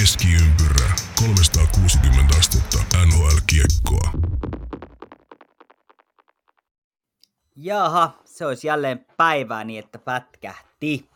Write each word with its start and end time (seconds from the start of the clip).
Keskiympyrä 0.00 0.94
360 1.20 2.38
astetta 2.38 2.78
NHL-kiekkoa. 3.06 4.10
Jaha, 7.56 8.18
se 8.24 8.46
olisi 8.46 8.66
jälleen 8.66 9.06
päivää 9.16 9.64
niin, 9.64 9.78
että 9.84 9.98
pätkähti. 9.98 11.10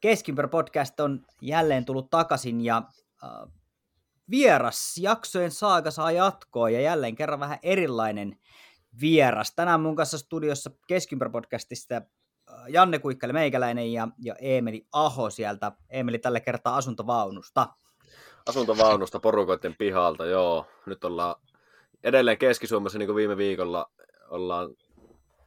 Keskiympyrä 0.00 0.48
podcast 0.48 1.00
on 1.00 1.26
jälleen 1.40 1.84
tullut 1.84 2.10
takaisin 2.10 2.60
ja 2.60 2.82
äh, 3.24 3.30
vieras 4.30 4.98
jaksojen 4.98 5.50
saaga 5.50 5.90
saa 5.90 6.12
jatkoa 6.12 6.70
ja 6.70 6.80
jälleen 6.80 7.14
kerran 7.14 7.40
vähän 7.40 7.58
erilainen 7.62 8.38
vieras. 9.00 9.54
Tänään 9.54 9.80
mun 9.80 9.96
kanssa 9.96 10.18
studiossa 10.18 10.70
Keskiympyrä 10.88 11.30
podcastista 11.30 11.94
äh, 11.94 12.02
Janne 12.68 12.98
Kuikkali 12.98 13.32
meikäläinen 13.32 13.92
ja, 13.92 14.08
ja 14.18 14.34
Eemeli 14.40 14.86
Aho 14.92 15.30
sieltä. 15.30 15.72
Eemeli 15.90 16.18
tällä 16.18 16.40
kertaa 16.40 16.76
asuntovaunusta. 16.76 17.68
Asuntovaunusta 18.48 19.20
porukoiden 19.20 19.74
pihalta, 19.78 20.26
joo. 20.26 20.66
Nyt 20.86 21.04
ollaan 21.04 21.34
edelleen 22.04 22.38
Keski-Suomessa 22.38 22.98
niin 22.98 23.06
kuin 23.06 23.16
viime 23.16 23.36
viikolla 23.36 23.90
ollaan 24.28 24.70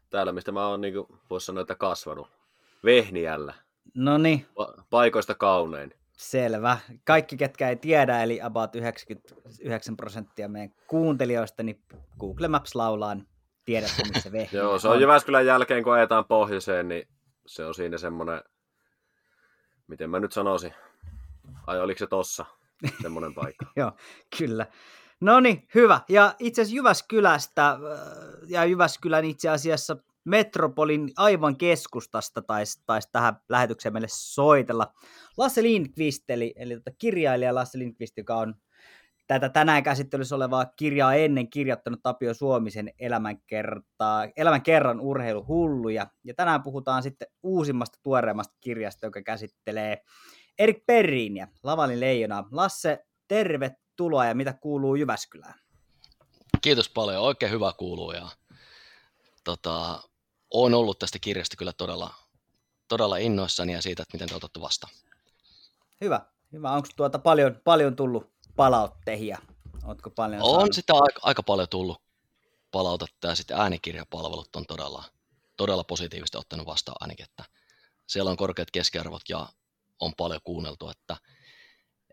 täällä, 0.10 0.32
mistä 0.32 0.52
mä 0.52 0.68
oon, 0.68 0.82
niin 0.82 0.94
kuin, 0.94 1.20
voisi 1.30 1.46
sanoa, 1.46 1.62
että 1.62 1.76
kasvanut. 1.76 2.28
Vehniällä. 2.86 3.54
No 3.96 4.18
niin, 4.18 4.46
Pa- 4.60 4.84
paikoista 4.90 5.36
kaunein. 5.36 5.94
selvä. 6.18 6.78
Kaikki, 7.04 7.38
ketkä 7.38 7.70
ei 7.70 7.76
tiedä, 7.76 8.24
eli 8.24 8.42
about 8.42 8.76
99 8.76 9.98
prosenttia 9.98 10.48
meidän 10.48 10.76
kuuntelijoista, 10.88 11.64
niin 11.64 11.82
Google 12.20 12.48
Maps 12.48 12.76
laulaa, 12.76 13.16
niin 13.16 13.28
tiedätte, 13.66 14.04
missä 14.14 14.32
Vehniä 14.32 14.62
Joo, 14.62 14.80
se 14.80 14.88
on 14.88 15.02
Jyväskylän 15.02 15.46
jälkeen, 15.46 15.84
kun 15.84 15.94
ajetaan 15.94 16.26
pohjoiseen, 16.26 16.88
niin 16.88 17.08
se 17.46 17.66
on 17.66 17.76
siinä 17.76 17.98
semmoinen, 17.98 18.42
miten 19.88 20.10
mä 20.10 20.20
nyt 20.20 20.32
sanoisin, 20.32 20.74
ai 21.68 21.80
oliko 21.82 22.00
se 22.00 22.08
tossa, 22.08 22.46
semmoinen 23.02 23.34
paikka. 23.34 23.66
Joo, 23.76 23.92
kyllä. 24.38 24.66
No 25.22 25.40
niin, 25.40 25.68
hyvä. 25.76 26.02
Ja 26.10 26.36
itse 26.40 26.62
asiassa 26.62 26.76
Jyväskylästä 26.76 27.70
äh, 27.70 27.80
ja 28.48 28.66
Jyväskylän 28.66 29.26
itse 29.26 29.50
asiassa 29.50 29.98
metropolin 30.26 31.12
aivan 31.18 31.58
keskustasta 31.58 32.42
taisi 32.42 32.84
tais 32.86 33.08
tähän 33.12 33.36
lähetykseen 33.50 33.94
meille 33.94 34.08
soitella. 34.12 34.94
Lasse 35.38 35.64
Lindqvist, 35.64 36.30
eli, 36.30 36.54
eli 36.56 36.76
tota 36.76 36.92
kirjailija 36.98 37.56
Lasse 37.56 37.80
Lindqvist, 37.80 38.18
joka 38.18 38.36
on 38.36 38.56
tätä 39.28 39.50
tänään 39.50 39.84
käsittelyssä 39.84 40.36
olevaa 40.36 40.66
kirjaa 40.66 41.16
ennen 41.16 41.50
kirjoittanut 41.50 42.00
Tapio 42.04 42.34
Suomisen 42.34 42.92
elämänkertaa, 43.00 44.28
elämän 44.38 44.62
kerran 44.62 45.00
urheiluhulluja. 45.00 46.08
Ja 46.24 46.34
tänään 46.34 46.64
puhutaan 46.64 47.04
sitten 47.04 47.28
uusimmasta 47.44 48.00
tuoreemmasta 48.04 48.58
kirjasta, 48.62 49.06
joka 49.06 49.22
käsittelee 49.22 49.98
Erik 50.60 50.86
Perrin 50.86 51.38
ja 51.38 51.48
Lavalin 51.64 52.00
leijonaa. 52.00 52.48
Lasse, 52.52 53.06
tervetuloa 53.28 54.26
ja 54.26 54.36
mitä 54.36 54.54
kuuluu 54.54 54.96
Jyväskylään? 54.96 55.60
Kiitos 56.62 56.90
paljon, 56.90 57.22
oikein 57.24 57.52
hyvä 57.52 57.74
kuuluu 57.78 58.12
ja 58.12 58.30
tota, 59.44 60.04
olen 60.54 60.74
ollut 60.74 61.00
tästä 61.00 61.20
kirjasta 61.20 61.58
kyllä 61.58 61.74
todella, 61.74 62.14
todella 62.88 63.18
innoissani 63.18 63.74
ja 63.74 63.82
siitä, 63.82 64.04
että 64.04 64.16
miten 64.16 64.30
te 64.30 64.36
otatte 64.36 64.62
vastaan. 64.62 64.94
Hyvä, 66.02 66.22
hyvä. 66.52 66.72
Onko 66.72 66.88
tuota 66.96 67.20
paljon, 67.20 67.62
paljon 67.64 67.96
tullut 67.96 68.32
palautteita? 68.56 69.38
Ootko 69.86 70.10
paljon 70.10 70.42
On 70.42 70.56
saanut? 70.56 70.74
sitä 70.74 70.94
aika, 70.94 71.20
aika 71.24 71.44
paljon 71.44 71.70
tullut 71.70 72.02
palautetta 72.72 73.28
ja 73.28 73.36
sitten 73.36 73.58
äänikirjapalvelut 73.58 74.56
on 74.56 74.66
todella, 74.66 75.04
todella 75.58 75.84
positiivisesti 75.84 76.38
ottanut 76.38 76.66
vastaan 76.66 76.98
ainakin, 77.00 77.26
että 77.30 77.44
siellä 78.08 78.32
on 78.32 78.38
korkeat 78.38 78.72
keskiarvot 78.72 79.22
ja 79.30 79.50
on 80.00 80.14
paljon 80.18 80.42
kuunneltu, 80.44 80.90
että 80.90 81.18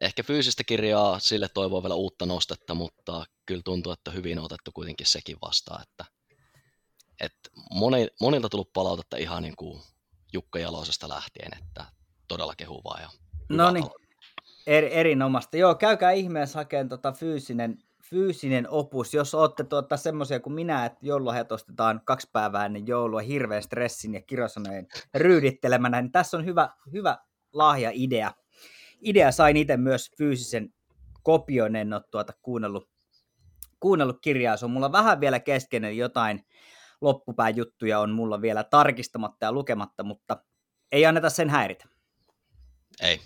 ehkä 0.00 0.22
fyysistä 0.22 0.64
kirjaa 0.64 1.18
sille 1.18 1.48
toivoo 1.48 1.82
vielä 1.82 1.94
uutta 1.94 2.26
nostetta, 2.26 2.74
mutta 2.74 3.24
kyllä 3.46 3.62
tuntuu, 3.64 3.92
että 3.92 4.10
hyvin 4.10 4.38
on 4.38 4.44
otettu 4.44 4.72
kuitenkin 4.72 5.06
sekin 5.06 5.36
vastaan, 5.42 5.82
että, 5.82 6.04
että 7.20 7.50
moni, 7.70 8.08
monilta 8.20 8.48
tullut 8.48 8.72
palautetta 8.72 9.16
ihan 9.16 9.42
niin 9.42 9.56
kuin 9.56 9.82
Jukka 10.32 10.58
Jalosesta 10.58 11.08
lähtien, 11.08 11.58
että 11.58 11.84
todella 12.28 12.54
kehuvaa 12.56 13.00
ja 13.00 13.08
No 13.48 13.70
niin, 13.70 13.84
er, 14.66 14.84
erinomaista. 14.84 15.56
Joo, 15.56 15.74
käykää 15.74 16.10
ihmeessä 16.10 16.58
hakemaan 16.58 16.88
tota 16.88 17.12
fyysinen, 17.12 17.78
fyysinen 18.04 18.68
opus, 18.68 19.14
jos 19.14 19.34
olette 19.34 19.64
tuota 19.64 19.96
semmoisia 19.96 20.40
kuin 20.40 20.52
minä, 20.52 20.84
että 20.86 20.98
joululahjat 21.02 21.52
ostetaan 21.52 22.00
kaksi 22.04 22.28
päivää 22.32 22.66
ennen 22.66 22.86
joulua 22.86 23.20
hirveän 23.20 23.62
stressin 23.62 24.14
ja 24.14 24.20
kirosanojen 24.20 24.86
ryydittelemänä, 25.14 26.02
niin 26.02 26.12
tässä 26.12 26.36
on 26.36 26.44
hyvä, 26.44 26.68
hyvä 26.92 27.18
lahja-idea. 27.52 28.32
Idea 29.00 29.32
sain 29.32 29.56
itse 29.56 29.76
myös 29.76 30.10
fyysisen 30.18 30.74
kopion, 31.22 31.76
en 31.76 31.92
ole 31.92 32.02
tuota 32.10 32.32
kuunnellut, 32.42 32.90
kuunnellut 33.80 34.18
kirjaa, 34.20 34.56
se 34.56 34.64
on 34.64 34.70
mulla 34.70 34.92
vähän 34.92 35.20
vielä 35.20 35.40
kesken, 35.40 35.84
eli 35.84 35.96
jotain 35.96 36.46
loppupään 37.00 37.56
juttuja 37.56 38.00
on 38.00 38.10
mulla 38.10 38.42
vielä 38.42 38.64
tarkistamatta 38.64 39.46
ja 39.46 39.52
lukematta, 39.52 40.02
mutta 40.02 40.44
ei 40.92 41.06
anneta 41.06 41.30
sen 41.30 41.50
häiritä. 41.50 41.88
Ei, 43.00 43.20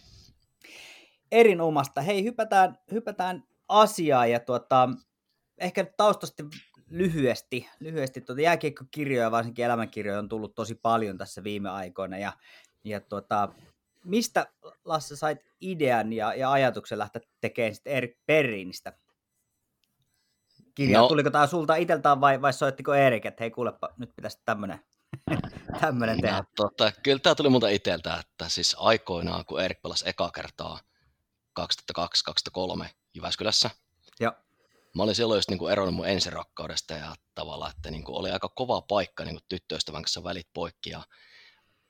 Erinomasta. 1.33 2.01
Hei, 2.01 2.25
hypätään, 2.25 2.79
hypätään 2.93 3.45
asiaan 3.69 4.31
ja 4.31 4.41
tuota, 4.41 4.89
ehkä 5.59 5.85
taustasti 5.97 6.43
lyhyesti, 6.91 7.69
lyhyesti 7.81 8.21
tuota 8.21 8.41
jääkiekkokirjoja, 8.41 9.31
varsinkin 9.31 9.65
elämänkirjoja 9.65 10.19
on 10.19 10.29
tullut 10.29 10.55
tosi 10.55 10.75
paljon 10.75 11.19
tässä 11.19 11.45
viime 11.45 11.71
aikoina 11.71 12.19
ja, 12.19 12.33
ja 12.85 13.01
tuota, 13.01 13.49
mistä 14.07 14.47
Lasse 14.85 15.17
sait 15.17 15.39
idean 15.61 16.13
ja, 16.13 16.35
ja 16.35 16.53
ajatuksen 16.53 16.99
lähteä 16.99 17.23
tekemään 17.41 17.75
sitten 17.75 17.93
Erik 17.93 18.19
Perrinistä 18.27 18.93
kirjaa? 20.75 21.03
No. 21.03 21.09
Tuliko 21.09 21.31
tämä 21.31 21.47
sulta 21.47 21.77
itseltään 21.77 22.21
vai, 22.21 22.43
vai 22.43 22.53
soittiko 22.53 22.95
Erik, 22.95 23.27
että 23.27 23.45
hei 23.45 23.51
kuulepa, 23.51 23.89
nyt 23.97 24.17
pitäisi 24.17 24.39
tämmöinen 24.45 24.81
tämmönen 25.81 26.21
tehdä? 26.21 26.37
No, 26.37 26.45
tota, 26.57 26.93
kyllä 27.03 27.19
tämä 27.19 27.35
tuli 27.35 27.49
muuta 27.49 27.69
itseltä, 27.69 28.21
että 28.21 28.49
siis 28.49 28.77
aikoinaan, 28.79 29.45
kun 29.45 29.63
Erik 29.63 29.83
pelasi 29.83 30.09
eka 30.09 30.31
kertaa 30.31 30.81
2002-2003 31.61 32.87
Jyväskylässä, 33.15 33.71
Joo. 34.21 34.33
mä 34.95 35.03
olin 35.03 35.15
silloin 35.15 35.39
just 35.39 35.51
niin 35.51 35.71
eronnut 35.73 35.95
mun 35.95 36.09
ensirakkaudesta 36.09 36.95
ja 36.95 37.15
tavallaan, 37.35 37.73
että 37.77 37.91
niin 37.91 38.05
kuin 38.05 38.17
oli 38.17 38.31
aika 38.31 38.49
kova 38.49 38.81
paikka 38.81 39.25
niin 39.25 39.35
kuin 39.35 39.45
tyttöystävän 39.49 40.03
kanssa 40.03 40.25
välit 40.25 40.49
poikki 40.53 40.91
ja 40.91 41.03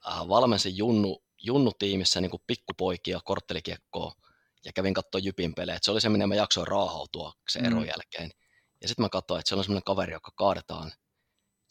äh, 0.08 0.28
valmensin 0.28 0.76
junnu, 0.76 1.25
junnu-tiimissä 1.42 2.20
niin 2.20 2.30
kuin 2.30 2.42
pikkupoikia 2.46 3.20
korttelikiekkoa 3.24 4.12
ja 4.64 4.72
kävin 4.72 4.94
katsoa 4.94 5.18
Jypin 5.18 5.54
pelejä. 5.54 5.76
Et 5.76 5.82
se 5.82 5.90
oli 5.90 6.00
se, 6.00 6.08
minne 6.08 6.26
mä 6.26 6.34
jaksoin 6.34 6.66
raahautua 6.66 7.32
sen 7.48 7.62
Mm. 7.62 7.66
eron 7.66 7.86
jälkeen. 7.86 8.30
Ja 8.82 8.88
sitten 8.88 9.04
mä 9.04 9.08
katsoin, 9.08 9.38
että 9.40 9.48
siellä 9.48 9.60
on 9.60 9.64
semmoinen 9.64 9.84
kaveri, 9.84 10.12
joka 10.12 10.30
kaadetaan 10.36 10.92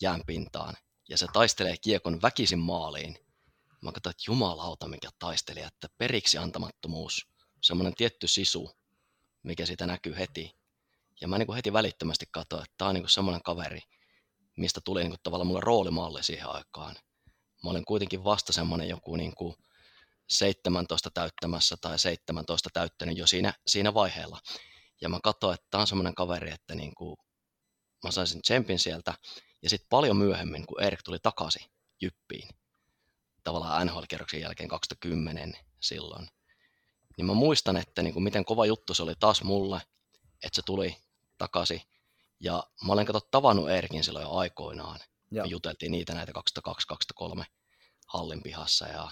jään 0.02 0.22
pintaan 0.28 0.74
ja 1.10 1.18
se 1.18 1.28
taistelee 1.34 1.76
kiekon 1.78 2.22
väkisin 2.22 2.60
maaliin. 2.60 3.18
Mä 3.82 3.92
katsoin, 3.92 4.12
että 4.12 4.24
jumalauta 4.28 4.88
mikä 4.88 5.10
taisteli, 5.20 5.62
että 5.62 5.88
periksi 5.98 6.38
antamattomuus, 6.38 7.28
semmoinen 7.62 7.94
tietty 7.96 8.28
sisu, 8.28 8.72
mikä 9.44 9.66
siitä 9.66 9.88
näkyy 9.88 10.18
heti. 10.18 10.56
Ja 11.22 11.28
mä 11.28 11.38
niin 11.38 11.46
kuin 11.48 11.56
heti 11.56 11.74
välittömästi 11.74 12.26
katsoin, 12.32 12.64
että 12.64 12.74
tämä 12.78 12.90
on 12.90 12.96
niin 12.96 13.04
kuin 13.04 13.10
semmoinen 13.12 13.44
kaveri, 13.44 13.80
mistä 14.58 14.82
tuli 14.86 15.00
niin 15.00 15.12
kuin 15.12 15.20
tavallaan 15.24 15.48
mulle 15.48 15.62
roolimalli 15.62 16.24
siihen 16.24 16.50
aikaan. 16.50 16.96
Mä 17.66 17.72
olin 17.72 17.86
kuitenkin 17.86 18.24
vasta 18.24 18.54
semmoinen 18.54 18.90
joku 18.90 19.16
niin 19.16 19.36
kuin 19.36 19.56
17 20.30 21.10
täyttämässä 21.10 21.76
tai 21.82 22.00
17 22.00 22.70
täyttänyt 22.74 23.18
jo 23.18 23.28
siinä, 23.28 23.54
siinä 23.68 23.94
vaiheella. 23.94 24.40
Ja 25.02 25.10
mä 25.10 25.20
katsoin, 25.24 25.54
että 25.54 25.68
tämä 25.72 25.82
on 25.82 25.88
semmoinen 25.88 26.16
kaveri, 26.16 26.52
että 26.52 26.76
niin 26.76 26.96
kuin 26.96 27.18
mä 28.04 28.12
saisin 28.12 28.42
tsempin 28.42 28.80
sieltä. 28.80 29.14
Ja 29.62 29.70
sitten 29.70 29.88
paljon 29.90 30.18
myöhemmin, 30.18 30.66
kun 30.66 30.82
Erik 30.82 31.04
tuli 31.04 31.20
takaisin 31.20 31.66
Jyppiin, 32.02 32.50
tavallaan 33.44 33.88
NHL-kierroksen 33.88 34.42
jälkeen 34.42 34.70
2010 34.70 35.54
silloin, 35.80 36.28
niin 37.18 37.26
mä 37.26 37.34
muistan, 37.34 37.78
että 37.78 38.04
niin 38.04 38.14
kuin 38.14 38.24
miten 38.24 38.46
kova 38.46 38.66
juttu 38.66 38.94
se 38.94 39.04
oli 39.04 39.14
taas 39.20 39.44
mulle, 39.44 39.82
että 40.44 40.56
se 40.56 40.62
tuli 40.66 40.98
takaisin. 41.38 41.82
Ja 42.40 42.64
mä 42.86 42.94
olen 42.94 43.06
kato 43.06 43.20
tavannut 43.20 43.70
Erikin 43.70 44.04
silloin 44.04 44.24
jo 44.24 44.32
aikoinaan. 44.32 45.00
Joo. 45.32 45.46
Me 45.46 45.50
juteltiin 45.50 45.92
niitä 45.92 46.14
näitä 46.14 46.32
2002-2003 47.42 47.44
hallin 48.08 48.44
pihassa 48.44 48.88
ja 48.88 49.12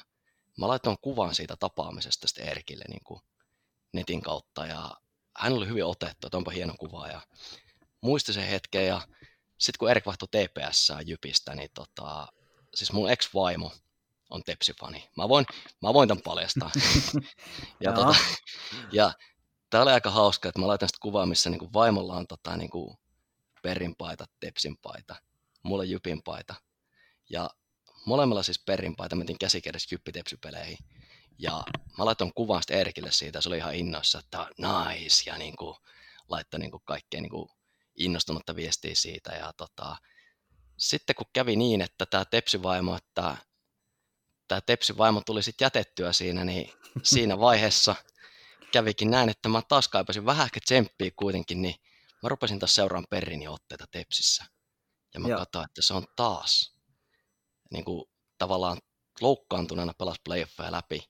mä 0.57 0.67
laitoin 0.67 0.97
kuvan 1.01 1.35
siitä 1.35 1.55
tapaamisesta 1.55 2.27
sitten 2.27 2.47
Erkille 2.47 2.85
niin 2.89 3.03
kuin 3.03 3.21
netin 3.93 4.21
kautta 4.21 4.65
ja 4.65 4.97
hän 5.37 5.53
oli 5.53 5.67
hyvin 5.67 5.85
otettu, 5.85 6.27
että 6.27 6.37
onpa 6.37 6.51
hieno 6.51 6.73
kuva 6.79 7.07
ja 7.07 7.21
muisti 8.01 8.33
sen 8.33 8.47
hetken 8.47 8.87
ja 8.87 9.01
sitten 9.57 9.79
kun 9.79 9.91
Erik 9.91 10.05
vaihtoi 10.05 10.27
TPS 10.27 10.91
Jypistä, 11.05 11.55
niin 11.55 11.69
tota, 11.73 12.27
siis 12.75 12.91
mun 12.91 13.11
ex-vaimo 13.11 13.71
on 14.29 14.43
Tepsi-fani. 14.43 15.09
Mä 15.17 15.29
voin, 15.29 15.45
mä 15.81 15.93
voin 15.93 16.07
tämän 16.07 16.21
paljastaa. 16.21 16.71
ja, 17.15 17.21
Joo. 17.91 17.93
tota, 17.93 18.15
ja 18.91 19.13
tää 19.69 19.81
oli 19.81 19.91
aika 19.91 20.11
hauska, 20.11 20.49
että 20.49 20.59
mä 20.59 20.67
laitan 20.67 20.89
sitä 20.89 20.97
kuvaa, 21.01 21.25
missä 21.25 21.49
niinku 21.49 21.69
vaimolla 21.73 22.15
on 22.15 22.27
tota, 22.27 22.57
niinku 22.57 22.99
Perin 23.61 23.95
paita, 23.95 24.25
Tepsin 24.39 24.77
paita, 24.77 25.15
mulla 25.63 25.83
Jypin 25.83 26.23
paita. 26.23 26.55
Ja 27.29 27.49
molemmilla 28.05 28.43
siis 28.43 28.63
Perin 28.65 28.95
paita, 28.95 29.15
mentiin 29.15 29.39
käsikädessä 29.39 29.95
Jyppi-Tepsi-peleihin. 29.95 30.77
Ja 31.39 31.63
mä 31.97 32.05
laitoin 32.05 32.33
kuvan 32.33 32.61
sitten 32.61 32.79
Erkille 32.79 33.11
siitä, 33.11 33.41
se 33.41 33.49
oli 33.49 33.57
ihan 33.57 33.75
innoissa, 33.75 34.19
että 34.19 34.47
nice, 34.57 35.29
ja 35.29 35.37
niin 35.37 35.55
kuin, 35.55 35.77
laittoi 36.29 36.59
niin 36.59 36.71
kuin 36.71 36.83
kaikkea 36.85 37.21
niin 37.21 37.29
kuin 37.29 37.49
innostunutta 37.95 38.55
viestiä 38.55 38.95
siitä. 38.95 39.31
Ja 39.31 39.53
tota, 39.57 39.95
sitten 40.77 41.15
kun 41.15 41.27
kävi 41.33 41.55
niin, 41.55 41.81
että 41.81 42.05
tämä 42.05 42.25
tepsivaimo, 42.25 42.95
että 42.95 43.37
tämä 44.47 44.61
tepsivaimo 44.61 45.21
tuli 45.25 45.43
sitten 45.43 45.65
jätettyä 45.65 46.13
siinä, 46.13 46.45
niin 46.45 46.73
siinä 47.03 47.39
vaiheessa 47.39 47.95
kävikin 48.71 49.11
näin, 49.11 49.29
että 49.29 49.49
mä 49.49 49.61
taas 49.61 49.87
kaipasin 49.87 50.25
vähän 50.25 50.45
ehkä 50.45 50.59
tsemppiä 50.59 51.11
kuitenkin, 51.15 51.61
niin 51.61 51.75
mä 52.23 52.29
rupesin 52.29 52.59
taas 52.59 52.75
seuraamaan 52.75 53.07
Perrin 53.09 53.49
otteita 53.49 53.85
tepsissä. 53.91 54.45
Ja 55.13 55.19
mä 55.19 55.27
Joo. 55.27 55.39
katsoin, 55.39 55.65
että 55.65 55.81
se 55.81 55.93
on 55.93 56.07
taas 56.15 56.73
niin 57.71 57.85
kuin, 57.85 58.05
tavallaan 58.37 58.81
loukkaantuneena 59.21 59.93
pelas 59.93 60.19
playoffeja 60.23 60.71
läpi. 60.71 61.09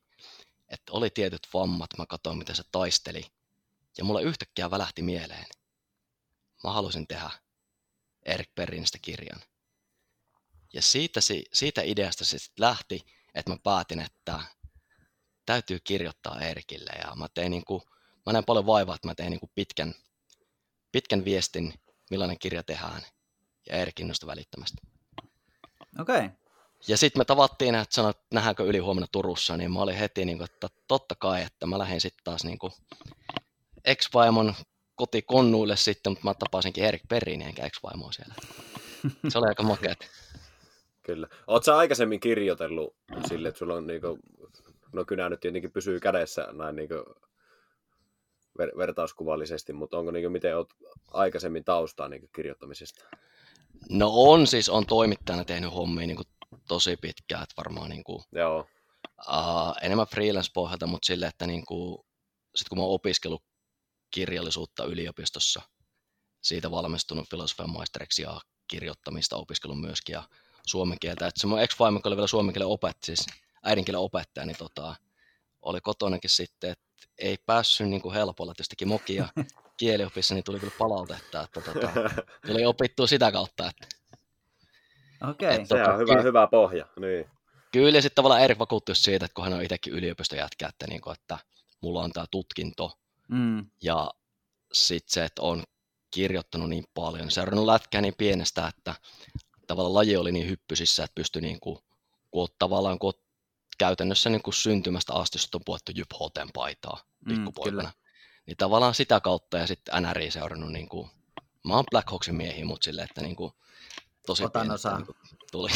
Että 0.70 0.92
oli 0.92 1.10
tietyt 1.10 1.48
vammat, 1.54 1.90
mä 1.98 2.06
katsoin 2.06 2.38
miten 2.38 2.56
se 2.56 2.64
taisteli. 2.72 3.26
Ja 3.98 4.04
mulle 4.04 4.24
yhtäkkiä 4.24 4.72
välähti 4.72 5.02
mieleen. 5.02 5.46
Mä 6.64 6.72
halusin 6.72 7.08
tehdä 7.08 7.30
Erik 8.26 8.56
Perrinistä 8.56 8.98
kirjan. 9.02 9.42
Ja 10.74 10.82
siitä, 10.82 11.22
si- 11.22 11.46
siitä 11.54 11.82
ideasta 11.82 12.26
se 12.26 12.40
sitten 12.40 12.66
lähti, 12.66 13.06
että 13.36 13.52
mä 13.52 13.58
päätin, 13.64 14.00
että 14.00 14.40
täytyy 15.46 15.80
kirjoittaa 15.80 16.42
Erikille. 16.42 16.92
Ja 16.92 17.16
mä 17.16 17.28
tein 17.34 17.52
niin 17.52 17.66
kuin, 17.66 17.82
mä 18.26 18.34
näin 18.34 18.46
paljon 18.46 18.66
vaivaa, 18.66 18.96
että 18.96 19.08
mä 19.08 19.16
tein 19.16 19.30
niin 19.30 19.40
kuin 19.40 19.52
pitkän, 19.56 19.96
pitkän 20.92 21.26
viestin, 21.26 21.74
millainen 22.10 22.40
kirja 22.40 22.64
tehdään. 22.64 23.02
Ja 23.70 23.76
Erik 23.76 24.00
innostui 24.00 24.28
välittömästi. 24.28 24.78
Okei. 26.00 26.16
Okay. 26.16 26.30
Ja 26.88 26.98
sitten 26.98 27.20
me 27.20 27.26
tavattiin, 27.26 27.76
että 27.76 27.96
sanoit, 27.96 28.18
että 28.18 28.28
nähdäänkö 28.34 28.64
yli 28.64 28.78
huomenna 28.78 29.08
Turussa, 29.12 29.58
niin 29.58 29.72
mä 29.72 29.80
olin 29.80 29.96
heti, 29.96 30.26
niin 30.26 30.38
kuin, 30.38 30.50
että 30.52 30.70
totta 30.88 31.16
kai, 31.16 31.44
että 31.44 31.66
mä 31.66 31.80
lähdin 31.80 32.02
sitten 32.02 32.24
taas 32.24 32.44
niin 32.44 32.60
kuin 32.60 32.74
ex-vaimon 33.86 34.54
kotikonnuille 34.96 35.76
sitten, 35.76 36.12
mutta 36.12 36.26
mä 36.28 36.34
tapasinkin 36.34 36.84
Erik 36.84 37.02
Perrin 37.10 37.42
enkä 37.42 37.66
ex-vaimoa 37.66 38.12
siellä. 38.12 38.34
Se 39.30 39.38
oli 39.38 39.48
aika 39.48 39.64
makea. 39.64 39.96
Kyllä. 41.04 41.28
Oletko 41.48 41.66
sä 41.66 41.78
aikaisemmin 41.78 42.20
kirjoitellut 42.20 42.96
sille, 43.28 43.48
että 43.48 43.60
sulla 43.60 43.76
on 43.76 43.88
niinku, 43.88 44.20
no 44.94 45.06
kynä 45.06 45.30
nyt 45.30 45.40
tietenkin 45.40 45.72
pysyy 45.72 46.00
kädessä 46.00 46.48
näin 46.52 46.76
niinku 46.76 46.96
ver- 48.60 48.78
vertauskuvallisesti, 48.78 49.74
mutta 49.74 49.98
onko 49.98 50.12
niinku, 50.12 50.30
miten 50.30 50.58
olet 50.58 50.70
aikaisemmin 51.12 51.64
taustaa 51.64 52.10
niinku 52.10 52.28
kirjoittamisesta? 52.36 53.06
No 53.90 54.12
on 54.14 54.48
siis, 54.48 54.70
on 54.70 54.86
toimittajana 54.86 55.46
tehnyt 55.46 55.74
hommia 55.74 56.08
niin 56.08 56.16
kuin 56.18 56.28
tosi 56.68 56.98
pitkään, 56.98 57.44
että 57.44 57.54
varmaan 57.58 57.90
niin 57.90 58.04
kuin, 58.04 58.24
Joo, 58.32 58.68
uh, 59.28 59.76
enemmän 59.82 60.08
freelance-pohjalta, 60.08 60.88
mutta 60.88 61.06
sille, 61.06 61.28
että 61.28 61.48
niin 61.48 61.66
kuin, 61.66 62.06
sit 62.56 62.70
kun 62.70 62.78
mä 62.78 62.84
oon 62.84 62.94
opiskellut 62.94 63.44
kirjallisuutta 64.12 64.86
yliopistossa, 64.86 65.62
siitä 66.42 66.72
valmistunut 66.72 67.30
filosofian 67.30 67.70
maisteriksi 67.70 68.22
ja 68.22 68.42
kirjoittamista 68.68 69.36
opiskellut 69.36 69.82
myöskin 69.82 70.14
ja 70.14 70.24
suomen 70.68 71.00
kieltä. 71.00 71.28
Että 71.28 71.42
se 71.42 71.48
mun 71.48 71.62
ex 71.62 71.82
oli 71.82 72.16
vielä 72.16 72.28
suomen 72.28 72.54
kielen 72.54 72.68
opettaja, 72.68 73.16
siis 73.16 73.26
äidinkielen 73.64 74.02
opettaja, 74.02 74.46
niin 74.46 74.58
tota, 74.58 74.96
oli 75.62 75.82
kotonakin 75.82 76.30
sitten, 76.30 76.70
että 76.72 76.84
ei 77.18 77.38
päässyt 77.46 77.90
niin 77.90 78.02
kuin 78.02 78.14
helpolla, 78.14 78.52
että 78.52 78.62
jos 78.62 78.68
teki 78.68 78.86
mokia 78.86 79.28
kieliopissa, 79.84 80.34
niin 80.36 80.44
tuli 80.44 80.60
kyllä 80.60 80.74
palautetta, 80.78 81.42
että 81.44 81.62
tota, 81.62 81.90
tuli 82.48 82.66
opittua 82.66 83.08
sitä 83.08 83.32
kautta, 83.32 83.70
että 83.70 83.88
Okei. 85.30 85.48
Okay. 85.50 85.62
Et- 85.62 85.68
se 85.68 85.74
on 85.76 85.80
Tota, 85.80 85.98
hyvä, 85.98 86.16
ky- 86.16 86.24
hyvä 86.24 86.48
pohja. 86.48 86.86
Niin. 87.00 87.30
Kyllä, 87.72 87.98
ja 87.98 88.02
sitten 88.02 88.16
tavallaan 88.16 88.42
Erik 88.42 88.60
vakuuttui 88.60 88.96
siitä, 88.96 89.26
että 89.26 89.36
kun 89.36 89.44
hän 89.44 89.54
on 89.54 89.62
itsekin 89.62 89.94
yliopistojätkä, 89.94 90.68
että, 90.68 90.88
niin 90.88 91.02
kuin, 91.02 91.14
että 91.14 91.38
mulla 91.82 92.04
on 92.04 92.12
tämä 92.12 92.26
tutkinto, 92.32 92.98
Mm. 93.28 93.66
ja 93.84 94.12
sitten 94.74 95.14
se, 95.14 95.26
että 95.26 95.42
on 95.42 95.64
kirjoittanut 96.12 96.70
niin 96.70 96.84
paljon, 96.94 97.32
seurannut 97.32 97.66
lätkää 97.66 98.02
niin 98.02 98.14
pienestä, 98.18 98.68
että 98.68 98.96
tavallaan 99.68 99.94
laji 99.94 100.18
oli 100.18 100.32
niin 100.32 100.50
hyppysissä, 100.50 101.04
että 101.04 101.16
pystyi 101.16 101.42
niin 101.42 101.60
kuin, 101.60 101.80
kun 102.32 102.48
tavallaan, 102.60 103.00
kun 103.00 103.14
käytännössä 103.78 104.30
niin 104.30 104.42
kuin 104.42 104.54
syntymästä 104.54 105.14
asti, 105.14 105.38
on 105.56 105.62
puettu 105.66 105.92
Jyp 105.96 106.12
Hoten 106.20 106.50
paitaa 106.54 107.04
Mm, 107.26 107.36
pikkupoikana, 107.36 107.78
kyllä. 107.78 107.92
Niin 108.46 108.58
tavallaan 108.58 108.94
sitä 108.94 109.20
kautta 109.20 109.58
ja 109.58 109.68
sitten 109.68 110.04
NRI 110.04 110.32
seurannut, 110.32 110.72
niin 110.72 110.90
kuin, 110.90 111.10
mä 111.68 111.76
oon 111.76 111.86
Black 111.92 112.10
Hawksin 112.10 112.36
miehiä, 112.36 112.66
mutta 112.66 112.86
silleen, 112.86 113.08
että 113.10 113.22
niin 113.22 113.36
kuin, 113.36 113.54
tosi 114.28 114.46
Otan 114.46 114.62
pienestä 114.62 114.90
osaa. 114.90 114.98
Niin 114.98 115.06
kuin, 115.06 115.18
tuli. 115.52 115.70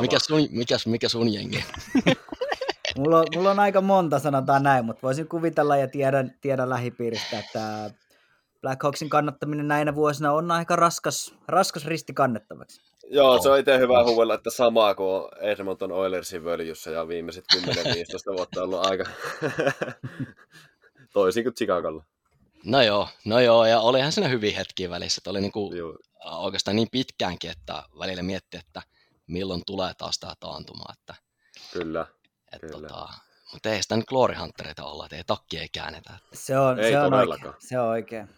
Mikä, 0.00 0.18
sun, 0.18 0.48
mikä, 0.50 0.76
mikä 0.86 1.08
sun 1.08 1.32
jengi? 1.32 1.64
Mulla, 2.96 3.18
on, 3.18 3.26
mulla 3.34 3.50
on 3.50 3.60
aika 3.60 3.80
monta, 3.80 4.18
sanotaan 4.18 4.62
näin, 4.62 4.84
mutta 4.84 5.02
voisin 5.02 5.28
kuvitella 5.28 5.76
ja 5.76 5.88
tiedän, 5.88 6.34
tiedän 6.40 6.70
lähipiiristä, 6.70 7.38
että 7.38 7.90
Black 8.60 8.82
Hawksin 8.82 9.08
kannattaminen 9.08 9.68
näinä 9.68 9.94
vuosina 9.94 10.32
on 10.32 10.50
aika 10.50 10.76
raskas, 10.76 11.34
raskas 11.48 11.86
risti 11.86 12.14
kannettavaksi. 12.14 12.80
Joo, 13.10 13.42
se 13.42 13.50
on 13.50 13.58
itse 13.58 13.78
hyvä 13.78 14.04
huuvella, 14.04 14.34
että 14.34 14.50
samaa 14.50 14.94
kuin 14.94 15.08
on 15.08 15.28
Edmonton 15.40 15.92
Oilersin 15.92 16.44
völjyssä 16.44 16.90
ja 16.90 17.08
viimeiset 17.08 17.44
10-15 17.54 17.58
vuotta 18.36 18.62
ollut 18.62 18.86
aika 18.86 19.04
toisin 21.16 21.44
kuin 21.44 21.54
Chicagolla. 21.54 22.04
No 22.64 22.82
joo, 22.82 23.08
no 23.24 23.40
joo, 23.40 23.66
ja 23.66 23.80
olihan 23.80 24.12
siinä 24.12 24.28
hyviä 24.28 24.56
hetkiä 24.56 24.90
välissä, 24.90 25.20
että 25.20 25.30
oli 25.30 25.40
niinku 25.40 25.74
Joo. 25.74 25.98
oikeastaan 26.24 26.76
niin 26.76 26.88
pitkäänkin, 26.92 27.50
että 27.50 27.82
välillä 27.98 28.22
mietti, 28.22 28.56
että 28.56 28.82
milloin 29.26 29.62
tulee 29.66 29.92
taas 29.98 30.18
tämä 30.18 30.32
taantuma, 30.40 30.84
että, 30.92 31.14
Kyllä. 31.72 32.06
että 32.52 32.66
Kyllä. 32.66 32.88
tota, 32.88 33.08
mutta 33.52 33.68
ei 33.68 33.82
sitä 33.82 33.96
nyt 33.96 34.06
Glory 34.06 34.34
Huntereita 34.34 34.84
olla, 34.84 35.04
että 35.04 35.16
ei 35.16 35.24
takki 35.26 35.58
ei 35.58 35.68
käännetä. 35.72 36.18
Se 36.32 36.58
on, 36.58 36.78
Ei 36.78 36.92
se 36.92 36.98
on 36.98 37.14
oikein. 37.14 37.52
Se 37.58 37.78
on 37.78 37.88
oikein. 37.88 38.28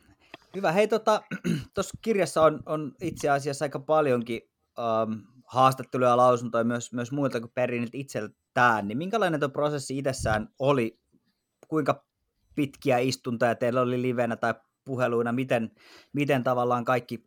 Hyvä. 0.56 0.72
Hei, 0.72 0.88
tuossa 0.88 1.04
tota, 1.04 1.92
kirjassa 2.04 2.42
on, 2.42 2.62
on 2.66 2.92
itse 3.00 3.28
asiassa 3.28 3.64
aika 3.64 3.78
paljonkin 3.78 4.40
um, 4.78 5.22
haastatteluja 5.46 6.10
ja 6.10 6.16
lausuntoja 6.16 6.64
myös, 6.64 6.92
myös 6.92 7.12
muilta 7.12 7.40
kuin 7.40 7.52
Periniltä 7.54 7.96
itseltään. 7.98 8.88
Niin 8.88 8.98
minkälainen 8.98 9.40
tuo 9.40 9.48
prosessi 9.48 9.98
itsessään 9.98 10.48
oli? 10.58 10.98
Kuinka 11.68 12.07
pitkiä 12.58 12.98
istuntoja 12.98 13.54
teillä 13.54 13.80
oli 13.80 14.02
livenä 14.02 14.36
tai 14.36 14.54
puheluina? 14.84 15.32
Miten, 15.32 15.70
miten 16.12 16.44
tavallaan 16.44 16.84
kaikki 16.84 17.24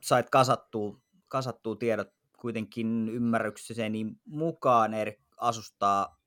sait 0.00 0.30
kasattua, 0.30 1.00
kasattua 1.28 1.76
tiedot 1.76 2.08
kuitenkin 2.38 3.08
ymmärrykseni 3.08 4.06
mukaan 4.24 4.94
eri 4.94 5.20
asustaa 5.36 6.20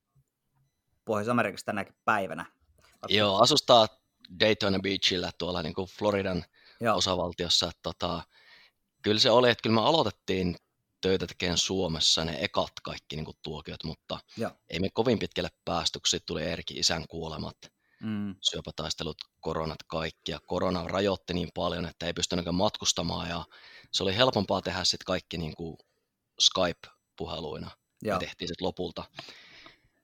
Pohjois-Amerikassa 1.05 1.65
tänäkin 1.65 1.95
päivänä? 2.05 2.45
Joo, 3.07 3.41
asustaa 3.41 3.87
Daytona 4.39 4.79
Beachillä 4.79 5.31
tuolla 5.37 5.63
niin 5.63 5.73
kuin 5.73 5.87
Floridan 5.87 6.43
Joo. 6.81 6.97
osavaltiossa. 6.97 7.65
Että 7.65 7.79
tota, 7.83 8.21
kyllä 9.01 9.19
se 9.19 9.31
oli, 9.31 9.49
että 9.49 9.61
kyllä 9.61 9.75
me 9.75 9.87
aloitettiin 9.87 10.55
töitä 11.01 11.27
tekemään 11.27 11.57
Suomessa 11.57 12.25
ne 12.25 12.37
ekat 12.41 12.73
kaikki 12.83 13.15
niin 13.15 13.25
kuin 13.25 13.37
tuokiot, 13.41 13.83
mutta 13.83 14.19
Joo. 14.37 14.51
ei 14.69 14.79
me 14.79 14.89
kovin 14.93 15.19
pitkälle 15.19 15.49
päästy, 15.65 15.99
kun 15.99 16.19
tuli 16.25 16.43
Erkin 16.43 16.77
isän 16.77 17.07
kuolemat, 17.07 17.57
Mm. 18.01 18.35
syöpätaistelut, 18.41 19.17
koronat 19.41 19.83
kaikki, 19.87 20.31
ja 20.31 20.39
korona 20.47 20.87
rajoitti 20.87 21.33
niin 21.33 21.49
paljon, 21.53 21.85
että 21.85 22.05
ei 22.05 22.13
pystynytkään 22.13 22.55
matkustamaan, 22.55 23.29
ja 23.29 23.45
se 23.91 24.03
oli 24.03 24.15
helpompaa 24.15 24.61
tehdä 24.61 24.83
sitten 24.83 25.05
kaikki 25.05 25.37
niin 25.37 25.55
kuin 25.55 25.77
Skype-puheluina. 26.39 27.71
Me 28.13 28.19
tehtiin 28.19 28.47
sitten 28.47 28.65
lopulta. 28.65 29.03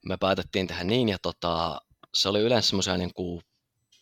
Me 0.06 0.18
päätettiin 0.18 0.68
tehdä 0.68 0.84
niin, 0.84 1.10
ja 1.10 1.18
tota, 1.20 1.82
se 2.14 2.30
oli 2.30 2.40
yleensä 2.40 2.70
semmoisia 2.70 2.98
niin 2.98 3.14
kuin 3.14 3.44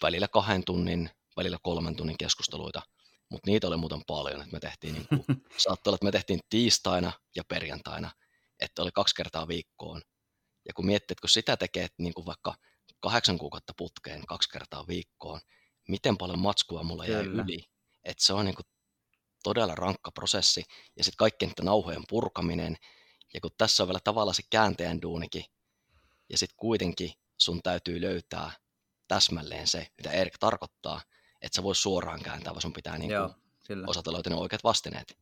välillä 0.01 0.27
kahden 0.27 0.63
tunnin, 0.65 1.09
välillä 1.37 1.57
kolmen 1.63 1.95
tunnin 1.95 2.17
keskusteluita, 2.17 2.81
mutta 3.29 3.51
niitä 3.51 3.67
oli 3.67 3.77
muuten 3.77 4.01
paljon, 4.07 4.41
että 4.41 4.53
me 4.53 4.59
tehtiin, 4.59 4.93
niin 4.93 5.07
kuin, 5.07 5.23
saattoi 5.57 5.91
olla, 5.91 5.95
että 5.95 6.05
me 6.05 6.11
tehtiin 6.11 6.39
tiistaina 6.49 7.11
ja 7.35 7.43
perjantaina, 7.43 8.11
että 8.59 8.81
oli 8.81 8.91
kaksi 8.93 9.15
kertaa 9.15 9.47
viikkoon. 9.47 10.01
Ja 10.67 10.73
kun 10.73 10.85
miettii, 10.85 11.13
että 11.13 11.21
kun 11.21 11.29
sitä 11.29 11.57
tekee 11.57 11.83
että 11.83 12.03
niin 12.03 12.13
kuin 12.13 12.25
vaikka 12.25 12.55
kahdeksan 13.01 13.37
kuukautta 13.37 13.73
putkeen 13.77 14.25
kaksi 14.25 14.49
kertaa 14.49 14.87
viikkoon, 14.87 15.39
miten 15.87 16.17
paljon 16.17 16.39
matskua 16.39 16.83
mulla 16.83 17.05
jäi 17.05 17.23
Kyllä. 17.23 17.43
yli, 17.43 17.65
että 18.03 18.23
se 18.23 18.33
on 18.33 18.45
niin 18.45 18.55
kuin 18.55 18.65
todella 19.43 19.75
rankka 19.75 20.11
prosessi, 20.11 20.63
ja 20.97 21.03
sitten 21.03 21.17
kaikkien 21.17 21.49
niiden 21.49 21.65
nauhojen 21.65 22.03
purkaminen, 22.09 22.77
ja 23.33 23.41
kun 23.41 23.51
tässä 23.57 23.83
on 23.83 23.87
vielä 23.89 23.99
tavallaan 24.03 24.35
se 24.35 24.43
käänteen 24.49 25.01
duunikin, 25.01 25.45
ja 26.29 26.37
sitten 26.37 26.57
kuitenkin 26.57 27.13
sun 27.37 27.61
täytyy 27.63 28.01
löytää 28.01 28.51
täsmälleen 29.07 29.67
se, 29.67 29.87
mitä 29.97 30.11
Erik 30.11 30.37
tarkoittaa, 30.39 31.01
että 31.41 31.55
sä 31.55 31.63
voi 31.63 31.75
suoraan 31.75 32.21
kääntää, 32.21 32.53
vaan 32.53 32.61
sun 32.61 32.73
pitää 32.73 32.97
niin 32.97 33.11
Joo, 33.11 33.35
kyllä. 33.67 33.87
osata 33.87 34.13
löytää 34.13 34.33
ne 34.33 34.39
oikeat 34.39 34.63
vastineet. 34.63 35.17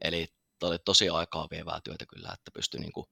Eli 0.00 0.26
toi 0.58 0.70
oli 0.70 0.78
tosi 0.78 1.08
aikaa 1.08 1.48
vievää 1.50 1.80
työtä 1.84 2.06
kyllä, 2.06 2.30
että 2.34 2.50
pystyi 2.50 2.80
niin 2.80 2.92
kuin 2.92 3.06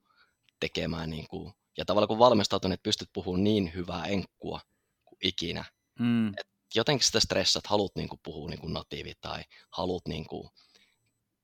tekemään, 0.60 1.10
niin 1.10 1.28
kuin, 1.28 1.52
ja 1.76 1.84
tavallaan 1.84 2.08
kun 2.08 2.18
valmistautunut, 2.18 2.72
että 2.74 2.82
pystyt 2.84 3.08
puhumaan 3.12 3.44
niin 3.44 3.72
hyvää 3.74 4.06
enkkua 4.06 4.60
kuin 5.04 5.18
ikinä, 5.22 5.64
Mm. 5.98 6.34
jotenkin 6.74 7.06
sitä 7.06 7.20
stressat, 7.20 7.66
haluat 7.66 7.92
niin 7.96 8.08
kuin 8.08 8.20
puhua 8.22 8.48
niin 8.50 8.60
kuin 8.60 8.72
natiivi 8.72 9.12
tai 9.20 9.42
haluat 9.70 10.02
niin 10.08 10.26
kuin, 10.26 10.48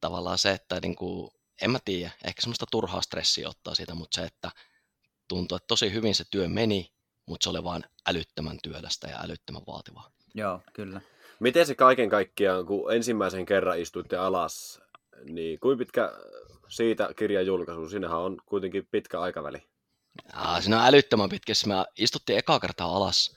tavallaan 0.01 0.39
se, 0.39 0.51
että 0.51 0.79
niin 0.83 0.97
kuin, 0.97 1.31
en 1.63 1.71
mä 1.71 1.79
tiedä, 1.85 2.11
ehkä 2.25 2.43
semmoista 2.43 2.67
turhaa 2.71 3.03
stressiä 3.03 3.49
ottaa 3.49 3.75
siitä, 3.75 3.95
mutta 3.95 4.21
se, 4.21 4.27
että 4.27 4.51
tuntui, 5.29 5.57
että 5.57 5.67
tosi 5.67 5.93
hyvin 5.93 6.15
se 6.15 6.25
työ 6.31 6.49
meni, 6.49 6.93
mutta 7.27 7.45
se 7.45 7.51
oli 7.51 7.65
vain 7.65 7.85
älyttömän 8.09 8.59
työlästä 8.63 9.09
ja 9.09 9.21
älyttömän 9.23 9.63
vaativaa. 9.67 10.11
Joo, 10.35 10.61
kyllä. 10.73 11.01
Miten 11.41 11.67
se 11.67 11.75
kaiken 11.75 12.09
kaikkiaan, 12.09 12.67
kun 12.67 12.95
ensimmäisen 12.95 13.47
kerran 13.47 13.79
istuitte 13.79 14.17
alas, 14.17 14.81
niin 15.25 15.61
kuin 15.61 15.79
pitkä 15.79 16.13
siitä 16.69 17.11
kirjan 17.17 17.47
julkaisu, 17.47 17.89
siinähän 17.89 18.19
on 18.19 18.37
kuitenkin 18.47 18.89
pitkä 18.91 19.21
aikaväli. 19.21 19.70
Ja, 20.33 20.61
siinä 20.61 20.81
on 20.81 20.87
älyttömän 20.87 21.29
pitkä. 21.29 21.55
Siis 21.55 21.67
mä 21.67 21.85
istuttiin 21.99 22.39
eka 22.39 22.61
kertaa 22.61 22.97
alas 22.97 23.37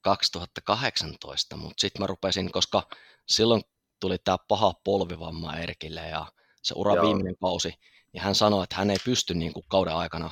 2018, 0.00 1.56
mutta 1.56 1.80
sitten 1.80 2.02
mä 2.02 2.06
rupesin, 2.06 2.52
koska 2.52 2.88
silloin 3.28 3.62
tuli 4.00 4.18
tämä 4.18 4.38
paha 4.48 4.74
polvivamma 4.84 5.56
Erkille 5.56 6.08
ja 6.08 6.26
se 6.62 6.74
ura 6.76 6.94
Joo. 6.94 7.04
viimeinen 7.06 7.36
kausi, 7.40 7.74
niin 8.12 8.22
hän 8.22 8.34
sanoi, 8.34 8.64
että 8.64 8.76
hän 8.76 8.90
ei 8.90 8.96
pysty 9.04 9.34
niin 9.34 9.52
kuin 9.52 9.64
kauden 9.68 9.94
aikana 9.94 10.30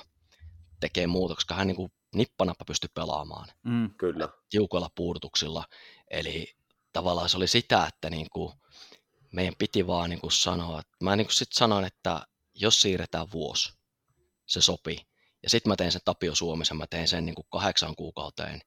tekemään 0.81 1.11
muutoksia, 1.11 1.37
koska 1.37 1.55
hän 1.55 1.67
niin 1.67 1.77
kuin 1.77 1.93
nippanappa 2.15 2.65
pystyi 2.65 2.91
pelaamaan 2.95 3.49
Mm. 3.63 3.91
Kyllä. 3.99 4.29
tiukoilla 4.51 4.91
puudutuksilla. 4.95 5.65
Eli 6.11 6.55
tavallaan 6.93 7.29
se 7.29 7.37
oli 7.37 7.47
sitä, 7.49 7.87
että 7.87 8.11
niin 8.11 8.31
kuin 8.31 8.53
meidän 9.33 9.55
piti 9.59 9.87
vaan 9.87 10.11
niin 10.11 10.21
kuin 10.21 10.33
sanoa, 10.33 10.81
että 10.81 10.97
mä 11.01 11.17
niin 11.17 11.27
kuin 11.27 11.35
sit 11.35 11.53
sanoin, 11.53 11.85
että 11.85 12.27
jos 12.55 12.81
siirretään 12.83 13.33
vuosi, 13.33 13.73
se 14.47 14.61
sopii. 14.61 14.99
Ja 15.43 15.51
sitten 15.51 15.71
mä 15.71 15.77
tein 15.77 15.93
sen 15.93 16.01
Tapio 16.05 16.35
Suomisen, 16.35 16.77
mä 16.77 16.87
tein 16.87 17.09
sen 17.09 17.25
niin 17.25 17.35
kuin 17.35 17.47
kahdeksan 17.51 17.97
kuukauteen 17.97 18.61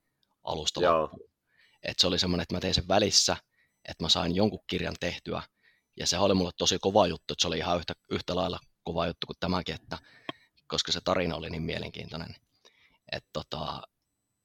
alusta. 0.44 0.82
Et 1.84 2.00
se 2.00 2.08
oli 2.08 2.20
semmoinen, 2.20 2.44
että 2.44 2.56
mä 2.56 2.60
tein 2.60 2.74
sen 2.74 2.88
välissä, 2.88 3.38
että 3.90 4.04
mä 4.04 4.10
sain 4.10 4.36
jonkun 4.36 4.64
kirjan 4.68 4.96
tehtyä. 5.00 5.42
Ja 6.00 6.08
se 6.08 6.18
oli 6.18 6.34
mulle 6.34 6.52
tosi 6.58 6.80
kova 6.80 7.08
juttu, 7.08 7.34
että 7.34 7.42
se 7.42 7.48
oli 7.48 7.58
ihan 7.58 7.78
yhtä, 7.78 7.94
yhtä 8.12 8.36
lailla 8.36 8.60
kova 8.84 9.08
juttu 9.08 9.28
kuin 9.28 9.38
tämäkin, 9.40 9.76
että, 9.76 9.98
koska 10.68 10.92
se 10.92 11.02
tarina 11.02 11.36
oli 11.36 11.50
niin 11.50 11.64
mielenkiintoinen. 11.64 12.36
Että 13.12 13.30
tota, 13.34 13.82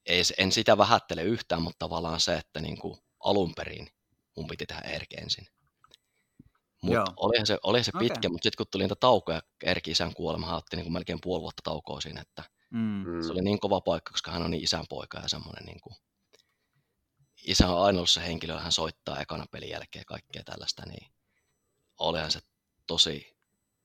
ei, 0.07 0.23
en 0.39 0.53
sitä 0.53 0.79
vähättele 0.79 1.23
yhtään, 1.23 1.63
mutta 1.63 1.79
tavallaan 1.79 2.21
se, 2.21 2.37
että 2.37 2.61
niin 2.61 2.79
kuin 2.79 2.99
alun 3.21 3.55
perin 3.55 3.89
mun 4.37 4.47
piti 4.47 4.67
tehdä 4.67 4.81
Erki 4.81 5.17
ensin. 5.17 5.47
Mutta 6.83 7.13
olihan 7.17 7.47
se, 7.47 7.59
oli 7.63 7.85
se 7.85 7.91
Okei. 7.95 8.09
pitkä, 8.09 8.29
mutta 8.29 8.43
sitten 8.43 8.57
kun 8.57 8.67
tuli 8.71 8.85
niitä 8.85 8.95
taukoja, 8.95 9.43
Erki 9.65 9.91
isän 9.91 10.15
kuolema, 10.15 10.47
hän 10.47 10.57
otti 10.57 10.77
niin 10.77 10.85
kuin 10.85 10.93
melkein 10.93 11.19
puoli 11.23 11.43
vuotta 11.43 11.63
taukoa 11.65 12.01
siinä, 12.01 12.21
että 12.21 12.45
Mm. 12.71 13.05
Mm. 13.07 13.23
se 13.23 13.33
oli 13.33 13.41
niin 13.43 13.61
kova 13.61 13.81
paikka, 13.81 14.11
koska 14.11 14.31
hän 14.31 14.43
on 14.43 14.51
niin 14.51 14.65
isän 14.65 14.85
poika 14.89 15.19
ja 15.19 15.29
semmoinen 15.29 15.65
niin 15.65 15.81
kuin, 15.81 15.97
isä 17.47 17.69
on 17.69 17.85
aina 17.85 17.99
ollut 17.99 18.11
se 18.11 18.21
henkilö, 18.27 18.59
hän 18.59 18.73
soittaa 18.73 19.21
ekana 19.21 19.47
pelin 19.51 19.69
jälkeen 19.71 20.05
kaikkea 20.05 20.43
tällaista, 20.45 20.87
niin 20.87 21.13
olihan 21.99 22.31
se 22.31 22.41
tosi, 22.87 23.37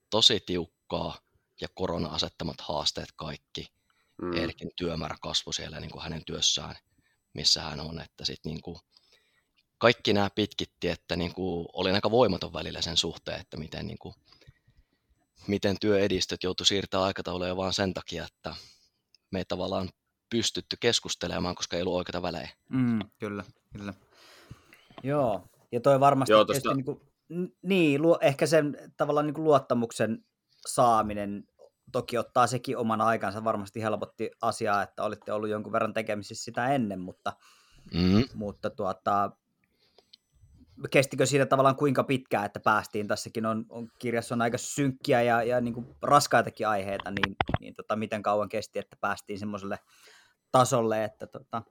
tosi 0.10 0.40
tiukkaa 0.40 1.18
ja 1.62 1.68
korona 1.76 2.10
asettamat 2.10 2.62
haasteet 2.62 3.10
kaikki. 3.16 3.68
Mm. 4.22 4.34
Erkin 4.38 4.72
työmäärä 4.76 5.16
kasvoi 5.22 5.54
siellä 5.54 5.80
niin 5.80 5.92
kuin 5.92 6.04
hänen 6.04 6.26
työssään, 6.26 6.76
missä 7.34 7.62
hän 7.62 7.80
on, 7.80 8.02
että 8.02 8.26
sit 8.26 8.46
niin 8.46 8.62
kuin 8.62 8.78
kaikki 9.78 10.14
nämä 10.14 10.30
pitkitti, 10.36 10.88
että 10.90 11.16
niin 11.16 11.34
kuin 11.34 11.66
oli 11.74 11.92
aika 11.92 12.12
voimaton 12.12 12.54
välillä 12.54 12.82
sen 12.82 12.98
suhteen, 12.98 13.42
että 13.42 13.58
miten, 13.58 13.88
niin 13.88 13.98
kuin, 13.98 14.16
miten 15.48 15.76
työedistöt 15.82 16.44
joutui 16.44 16.66
siirtämään 16.66 17.06
aikatauluja 17.08 17.58
vaan 17.58 17.74
sen 17.74 17.94
takia, 17.94 18.26
että 18.26 18.56
me 19.32 19.40
ei 19.40 19.46
tavallaan 19.46 19.90
pystytty 20.30 20.78
keskustelemaan, 20.80 21.56
koska 21.56 21.76
ei 21.76 21.82
ollut 21.82 21.96
oikeita 21.96 22.22
välejä. 22.22 22.50
Mm, 22.70 23.00
kyllä, 23.20 23.44
kyllä. 23.78 23.94
Joo, 25.04 25.48
ja 25.72 25.80
toi 25.82 26.00
varmasti 26.00 26.32
Joo, 26.32 26.40
Joo, 26.40 26.46
tosta- 26.46 26.74
niin, 26.74 26.86
kuin, 26.86 27.02
niin 27.62 28.02
luo, 28.02 28.18
ehkä 28.22 28.46
sen 28.46 28.78
tavallaan 28.98 29.26
niin 29.26 29.34
kuin 29.34 29.46
luottamuksen 29.46 30.26
saaminen 30.68 31.44
toki 31.92 32.18
ottaa 32.18 32.48
sekin 32.48 32.78
oman 32.78 33.02
aikansa, 33.02 33.44
varmasti 33.44 33.82
helpotti 33.82 34.32
asiaa, 34.42 34.82
että 34.84 35.04
olitte 35.04 35.34
ollut 35.34 35.50
jonkun 35.50 35.72
verran 35.74 35.94
tekemisissä 35.94 36.44
sitä 36.44 36.68
ennen, 36.76 37.00
mutta, 37.00 37.34
Mm. 37.94 38.24
mutta 38.34 38.70
tuota, 38.70 39.32
kestikö 40.92 41.26
siitä 41.26 41.46
tavallaan 41.46 41.76
kuinka 41.76 42.04
pitkään, 42.04 42.46
että 42.46 42.60
päästiin, 42.60 43.08
tässäkin 43.08 43.46
on, 43.46 43.66
on 43.70 43.88
kirjassa 44.00 44.36
on 44.36 44.42
aika 44.42 44.58
synkkiä 44.58 45.22
ja, 45.22 45.44
ja 45.44 45.62
niin 45.62 45.74
kuin 45.74 45.96
raskaitakin 46.02 46.68
aiheita, 46.68 47.12
niin, 47.12 47.36
niin 47.60 47.74
tota, 47.74 47.96
miten 47.96 48.24
kauan 48.24 48.50
kesti, 48.50 48.80
että 48.80 48.98
päästiin 49.02 49.40
semmoiselle 49.40 49.80
tasolle, 50.52 51.04
että 51.04 51.28
tota, 51.28 51.62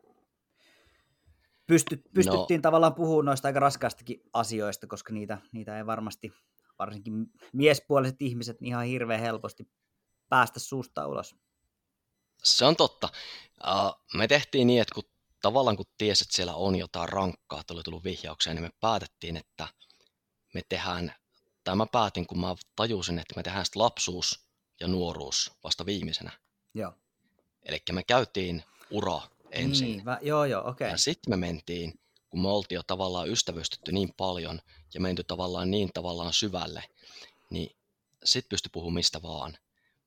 pysty, 1.66 2.02
pystyttiin 2.14 2.58
no. 2.58 2.62
tavallaan 2.62 2.94
puhumaan 2.94 3.24
noista 3.24 3.48
aika 3.48 3.60
raskaistakin 3.60 4.20
asioista, 4.32 4.86
koska 4.86 5.12
niitä, 5.12 5.38
niitä 5.52 5.78
ei 5.78 5.86
varmasti, 5.86 6.32
varsinkin 6.78 7.26
miespuoliset 7.52 8.22
ihmiset, 8.22 8.60
niin 8.60 8.68
ihan 8.68 8.86
hirveän 8.86 9.20
helposti 9.20 9.70
päästä 10.28 10.60
suusta 10.60 11.06
ulos. 11.06 11.36
Se 12.42 12.64
on 12.64 12.76
totta. 12.76 13.08
Uh, 13.66 14.04
me 14.14 14.28
tehtiin 14.28 14.66
niin, 14.66 14.82
että 14.82 14.94
kun 14.94 15.13
tavallaan 15.44 15.76
kun 15.76 15.86
tiesit, 15.98 16.26
että 16.26 16.36
siellä 16.36 16.54
on 16.54 16.76
jotain 16.76 17.08
rankkaa, 17.08 17.60
että 17.60 17.74
oli 17.74 17.82
tullut 17.82 18.04
vihjauksia, 18.04 18.54
niin 18.54 18.62
me 18.62 18.70
päätettiin, 18.80 19.36
että 19.36 19.68
me 20.54 20.62
tehdään, 20.68 21.14
tai 21.64 21.76
mä 21.76 21.86
päätin, 21.86 22.26
kun 22.26 22.40
mä 22.40 22.54
tajusin, 22.76 23.18
että 23.18 23.34
me 23.36 23.42
tehdään 23.42 23.64
sitten 23.64 23.82
lapsuus 23.82 24.46
ja 24.80 24.88
nuoruus 24.88 25.52
vasta 25.64 25.86
viimeisenä. 25.86 26.30
Joo. 26.74 26.92
Eli 27.62 27.82
me 27.92 28.02
käytiin 28.02 28.64
ura 28.90 29.20
ensin. 29.50 29.88
Niin, 29.88 30.04
vä, 30.04 30.18
joo, 30.22 30.44
joo, 30.44 30.68
okei. 30.68 30.90
Ja 30.90 30.96
sitten 30.98 31.32
me 31.32 31.36
mentiin, 31.36 32.00
kun 32.30 32.42
me 32.42 32.48
oltiin 32.48 32.76
jo 32.76 32.82
tavallaan 32.82 33.28
ystävystytty 33.28 33.92
niin 33.92 34.14
paljon 34.16 34.60
ja 34.94 35.00
menty 35.00 35.24
tavallaan 35.24 35.70
niin 35.70 35.90
tavallaan 35.94 36.32
syvälle, 36.32 36.84
niin 37.50 37.76
sitten 38.24 38.48
pystyi 38.48 38.70
puhumaan 38.72 38.94
mistä 38.94 39.22
vaan. 39.22 39.58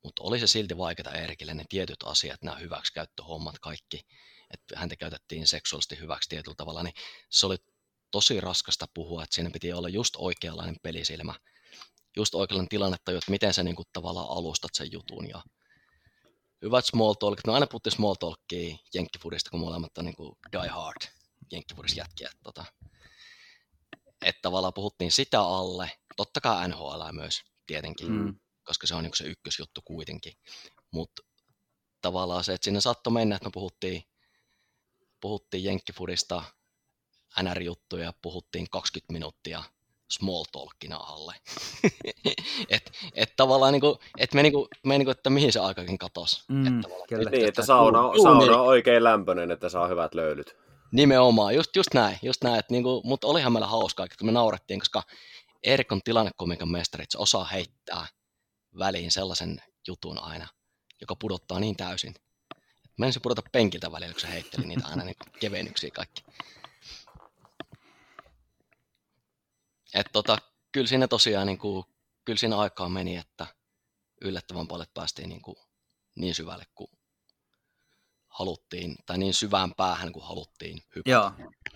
Mutta 0.04 0.24
oli 0.24 0.40
se 0.40 0.48
silti 0.48 0.78
vaikeaa 0.78 1.14
Erkille 1.14 1.54
ne 1.54 1.66
tietyt 1.70 2.04
asiat, 2.06 2.42
nämä 2.42 2.58
hyväksikäyttöhommat 2.58 3.60
kaikki, 3.60 4.06
että 4.52 4.80
häntä 4.80 4.96
käytettiin 4.96 5.48
seksuaalisesti 5.48 6.00
hyväksi 6.00 6.30
tietyllä 6.30 6.56
tavalla, 6.56 6.84
niin 6.84 6.94
se 7.30 7.46
oli 7.46 7.58
tosi 8.12 8.42
raskasta 8.42 8.86
puhua, 8.94 9.24
että 9.24 9.36
siinä 9.36 9.50
piti 9.54 9.74
olla 9.74 9.90
just 9.90 10.14
oikeanlainen 10.18 10.76
pelisilmä, 10.84 11.34
just 12.18 12.36
oikeanlainen 12.36 12.70
tilannetaju, 12.70 13.18
että 13.18 13.32
miten 13.32 13.54
sä 13.54 13.64
niinku 13.64 13.84
tavallaan 13.94 14.30
alustat 14.30 14.72
sen 14.74 14.92
jutun. 14.92 15.30
Ja 15.30 15.44
hyvät 16.62 16.86
small 16.86 17.14
talkit, 17.14 17.48
no 17.48 17.54
aina 17.54 17.68
puhuttiin 17.68 17.94
small 17.94 18.14
talkia 18.14 18.78
jenkkifudista, 18.94 19.50
kun 19.50 19.60
molemmat 19.60 19.98
on 19.98 20.06
niinku 20.06 20.38
die 20.52 20.68
hard 20.68 21.02
jenkkifudis 21.52 21.98
jätkiä, 21.98 22.30
että 22.32 22.44
tota, 22.44 22.66
että 24.22 24.42
tavallaan 24.42 24.74
puhuttiin 24.74 25.12
sitä 25.12 25.42
alle, 25.42 25.92
totta 26.18 26.42
kai 26.42 26.68
NHL 26.70 27.02
myös 27.12 27.42
tietenkin, 27.66 28.12
Mm. 28.12 28.40
koska 28.64 28.88
se 28.88 28.96
on 28.96 29.04
niinku 29.04 29.16
se 29.16 29.24
ykkösjuttu 29.24 29.82
kuitenkin, 29.86 30.34
mutta 30.92 31.22
tavallaan 32.02 32.44
se, 32.44 32.54
että 32.54 32.66
sinne 32.66 32.82
saattoi 32.82 33.14
mennä, 33.14 33.36
että 33.36 33.48
me 33.48 33.52
puhuttiin, 33.54 34.04
puhuttiin 35.22 35.64
jenkkifudista, 35.64 36.44
NR-juttuja, 37.42 38.14
puhuttiin 38.22 38.68
20 38.72 39.14
minuuttia 39.14 39.64
small 40.12 40.44
talkina 40.52 40.98
alle. 40.98 41.36
et, 42.70 42.92
et 43.14 43.34
tavallaan 43.36 43.74
niinku, 43.74 44.00
et 44.18 44.34
me 44.34 44.44
niinku, 44.44 44.68
me 44.86 44.98
niinku, 44.98 45.12
että 45.12 45.30
mihin 45.30 45.54
se 45.54 45.60
aikakin 45.60 45.98
katosi. 45.98 46.44
Mm, 46.48 46.68
et 46.68 46.82
tavallaan, 46.82 47.08
kyllä. 47.10 47.30
Niin, 47.30 47.48
että 47.48 47.62
Juu, 47.62 47.66
sauna, 47.66 48.00
juu, 48.00 48.24
sauna 48.24 48.40
niin. 48.40 48.52
on 48.52 48.60
oikein 48.60 49.04
lämpöinen, 49.04 49.52
että 49.52 49.70
saa 49.70 49.88
hyvät 49.88 50.16
löylyt. 50.16 50.56
Nimenomaan, 50.92 51.56
just, 51.56 51.76
just 51.76 51.94
näin, 51.94 52.18
just 52.22 52.44
näin. 52.44 52.60
Että 52.60 52.74
niinku, 52.74 53.02
mutta 53.06 53.28
olihan 53.28 53.54
meillä 53.54 53.68
hauskaa, 53.68 54.08
kun 54.20 54.28
me 54.28 54.32
naurettiin, 54.32 54.80
koska 54.80 55.04
Erik 55.64 55.92
on 55.92 56.02
tilannekomikan 56.04 56.72
mestari, 56.72 57.04
että 57.04 57.12
se 57.12 57.18
osaa 57.18 57.44
heittää 57.44 58.08
väliin 58.80 59.12
sellaisen 59.12 59.62
jutun 59.88 60.20
aina, 60.20 60.48
joka 61.02 61.16
pudottaa 61.16 61.60
niin 61.60 61.76
täysin. 61.76 62.16
Mä 62.98 63.12
se 63.12 63.20
pudota 63.20 63.42
penkiltä 63.52 63.92
välillä, 63.92 64.14
kun 64.14 64.22
se 64.22 64.30
heitteli 64.30 64.66
niitä 64.66 64.88
aina 64.88 65.04
niin 65.04 65.16
kevennyksiä 65.40 65.92
kaikki. 65.92 66.24
Et 69.94 70.08
tota, 70.14 70.38
kyllä 70.72 70.88
siinä 70.88 71.08
tosiaan 71.08 71.48
niin 71.48 71.58
kuin, 71.58 71.86
kyllä 72.26 72.40
siinä 72.40 72.58
aikaa 72.58 72.90
meni, 72.90 73.18
että 73.18 73.48
yllättävän 74.22 74.68
paljon 74.68 74.88
päästiin 74.94 75.30
niin, 75.30 75.42
kuin, 75.42 75.56
niin 76.16 76.36
syvälle 76.36 76.66
kuin 76.76 76.92
haluttiin, 78.28 78.96
tai 79.06 79.18
niin 79.18 79.34
syvään 79.34 79.74
päähän 79.74 80.12
kuin 80.12 80.26
haluttiin 80.26 80.84
hypätä. 80.96 81.12
Joo, 81.12 81.32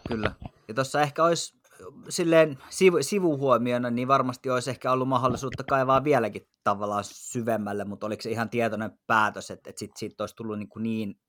kyllä. 0.08 0.36
Ja 0.68 0.74
tuossa 0.74 1.02
ehkä 1.02 1.24
olisi 1.24 1.61
silleen 2.10 2.58
sivu, 2.70 2.98
sivuhuomiona, 3.04 3.90
niin 3.90 4.08
varmasti 4.08 4.50
olisi 4.50 4.70
ehkä 4.70 4.92
ollut 4.92 5.08
mahdollisuutta 5.08 5.64
kaivaa 5.64 6.04
vieläkin 6.04 6.50
tavallaan 6.64 7.04
syvemmälle, 7.04 7.86
mutta 7.86 8.06
oliko 8.08 8.22
se 8.22 8.30
ihan 8.32 8.50
tietoinen 8.50 9.00
päätös, 9.08 9.52
että, 9.52 9.70
että 9.70 9.80
sit, 9.80 9.92
siitä 9.98 10.24
olisi 10.24 10.36
tullut 10.36 10.60
niin, 10.60 10.70
kuin 10.70 10.84
niin 10.84 11.20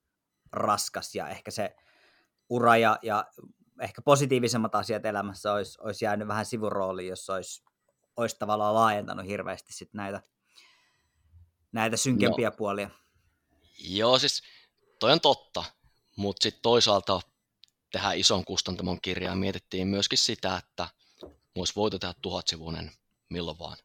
raskas 0.52 1.14
ja 1.14 1.28
ehkä 1.28 1.50
se 1.50 1.76
ura 2.50 2.76
ja, 2.76 2.98
ja 3.02 3.24
ehkä 3.80 4.02
positiivisemmat 4.02 4.74
asiat 4.74 5.06
elämässä 5.06 5.52
olisi, 5.52 5.78
olisi 5.80 6.04
jäänyt 6.04 6.28
vähän 6.28 6.46
sivurooliin, 6.46 7.08
jos 7.08 7.30
olisi, 7.30 7.64
olisi 8.16 8.36
tavallaan 8.38 8.74
laajentanut 8.74 9.26
hirveästi 9.26 9.72
sit 9.72 9.94
näitä, 9.94 10.22
näitä 11.72 11.96
synkempiä 11.96 12.48
no. 12.48 12.56
puolia. 12.56 12.90
Joo, 13.88 14.18
siis 14.18 14.42
toi 14.98 15.12
on 15.12 15.20
totta, 15.20 15.64
mutta 16.16 16.42
sitten 16.42 16.62
toisaalta 16.62 17.20
tehdä 17.92 18.12
ison 18.12 18.44
kustantamon 18.44 19.00
kirjaa 19.00 19.34
mietittiin 19.34 19.88
myöskin 19.88 20.18
sitä, 20.18 20.56
että 20.56 20.88
olisi 21.54 21.72
voitu 21.76 21.98
tehdä 21.98 22.14
tuhatsivuinen 22.22 22.92
milloin 23.28 23.58
vaan. 23.58 23.76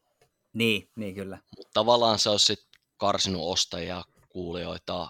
Niin, 0.52 0.90
niin 0.96 1.14
kyllä. 1.14 1.38
Mutta 1.56 1.70
tavallaan 1.72 2.18
se 2.18 2.30
olisi 2.30 2.46
sitten 2.46 2.80
karsinut 2.96 3.42
ostajia, 3.44 4.04
kuulijoita, 4.28 5.08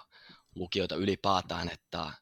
lukijoita 0.55 0.95
ylipäätään, 0.95 1.69
että 1.69 2.12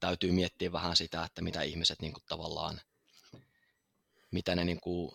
täytyy 0.00 0.32
miettiä 0.32 0.72
vähän 0.72 0.96
sitä, 0.96 1.24
että 1.24 1.42
mitä 1.42 1.62
ihmiset 1.62 2.00
niin 2.00 2.12
kuin 2.12 2.24
tavallaan, 2.28 2.80
mitä 4.30 4.54
ne 4.54 4.64
niin 4.64 4.80
kuin, 4.80 5.12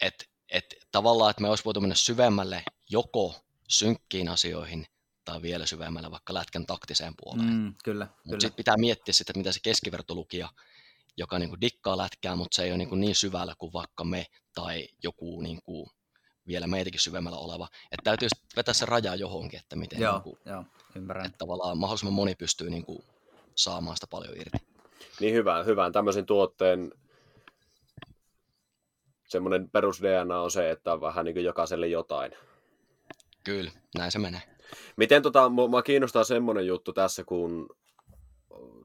että 0.00 0.24
et, 0.48 0.74
tavallaan, 0.92 1.30
että 1.30 1.42
me 1.42 1.48
olisi 1.48 1.64
voitu 1.64 1.80
mennä 1.80 1.94
syvemmälle 1.94 2.64
joko 2.90 3.34
synkkiin 3.68 4.28
asioihin 4.28 4.86
tai 5.28 5.42
vielä 5.42 5.66
syvemmälle 5.66 6.10
vaikka 6.10 6.34
lätkän 6.34 6.66
taktiseen 6.66 7.14
puoleen. 7.22 7.48
Mm, 7.50 7.74
kyllä, 7.84 8.04
Mutta 8.04 8.22
kyllä. 8.24 8.40
sitten 8.40 8.56
pitää 8.56 8.76
miettiä 8.76 9.12
sitä, 9.12 9.30
että 9.30 9.38
mitä 9.38 9.52
se 9.52 9.60
keskivertolukija, 9.62 10.48
joka 11.16 11.38
niin 11.38 11.48
kuin 11.48 11.60
dikkaa 11.60 11.98
lätkää, 11.98 12.36
mutta 12.36 12.56
se 12.56 12.62
ei 12.62 12.70
ole 12.70 12.78
niin, 12.78 12.88
kuin 12.88 13.00
niin 13.00 13.14
syvällä 13.14 13.54
kuin 13.58 13.72
vaikka 13.72 14.04
me 14.04 14.26
tai 14.54 14.88
joku 15.02 15.40
niin 15.40 15.62
kuin 15.62 15.90
vielä 16.46 16.66
meitäkin 16.66 17.00
syvemmällä 17.00 17.38
oleva. 17.38 17.68
Että 17.92 18.04
täytyy 18.04 18.28
vetää 18.56 18.74
se 18.74 18.86
raja 18.86 19.14
johonkin, 19.14 19.60
että 19.60 19.76
miten 19.76 20.00
Joo, 20.00 20.12
niin 20.12 20.22
kuin, 20.22 20.38
joo, 20.44 20.64
ymmärrän. 20.94 21.26
että 21.26 21.38
tavallaan 21.38 21.78
mahdollisimman 21.78 22.14
moni 22.14 22.34
pystyy 22.34 22.70
niin 22.70 22.84
kuin 22.84 23.04
saamaan 23.54 23.96
sitä 23.96 24.06
paljon 24.10 24.34
irti. 24.36 24.58
Niin 25.20 25.34
hyvän, 25.34 25.66
hyvän 25.66 25.92
tämmöisen 25.92 26.26
tuotteen 26.26 26.92
semmoinen 29.28 29.70
perus 29.70 30.02
DNA 30.02 30.40
on 30.40 30.50
se, 30.50 30.70
että 30.70 30.92
on 30.92 31.00
vähän 31.00 31.24
niin 31.24 31.34
kuin 31.34 31.44
jokaiselle 31.44 31.88
jotain. 31.88 32.32
Kyllä, 33.44 33.70
näin 33.98 34.12
se 34.12 34.18
menee. 34.18 34.57
Miten 34.96 35.22
tota, 35.22 35.48
mua 35.48 35.82
kiinnostaa 35.82 36.24
semmoinen 36.24 36.66
juttu 36.66 36.92
tässä, 36.92 37.24
kun 37.24 37.68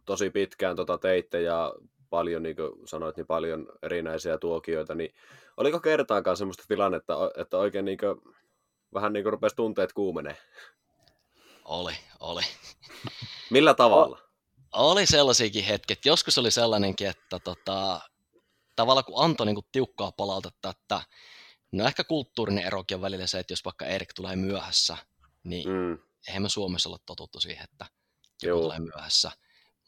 tosi 0.05 0.29
pitkään 0.29 0.75
tota 0.75 0.97
teitte 0.97 1.41
ja 1.41 1.73
paljon, 2.09 2.43
niin 2.43 2.55
kuin 2.55 2.87
sanoit, 2.87 3.17
niin 3.17 3.27
paljon 3.27 3.67
erinäisiä 3.81 4.37
tuokioita, 4.37 4.95
niin 4.95 5.13
oliko 5.57 5.79
kertaakaan 5.79 6.37
semmoista 6.37 6.63
tilannetta, 6.67 7.31
että 7.37 7.57
oikein 7.57 7.85
niin 7.85 7.97
kuin, 7.97 8.35
vähän 8.93 9.13
niin 9.13 9.23
kuin 9.23 9.33
rupesi 9.33 9.55
tunteet 9.55 9.93
kuumenee? 9.93 10.37
Oli, 11.65 11.93
oli. 12.19 12.41
Millä 13.49 13.73
tavalla? 13.73 14.19
Oli 14.73 15.05
sellaisiakin 15.05 15.63
hetket. 15.63 16.05
Joskus 16.05 16.37
oli 16.37 16.51
sellainenkin, 16.51 17.07
että 17.07 17.39
tota, 17.39 18.01
tavallaan 18.75 19.05
kun 19.05 19.23
antoi 19.23 19.45
niin 19.45 19.55
kuin 19.55 19.65
tiukkaa 19.71 20.11
palautetta, 20.11 20.69
että 20.69 21.01
no 21.71 21.85
ehkä 21.85 22.03
kulttuurinen 22.03 22.65
erokin 22.65 22.95
on 22.95 23.01
välillä 23.01 23.27
se, 23.27 23.39
että 23.39 23.53
jos 23.53 23.65
vaikka 23.65 23.85
Erik 23.85 24.13
tulee 24.13 24.35
myöhässä, 24.35 24.97
niin 25.43 25.69
Mm, 25.69 25.97
eihän 26.27 26.41
me 26.43 26.49
Suomessa 26.49 26.89
ole 26.89 26.97
totuttu 27.05 27.39
siihen, 27.39 27.63
että 27.63 27.85
joku 28.43 28.47
Joo. 28.47 28.61
tulee 28.61 28.79
myöhässä. 28.79 29.31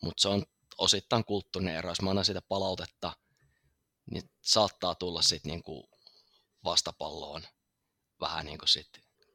Mutta 0.02 0.22
se 0.22 0.28
on 0.28 0.44
osittain 0.78 1.26
kulttuurinen 1.26 1.76
ero. 1.76 1.90
Jos 1.90 2.02
mä 2.02 2.10
annan 2.10 2.26
siitä 2.26 2.42
palautetta, 2.42 3.14
niin 4.12 4.30
saattaa 4.42 4.96
tulla 4.96 5.22
sitten 5.22 5.50
niinku 5.50 5.90
vastapalloon 6.64 7.42
vähän 8.20 8.46
niinku 8.46 8.68
sit 8.68 8.88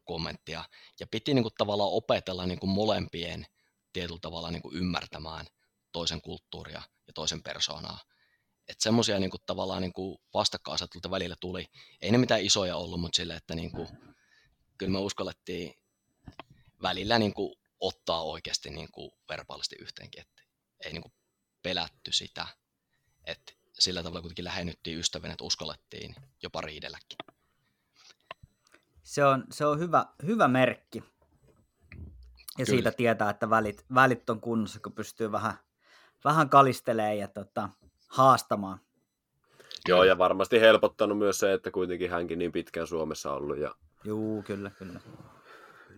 kommenttia. 0.04 0.64
Ja 1.00 1.06
piti 1.06 1.34
niinku 1.34 1.50
tavallaan 1.58 1.90
opetella 1.92 2.46
niinku 2.46 2.66
molempien 2.66 3.46
tietyllä 3.92 4.18
tavalla 4.22 4.50
niinku 4.50 4.70
ymmärtämään 4.72 5.46
toisen 5.92 6.20
kulttuuria 6.20 6.82
ja 7.06 7.12
toisen 7.12 7.42
persoonaa. 7.42 7.98
Että 8.68 8.82
semmoisia 8.82 9.18
niinku 9.18 9.38
tavallaan 9.46 9.82
niinku 9.82 10.20
vastakkainasettelulta 10.34 11.10
välillä 11.10 11.36
tuli. 11.40 11.66
Ei 12.02 12.10
ne 12.10 12.18
mitään 12.18 12.42
isoja 12.42 12.76
ollut, 12.76 13.00
mutta 13.00 13.16
sille, 13.16 13.34
että 13.34 13.54
niinku, 13.54 13.88
kyllä 14.78 14.92
me 14.92 14.98
uskallettiin 14.98 15.79
välillä 16.82 17.18
niin 17.18 17.34
kuin 17.34 17.54
ottaa 17.80 18.22
oikeasti 18.22 18.70
niin 18.70 18.88
kuin 18.92 19.10
verbaalisesti 19.28 19.76
yhteenkin, 19.80 20.20
että 20.20 20.42
ei 20.84 20.92
niin 20.92 21.02
kuin 21.02 21.12
pelätty 21.62 22.12
sitä, 22.12 22.46
että 23.24 23.52
sillä 23.78 24.02
tavalla 24.02 24.20
kuitenkin 24.20 24.44
lähennyttiin 24.44 24.98
ystävänä, 24.98 25.32
että 25.32 25.44
uskallettiin 25.44 26.14
jopa 26.42 26.60
riidelläkin. 26.60 27.18
Se 29.02 29.24
on, 29.24 29.44
se 29.50 29.66
on 29.66 29.78
hyvä, 29.78 30.06
hyvä 30.26 30.48
merkki. 30.48 30.98
Ja 32.58 32.64
Kyllä. 32.66 32.76
siitä 32.76 32.92
tietää, 32.92 33.30
että 33.30 33.50
välit, 33.50 33.84
välit 33.94 34.30
on 34.30 34.40
kunnossa, 34.40 34.80
kun 34.80 34.92
pystyy 34.92 35.32
vähän, 35.32 35.54
vähän 36.24 36.48
kalistelemaan 36.48 37.18
ja 37.18 37.28
tota, 37.28 37.68
haastamaan. 38.08 38.80
Joo, 39.88 40.04
ja 40.04 40.18
varmasti 40.18 40.60
helpottanut 40.60 41.18
myös 41.18 41.38
se, 41.38 41.52
että 41.52 41.70
kuitenkin 41.70 42.10
hänkin 42.10 42.38
niin 42.38 42.52
pitkään 42.52 42.86
Suomessa 42.86 43.32
ollut 43.32 43.58
ja 43.58 43.74
Juu, 44.04 44.42
kyllä, 44.42 44.70
kyllä. 44.70 45.00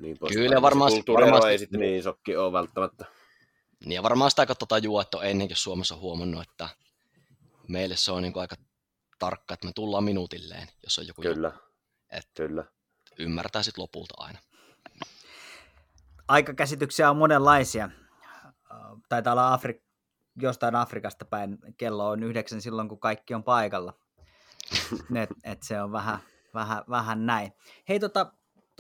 Niin 0.02 0.18
pois. 0.18 0.32
Kyllä, 0.32 0.62
varmasti- 0.62 0.96
Kulttuuriero 0.96 1.32
varmasti- 1.32 1.50
ei 1.50 1.58
sitten 1.58 1.80
niin 1.80 1.98
isokki 1.98 2.36
ole 2.36 2.52
välttämättä. 2.52 3.04
Niin 3.84 3.92
ja 3.92 4.02
varmaan 4.02 4.30
sitä 4.30 4.46
kautta 4.46 4.66
tajua, 4.66 5.02
että 5.02 5.18
on 5.18 5.26
ennenkin 5.26 5.56
Suomessa 5.56 5.96
huomannut, 5.96 6.42
että 6.42 6.68
meille 7.68 7.96
se 7.96 8.12
on 8.12 8.22
niin 8.22 8.32
kuin 8.32 8.40
aika 8.40 8.56
tarkka, 9.18 9.54
että 9.54 9.66
me 9.66 9.72
tullaan 9.74 10.04
minuutilleen, 10.04 10.68
jos 10.82 10.98
on 10.98 11.06
joku 11.06 11.22
Kyllä, 11.22 11.48
juttu. 11.48 11.62
Et 12.10 12.28
kyllä. 12.36 12.64
ymmärtää 13.18 13.62
sitten 13.62 13.82
lopulta 13.82 14.14
aina. 14.16 14.38
Aikakäsityksiä 16.28 17.10
on 17.10 17.16
monenlaisia. 17.16 17.84
Äh, 17.84 18.78
Taitaa 19.08 19.32
olla 19.32 19.56
Afri- 19.58 19.82
jostain 20.36 20.74
Afrikasta 20.74 21.24
päin. 21.24 21.58
Kello 21.78 22.08
on 22.08 22.22
yhdeksän 22.22 22.60
silloin, 22.62 22.88
kun 22.88 23.00
kaikki 23.00 23.34
on 23.34 23.44
paikalla. 23.44 23.92
et, 25.22 25.30
et 25.44 25.62
se 25.62 25.82
on 25.82 25.92
vähän, 25.92 26.18
vähän, 26.54 26.84
vähän 26.90 27.26
näin. 27.26 27.52
Hei, 27.88 28.00
tota, 28.00 28.32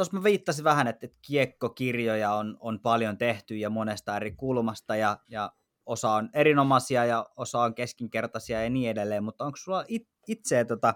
tuossa 0.02 0.16
mä 0.16 0.24
viittasin 0.24 0.64
vähän, 0.64 0.88
että, 0.88 1.06
kiekkokirjoja 1.22 2.32
on, 2.32 2.56
on 2.60 2.80
paljon 2.80 3.18
tehty 3.18 3.56
ja 3.56 3.70
monesta 3.70 4.16
eri 4.16 4.32
kulmasta 4.32 4.96
ja, 4.96 5.18
ja 5.28 5.52
osa 5.86 6.10
on 6.10 6.30
erinomaisia 6.32 7.04
ja 7.04 7.26
osa 7.36 7.60
on 7.60 7.74
keskinkertaisia 7.74 8.62
ja 8.62 8.70
niin 8.70 8.90
edelleen, 8.90 9.24
mutta 9.24 9.44
onko 9.44 9.56
sulla 9.56 9.84
it, 9.88 10.08
itse, 10.28 10.64
tota, 10.64 10.94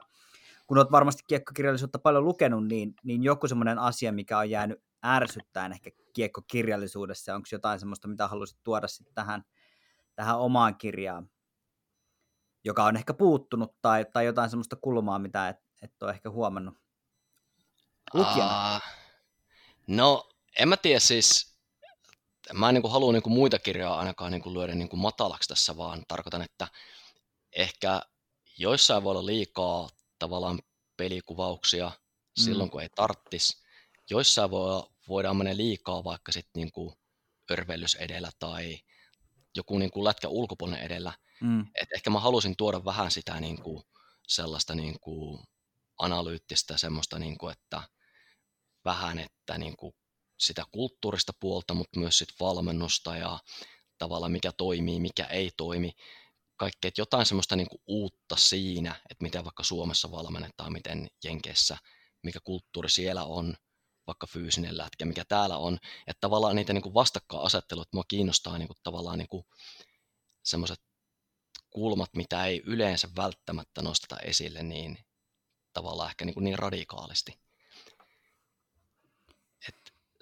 kun 0.66 0.79
olet 0.79 0.90
varmasti 0.90 1.23
kiekkokirjallisuutta 1.29 1.99
paljon 1.99 2.25
lukenut, 2.25 2.69
niin, 2.69 2.95
niin 3.05 3.23
joku 3.23 3.49
semmoinen 3.49 3.79
asia, 3.79 4.12
mikä 4.12 4.38
on 4.38 4.51
jäänyt 4.51 4.83
ärsyttäen 5.07 5.73
ehkä 5.73 5.90
kiekkokirjallisuudessa, 6.12 7.35
onko 7.35 7.49
jotain 7.53 7.81
semmoista, 7.81 8.09
mitä 8.09 8.29
haluaisit 8.29 8.59
tuoda 8.64 8.88
sitten 8.88 9.14
tähän, 9.14 9.42
tähän 10.14 10.38
omaan 10.38 10.77
kirjaan, 10.77 11.31
joka 12.64 12.85
on 12.85 12.97
ehkä 12.97 13.14
puuttunut 13.14 13.77
tai, 13.83 14.07
tai 14.12 14.27
jotain 14.27 14.51
semmoista 14.51 14.77
kulmaa, 14.77 15.19
mitä 15.19 15.49
et, 15.49 15.57
et 15.83 16.03
ole 16.03 16.11
ehkä 16.11 16.31
huomannut 16.31 16.86
lukijana? 18.14 18.51
Aa, 18.51 18.81
no, 19.87 20.29
en 20.59 20.69
mä 20.69 20.77
tiedä 20.77 21.01
siis, 21.01 21.57
mä 22.53 22.69
en 22.69 22.75
niin 22.75 22.90
halua 22.90 23.12
niin 23.12 23.23
muita 23.27 23.59
kirjoja 23.59 23.95
ainakaan 23.95 24.33
niin 24.33 24.55
lyödä 24.55 24.75
niin 24.75 24.88
matalaksi 24.92 25.49
tässä, 25.49 25.77
vaan 25.77 26.05
tarkoitan, 26.09 26.42
että 26.42 26.69
ehkä 27.53 28.03
joissain 28.59 29.05
voi 29.05 29.11
olla 29.11 29.27
liikaa 29.27 29.88
tavallaan 30.19 30.59
pelikuvauksia 30.97 31.92
Mm. 32.38 32.45
silloin, 32.45 32.71
kun 32.71 32.83
ei 32.83 32.88
tarttis. 32.95 33.62
Joissain 34.11 34.51
voi, 34.51 34.83
voidaan 35.09 35.37
mennä 35.37 35.57
liikaa 35.57 36.05
vaikka 36.05 36.33
sitten 36.33 36.61
niin 36.61 36.73
kuin 36.73 36.95
örvellys 37.51 37.95
edellä 37.95 38.31
tai 38.38 38.81
joku 39.55 39.79
niin 39.79 39.90
kuin 39.90 40.05
lätkä 40.05 40.29
ulkopuolinen 40.29 40.83
edellä. 40.83 41.12
Mm. 41.40 41.61
Et 41.75 41.88
ehkä 41.95 42.11
mä 42.11 42.21
halusin 42.21 42.57
tuoda 42.57 42.85
vähän 42.85 43.11
sitä 43.11 43.40
niin 43.40 43.62
kuin, 43.62 43.83
sellaista 44.27 44.75
niin 44.75 45.01
kuin, 45.01 45.45
analyyttistä 45.99 46.79
semmoista, 46.79 47.19
niin 47.19 47.38
kuin, 47.38 47.53
että 47.53 47.83
vähän 48.87 49.18
että 49.18 49.59
niin 49.59 49.77
kuin, 49.77 49.94
sitä 50.38 50.64
kulttuurista 50.72 51.33
puolta, 51.40 51.75
mutta 51.75 52.01
myös 52.01 52.18
sit 52.18 52.29
valmennusta 52.40 53.16
ja 53.16 53.38
tavallaan 53.99 54.33
mikä 54.33 54.53
toimii, 54.53 55.01
mikä 55.01 55.25
ei 55.25 55.51
toimi. 55.57 55.92
Kaikkea, 56.57 56.88
että 56.88 57.01
jotain 57.01 57.27
semmoista 57.27 57.57
niin 57.57 57.68
kuin, 57.68 57.83
uutta 57.87 58.37
siinä, 58.37 59.01
että 59.11 59.22
miten 59.22 59.44
vaikka 59.44 59.62
Suomessa 59.62 60.11
valmennetaan, 60.11 60.72
miten 60.72 61.09
Jenkeissä, 61.25 61.77
mikä 62.22 62.38
kulttuuri 62.44 62.90
siellä 62.90 63.25
on, 63.25 63.55
vaikka 64.07 64.27
fyysinen 64.27 64.79
lätkä, 64.79 65.05
mikä 65.05 65.25
täällä 65.25 65.57
on. 65.57 65.79
Että 66.07 66.20
tavallaan 66.20 66.57
niitä 66.57 66.72
niin 66.72 66.83
kuin 66.83 66.94
vastakkainasettelut, 66.94 67.88
mua 67.92 68.05
kiinnostaa 68.09 68.59
niin 68.59 68.68
kuin, 68.68 68.79
tavallaan 68.83 69.18
niin 69.18 69.29
kuin, 69.29 69.44
semmoiset 70.44 70.81
kulmat, 71.70 72.11
mitä 72.16 72.46
ei 72.46 72.62
yleensä 72.66 73.09
välttämättä 73.16 73.83
nosteta 73.83 74.16
esille 74.18 74.62
niin 74.62 74.99
tavallaan 75.72 76.11
ehkä 76.11 76.25
niin, 76.25 76.35
kuin 76.35 76.44
niin 76.44 76.59
radikaalisti. 76.59 77.46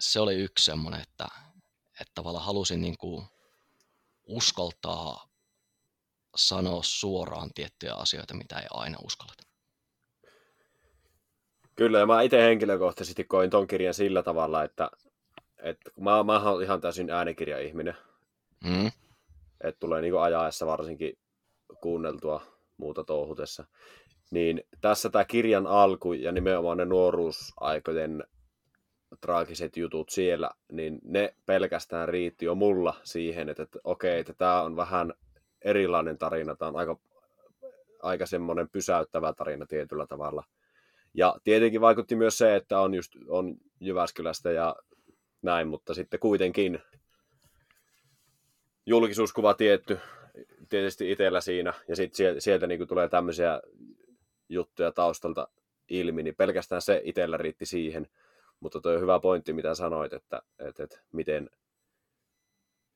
Se 0.04 0.20
oli 0.20 0.34
yksi 0.34 0.64
semmoinen, 0.64 1.00
että, 1.00 1.26
että 2.00 2.12
tavallaan 2.14 2.44
halusin 2.44 2.80
niin 2.80 2.98
kuin 2.98 3.24
uskaltaa 4.26 5.28
sanoa 6.36 6.80
suoraan 6.82 7.50
tiettyjä 7.54 7.94
asioita, 7.94 8.34
mitä 8.34 8.58
ei 8.58 8.66
aina 8.70 8.98
uskalleta. 9.04 9.42
Kyllä, 11.76 11.98
ja 11.98 12.06
mä 12.06 12.22
itse 12.22 12.42
henkilökohtaisesti 12.42 13.24
koin 13.24 13.50
ton 13.50 13.66
kirjan 13.66 13.94
sillä 13.94 14.22
tavalla, 14.22 14.64
että, 14.64 14.90
että 15.58 15.90
kun 15.90 16.04
mä, 16.04 16.22
mä 16.22 16.50
oon 16.50 16.62
ihan 16.62 16.80
täysin 16.80 17.10
äänikirja-ihminen, 17.10 17.96
Mm, 18.64 18.86
että 19.60 19.80
tulee 19.80 20.00
niin 20.00 20.20
ajaessa 20.20 20.66
varsinkin 20.66 21.18
kuunneltua 21.80 22.42
muuta 22.76 23.04
touhutessa, 23.04 23.64
niin 24.30 24.62
tässä 24.80 25.10
tämä 25.10 25.24
kirjan 25.24 25.66
alku 25.66 26.12
ja 26.12 26.32
nimenomaan 26.32 26.76
ne 26.76 26.84
nuoruusaikojen 26.84 28.24
traagiset 29.24 29.76
jutut 29.76 30.08
siellä, 30.08 30.50
niin 30.72 30.98
ne 31.04 31.34
pelkästään 31.46 32.08
riitti 32.08 32.44
jo 32.44 32.54
mulla 32.54 32.94
siihen, 33.02 33.48
että, 33.48 33.62
että 33.62 33.78
okei, 33.84 34.20
että 34.20 34.34
tämä 34.34 34.62
on 34.62 34.76
vähän 34.76 35.14
erilainen 35.62 36.18
tarina, 36.18 36.56
tämä 36.56 36.68
on 36.68 36.76
aika, 36.76 36.98
aika 38.02 38.26
semmoinen 38.26 38.68
pysäyttävä 38.68 39.32
tarina 39.32 39.66
tietyllä 39.66 40.06
tavalla. 40.06 40.44
Ja 41.14 41.36
tietenkin 41.44 41.80
vaikutti 41.80 42.16
myös 42.16 42.38
se, 42.38 42.56
että 42.56 42.80
on 42.80 42.94
just 42.94 43.12
on 43.28 43.56
Jyväskylästä 43.80 44.52
ja 44.52 44.76
näin, 45.42 45.68
mutta 45.68 45.94
sitten 45.94 46.20
kuitenkin 46.20 46.78
julkisuuskuva 48.86 49.54
tietty, 49.54 49.98
tietysti 50.68 51.10
itsellä 51.10 51.40
siinä, 51.40 51.74
ja 51.88 51.96
sitten 51.96 52.40
sieltä, 52.40 52.66
niin 52.66 52.88
tulee 52.88 53.08
tämmöisiä 53.08 53.60
juttuja 54.48 54.92
taustalta 54.92 55.48
ilmi, 55.88 56.22
niin 56.22 56.36
pelkästään 56.36 56.82
se 56.82 57.00
itsellä 57.04 57.36
riitti 57.36 57.66
siihen. 57.66 58.08
Mutta 58.60 58.80
tuo 58.80 58.92
on 58.92 59.00
hyvä 59.00 59.20
pointti, 59.20 59.52
mitä 59.52 59.74
sanoit, 59.74 60.12
että, 60.12 60.42
että, 60.58 60.82
että 60.82 61.00
miten 61.12 61.50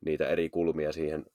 niitä 0.05 0.29
eri 0.29 0.51
kulmia 0.51 0.93
siihen 0.93 1.27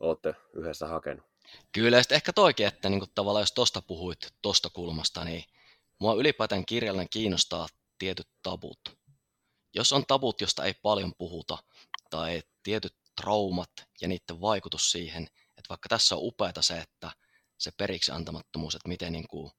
olette 0.00 0.34
yhdessä 0.52 0.86
hakenut. 0.86 1.24
Kyllä, 1.72 1.96
ja 1.96 2.02
ehkä 2.10 2.32
toikin, 2.32 2.66
että 2.66 2.88
niin 2.88 3.02
tavallaan 3.14 3.42
jos 3.42 3.52
tuosta 3.52 3.82
puhuit 3.82 4.18
tuosta 4.42 4.70
kulmasta, 4.70 5.24
niin 5.24 5.44
mua 5.98 6.14
ylipäätään 6.14 6.66
kirjallinen 6.66 7.08
kiinnostaa 7.08 7.66
tietyt 7.98 8.28
tabut. 8.42 8.80
Jos 9.74 9.92
on 9.92 10.06
tabut, 10.06 10.40
josta 10.40 10.64
ei 10.64 10.74
paljon 10.82 11.12
puhuta, 11.18 11.58
tai 12.10 12.42
tietyt 12.62 12.94
traumat 13.20 13.70
ja 14.00 14.08
niiden 14.08 14.40
vaikutus 14.40 14.92
siihen, 14.92 15.22
että 15.48 15.68
vaikka 15.68 15.88
tässä 15.88 16.14
on 16.14 16.20
upeata 16.24 16.62
se, 16.62 16.78
että 16.78 17.10
se 17.58 17.70
periksi 17.76 18.12
antamattomuus, 18.12 18.74
että 18.74 18.88
miten 18.88 19.12
niin 19.12 19.28
kuin 19.28 19.52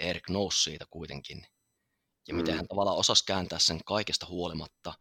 Erik 0.00 0.28
nousi 0.28 0.62
siitä 0.62 0.86
kuitenkin, 0.90 1.46
ja 2.30 2.34
miten 2.34 2.54
mm. 2.54 2.56
hän 2.56 2.68
tavallaan 2.68 2.96
osasi 2.96 3.24
kääntää 3.24 3.58
sen 3.58 3.80
kaikesta 3.84 4.26
huolimatta 4.26 4.94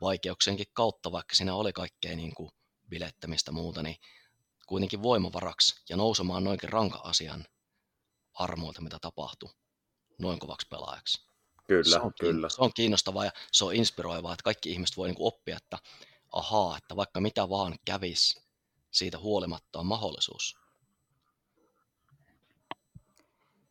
vaikeuksienkin 0.00 0.66
kautta, 0.72 1.12
vaikka 1.12 1.34
siinä 1.34 1.54
oli 1.54 1.72
kaikkea 1.72 2.16
niin 2.16 2.34
kuin 2.34 2.50
bilettämistä 2.88 3.52
muuta, 3.52 3.82
niin 3.82 3.96
kuitenkin 4.66 5.02
voimavaraksi 5.02 5.82
ja 5.88 5.96
nousemaan 5.96 6.44
noinkin 6.44 6.68
ranka 6.68 6.98
asian 6.98 7.44
armoilta, 8.34 8.80
mitä 8.80 8.98
tapahtuu 9.00 9.50
noin 10.18 10.38
kovaksi 10.38 10.66
pelaajaksi. 10.70 11.26
Kyllä, 11.68 11.90
se 11.98 12.00
on, 12.00 12.12
kyllä. 12.20 12.48
Se 12.48 12.62
on 12.62 12.70
kiinnostavaa 12.76 13.24
ja 13.24 13.30
se 13.52 13.64
on 13.64 13.74
inspiroivaa, 13.74 14.32
että 14.32 14.42
kaikki 14.42 14.70
ihmiset 14.70 14.96
voi 14.96 15.08
niin 15.08 15.16
oppia, 15.18 15.56
että 15.56 15.78
ahaa, 16.32 16.76
että 16.76 16.96
vaikka 16.96 17.20
mitä 17.20 17.48
vaan 17.48 17.74
kävisi, 17.84 18.40
siitä 18.90 19.18
huolimatta 19.18 19.78
on 19.78 19.86
mahdollisuus. 19.86 20.56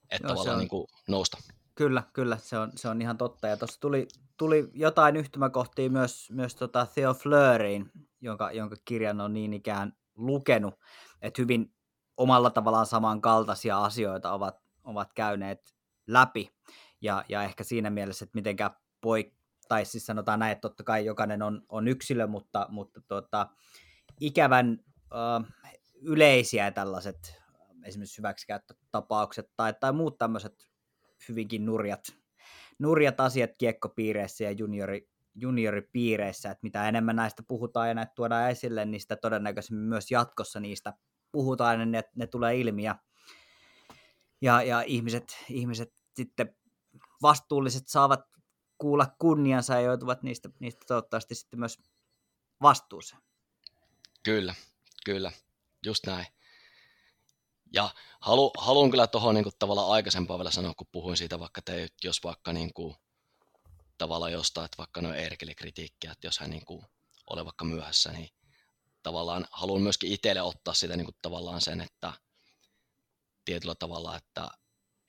Että 0.09 0.27
Joo, 0.27 0.29
tavallaan 0.29 0.55
on... 0.55 0.59
niin 0.59 0.69
kuin 0.69 0.87
nousta. 1.07 1.37
Kyllä, 1.75 2.03
kyllä, 2.13 2.37
se 2.37 2.57
on, 2.57 2.71
se 2.75 2.89
on 2.89 3.01
ihan 3.01 3.17
totta. 3.17 3.47
Ja 3.47 3.57
tuossa 3.57 3.79
tuli, 3.79 4.07
tuli 4.37 4.69
jotain 4.73 5.15
yhtymäkohtia 5.15 5.89
myös, 5.89 6.31
myös 6.31 6.55
tota 6.55 6.87
Theo 6.93 7.13
Fleuriin, 7.13 7.91
jonka, 8.21 8.51
jonka 8.51 8.75
kirjan 8.85 9.21
on 9.21 9.33
niin 9.33 9.53
ikään 9.53 9.93
lukenut, 10.15 10.79
että 11.21 11.41
hyvin 11.41 11.73
omalla 12.17 12.49
tavallaan 12.49 12.85
samankaltaisia 12.85 13.83
asioita 13.83 14.33
ovat, 14.33 14.61
ovat 14.83 15.13
käyneet 15.13 15.75
läpi. 16.07 16.51
Ja, 17.01 17.25
ja 17.29 17.43
ehkä 17.43 17.63
siinä 17.63 17.89
mielessä, 17.89 18.25
että 18.25 18.37
mitenkä 18.37 18.71
poik, 19.01 19.33
tai 19.67 19.85
siis 19.85 20.05
sanotaan 20.05 20.39
näin, 20.39 20.51
että 20.51 20.61
totta 20.61 20.83
kai 20.83 21.05
jokainen 21.05 21.41
on, 21.41 21.61
on 21.69 21.87
yksilö, 21.87 22.27
mutta, 22.27 22.67
mutta 22.69 23.01
tota, 23.07 23.47
ikävän 24.19 24.79
ö, 25.11 25.51
yleisiä 26.01 26.71
tällaiset 26.71 27.41
esimerkiksi 27.83 28.17
hyväksikäyttötapaukset 28.17 29.51
tai, 29.57 29.73
tai 29.79 29.93
muut 29.93 30.17
tämmöiset 30.17 30.74
hyvinkin 31.29 31.65
nurjat, 31.65 32.15
nurjat 32.79 33.19
asiat 33.19 33.51
kiekkopiireissä 33.57 34.43
ja 34.43 34.51
juniori, 34.51 35.09
junioripiireissä, 35.35 36.51
että 36.51 36.63
mitä 36.63 36.87
enemmän 36.87 37.15
näistä 37.15 37.43
puhutaan 37.47 37.87
ja 37.87 37.93
näitä 37.93 38.11
tuodaan 38.15 38.51
esille, 38.51 38.85
niin 38.85 39.01
sitä 39.01 39.15
todennäköisemmin 39.15 39.89
myös 39.89 40.11
jatkossa 40.11 40.59
niistä 40.59 40.93
puhutaan 41.31 41.79
ja 41.79 41.85
ne, 41.85 42.03
ne 42.15 42.27
tulee 42.27 42.59
ilmi 42.59 42.83
ja, 42.83 42.95
ja, 44.41 44.61
ja 44.61 44.81
ihmiset, 44.81 45.37
ihmiset 45.49 45.93
sitten 46.13 46.55
vastuulliset 47.21 47.87
saavat 47.87 48.21
kuulla 48.77 49.15
kunniansa 49.19 49.73
ja 49.73 49.81
joutuvat 49.81 50.23
niistä, 50.23 50.49
niistä 50.59 50.85
toivottavasti 50.87 51.35
sitten 51.35 51.59
myös 51.59 51.77
vastuuseen. 52.61 53.21
Kyllä, 54.23 54.55
kyllä, 55.05 55.31
just 55.85 56.07
näin. 56.07 56.34
Ja 57.75 57.89
halu, 58.19 58.51
haluan 58.57 58.91
kyllä 58.91 59.07
tuohon 59.07 59.35
niin 59.35 59.45
tavallaan 59.59 59.91
aikaisempaa 59.91 60.37
vielä 60.37 60.51
sanoa, 60.51 60.73
kun 60.73 60.87
puhuin 60.91 61.17
siitä 61.17 61.39
vaikka 61.39 61.61
te, 61.61 61.87
jos 62.03 62.23
vaikka 62.23 62.53
niin 62.53 62.73
kuin, 62.73 62.95
tavallaan 63.97 64.31
jostain, 64.31 64.65
että 64.65 64.77
vaikka 64.77 65.01
noin 65.01 65.15
Erkeli 65.15 65.55
kritiikkiä, 65.55 66.11
että 66.11 66.27
jos 66.27 66.39
hän 66.39 66.49
niin 66.49 66.65
kuin, 66.65 66.85
ole 67.29 67.45
vaikka 67.45 67.65
myöhässä, 67.65 68.11
niin 68.11 68.29
tavallaan 69.03 69.47
haluan 69.51 69.81
myöskin 69.81 70.11
itselle 70.11 70.41
ottaa 70.41 70.73
sitä 70.73 70.97
niin 70.97 71.05
kuin, 71.05 71.15
tavallaan 71.21 71.61
sen, 71.61 71.81
että 71.81 72.13
tietyllä 73.45 73.75
tavalla, 73.75 74.17
että, 74.17 74.47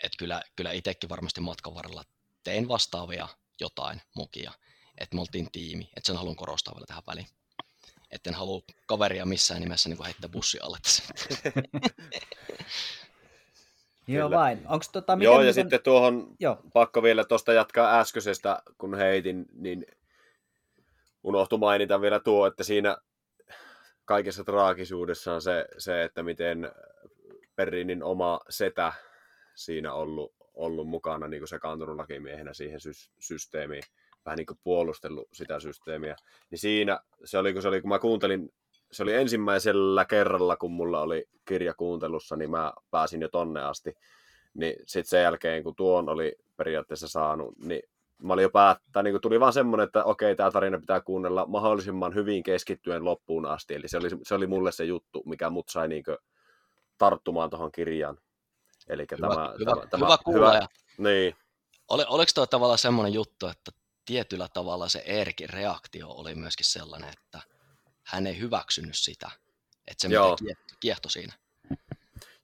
että 0.03 0.17
kyllä, 0.19 0.43
kyllä 0.57 0.73
itsekin 0.73 1.09
varmasti 1.09 1.41
matkan 1.41 1.75
varrella 1.75 2.05
tein 2.45 2.69
vastaavia 2.69 3.29
jotain 3.61 4.03
mukia, 4.15 4.53
että 5.01 5.15
me 5.15 5.21
oltiin 5.21 5.53
tiimi, 5.53 5.91
että 5.97 6.07
sen 6.07 6.17
haluan 6.17 6.37
korostaa 6.37 6.75
vielä 6.75 6.87
tähän 6.87 7.03
väliin. 7.07 7.27
Että 8.11 8.31
en 8.31 8.35
halua 8.35 8.63
kaveria 8.87 9.27
missään 9.27 9.61
nimessä 9.61 9.89
niin 9.89 10.05
heittää 10.05 10.29
bussi 10.29 10.59
alle 10.61 10.79
tässä. 10.83 11.03
Joo 14.09 14.31
vain. 14.31 14.61
Onks 14.69 14.89
tota, 14.89 15.17
miten, 15.17 15.25
Joo, 15.25 15.35
ja 15.35 15.41
miten... 15.41 15.55
sitten 15.55 15.83
tuohon 15.83 16.35
Joo. 16.41 16.59
pakko 16.73 17.03
vielä 17.03 17.25
tuosta 17.25 17.53
jatkaa 17.53 18.01
äskeisestä, 18.01 18.63
kun 18.79 18.95
heitin, 18.95 19.47
niin 19.53 19.87
unohtu 21.25 21.59
mainita 21.59 22.01
vielä 22.01 22.21
tuo, 22.21 22.47
että 22.47 22.65
siinä 22.65 22.97
kaikessa 24.05 24.45
traagisuudessa 24.45 25.35
on 25.35 25.43
se, 25.43 25.67
se 25.79 26.05
että 26.05 26.23
miten 26.23 26.73
Perrinin 27.57 28.03
oma 28.03 28.41
setä 28.49 28.93
siinä 29.55 29.93
ollut, 29.93 30.35
ollut 30.55 30.89
mukana 30.89 31.29
niin 31.29 31.41
kuin 31.41 31.49
se 31.49 31.59
kantunut 31.59 31.97
lakimiehenä 31.97 32.55
siihen 32.55 32.81
sy- 32.81 33.11
systeemiin 33.19 33.83
vähän 34.27 34.37
niin 34.37 34.47
kuin 34.47 34.59
puolustellut 34.65 35.29
sitä 35.33 35.61
systeemiä. 35.61 36.17
Niin 36.51 36.59
siinä 36.59 37.01
se 37.25 37.39
oli, 37.39 37.53
kun, 37.53 37.63
se 37.63 37.69
oli, 37.69 37.81
kun 37.81 37.89
mä 37.89 37.99
kuuntelin, 37.99 38.53
se 38.93 39.03
oli 39.03 39.15
ensimmäisellä 39.15 40.05
kerralla, 40.05 40.57
kun 40.57 40.73
mulla 40.73 41.01
oli 41.01 41.29
kirja 41.45 41.75
kuuntelussa, 41.75 42.37
niin 42.37 42.51
mä 42.51 42.73
pääsin 42.91 43.23
jo 43.23 43.29
tonne 43.29 43.63
asti. 43.63 43.95
Niin 44.55 44.77
sitten 44.87 45.11
sen 45.11 45.23
jälkeen, 45.23 45.63
kun 45.63 45.77
tuon 45.77 46.09
oli 46.09 46.37
periaatteessa 46.57 47.09
saanut, 47.09 47.59
niin 47.59 47.83
mä 48.23 48.33
olin 48.33 48.43
jo 48.43 48.51
päättää, 48.51 49.03
niin 49.03 49.21
tuli 49.21 49.41
vaan 49.41 49.53
semmoinen, 49.53 49.85
että 49.85 50.05
okei, 50.05 50.37
tämä 50.37 50.51
tarina 50.51 50.81
pitää 50.81 51.01
kuunnella 51.01 51.47
mahdollisimman 51.47 52.15
hyvin 52.15 52.43
keskittyen 52.43 53.05
loppuun 53.05 53.47
asti. 53.47 53.75
Eli 53.75 53.89
se 53.89 53.99
oli, 53.99 54.09
se 54.23 54.35
oli 54.35 54.47
mulle 54.47 54.73
se 54.73 54.85
juttu, 54.85 55.23
mikä 55.27 55.51
mut 55.51 55.69
sai 55.69 55.89
niin 55.89 56.05
tarttumaan 56.99 57.51
tuohon 57.51 57.73
kirjaan. 57.73 58.19
Eli 58.89 59.07
hyvä, 59.17 59.29
tämä, 59.29 59.55
hyvä, 59.59 59.71
tämä, 59.71 59.87
hyvä, 59.97 60.07
hyvä 60.07 60.19
kuulla. 60.25 60.53
Hyvä, 60.53 60.67
niin. 60.99 61.37
Ole, 61.89 62.07
oliko 62.09 62.31
tuo 62.35 62.47
tavallaan 62.47 62.79
semmoinen 62.79 63.13
juttu, 63.13 63.47
että 63.47 63.73
tietyllä 64.07 64.49
tavalla 64.49 64.89
se 64.89 65.03
Erkin 65.07 65.51
reaktio 65.51 66.09
oli 66.09 66.35
myöskin 66.35 66.67
sellainen, 66.67 67.11
että 67.11 67.41
hän 68.03 68.27
ei 68.27 68.39
hyväksynyt 68.39 68.97
sitä, 68.97 69.31
että 69.87 70.09
se 70.09 70.15
Joo. 70.15 70.37
kiehto 70.81 71.09
siinä. 71.09 71.33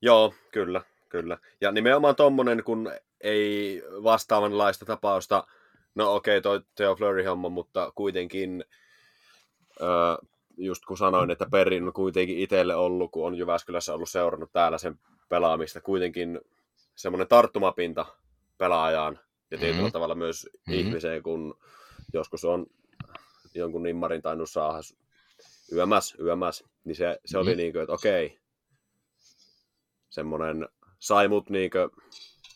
Joo, 0.02 0.34
kyllä, 0.52 0.82
kyllä. 1.08 1.38
Ja 1.60 1.72
nimenomaan 1.72 2.16
tommonen, 2.16 2.64
kun 2.64 2.92
ei 3.20 3.82
vastaavanlaista 4.02 4.84
tapausta, 4.84 5.46
no 5.94 6.14
okei, 6.14 6.38
okay, 6.38 6.42
toi 6.42 6.60
Theo 6.74 6.96
Fleury-homma, 6.96 7.48
mutta 7.48 7.92
kuitenkin, 7.94 8.64
äh, 9.82 10.28
just 10.56 10.84
kun 10.84 10.98
sanoin, 10.98 11.30
että 11.30 11.46
Perin 11.50 11.86
on 11.86 11.92
kuitenkin 11.92 12.38
itselle 12.38 12.74
ollut, 12.74 13.10
kun 13.10 13.26
on 13.26 13.34
Jyväskylässä 13.34 13.94
ollut 13.94 14.10
seurannut 14.10 14.52
täällä 14.52 14.78
sen 14.78 14.98
pelaamista, 15.28 15.80
kuitenkin 15.80 16.40
semmoinen 16.94 17.28
tarttumapinta 17.28 18.06
pelaajaan, 18.58 19.18
ja 19.52 19.58
tietyllä 19.58 19.80
mm-hmm. 19.80 19.92
tavalla 19.92 20.14
myös 20.14 20.48
mm-hmm. 20.52 20.74
ihmiseen, 20.74 21.22
kun 21.22 21.58
joskus 22.12 22.44
on 22.44 22.66
jonkun 23.54 23.82
nimmarin 23.82 24.22
tainnut 24.22 24.50
saada 24.50 24.78
yömäs, 25.72 26.14
yömäs, 26.20 26.64
niin 26.84 26.96
se, 26.96 27.18
se 27.24 27.36
mm-hmm. 27.36 27.48
oli 27.48 27.56
niin 27.56 27.72
kuin, 27.72 27.82
että 27.82 27.92
okei, 27.92 28.40
semmoinen 30.10 30.68
sai 30.98 31.28
mut 31.28 31.50
niin 31.50 31.70
kuin, 31.70 31.90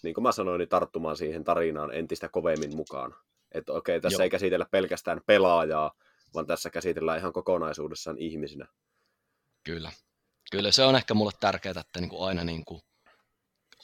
niin 0.02 0.14
kuin 0.14 0.22
mä 0.22 0.32
sanoin, 0.32 0.58
niin 0.58 0.68
tarttumaan 0.68 1.16
siihen 1.16 1.44
tarinaan 1.44 1.94
entistä 1.94 2.28
kovemmin 2.28 2.76
mukaan. 2.76 3.14
Että 3.52 3.72
okei, 3.72 4.00
tässä 4.00 4.22
Joo. 4.22 4.24
ei 4.24 4.30
käsitellä 4.30 4.66
pelkästään 4.70 5.20
pelaajaa, 5.26 5.92
vaan 6.34 6.46
tässä 6.46 6.70
käsitellään 6.70 7.18
ihan 7.18 7.32
kokonaisuudessaan 7.32 8.18
ihmisinä. 8.18 8.66
Kyllä. 9.64 9.92
Kyllä 10.50 10.72
se 10.72 10.84
on 10.84 10.96
ehkä 10.96 11.14
mulle 11.14 11.32
tärkeää, 11.40 11.80
että 11.80 12.00
niin 12.00 12.10
kuin 12.10 12.28
aina 12.28 12.44
niin 12.44 12.64
kuin 12.64 12.82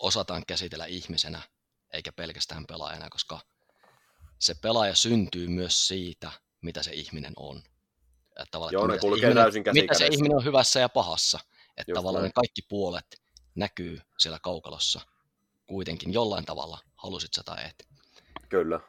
osataan 0.01 0.42
käsitellä 0.46 0.87
ihmisenä 0.87 1.42
eikä 1.92 2.12
pelkästään 2.12 2.66
pelaajana, 2.66 3.11
koska 3.11 3.40
se 4.38 4.55
pelaaja 4.55 4.94
syntyy 4.94 5.48
myös 5.48 5.88
siitä, 5.88 6.33
mitä 6.62 6.83
se 6.83 6.92
ihminen 6.92 7.33
on. 7.37 7.62
Että 8.37 8.50
tavallaan, 8.50 8.72
Joo, 8.72 8.85
että 8.85 8.94
ne 8.94 9.00
kulkee 9.00 9.28
ihminen, 9.28 9.44
täysin 9.44 9.64
Mitä 9.72 9.94
se 9.94 10.07
ihminen 10.07 10.37
on 10.37 10.44
hyvässä 10.44 10.81
ja 10.81 10.88
pahassa. 10.88 11.38
Että 11.76 11.90
Just 11.90 11.94
tavallaan 11.94 12.22
näin. 12.22 12.28
ne 12.28 12.33
kaikki 12.35 12.62
puolet 12.62 13.22
näkyy 13.55 14.00
siellä 14.18 14.38
kaukalossa 14.42 15.00
kuitenkin 15.66 16.12
jollain 16.12 16.44
tavalla, 16.44 16.78
halusit 16.96 17.35
sä 17.35 17.42
tai 17.42 17.64
et. 17.64 17.88
Kyllä. 18.48 18.81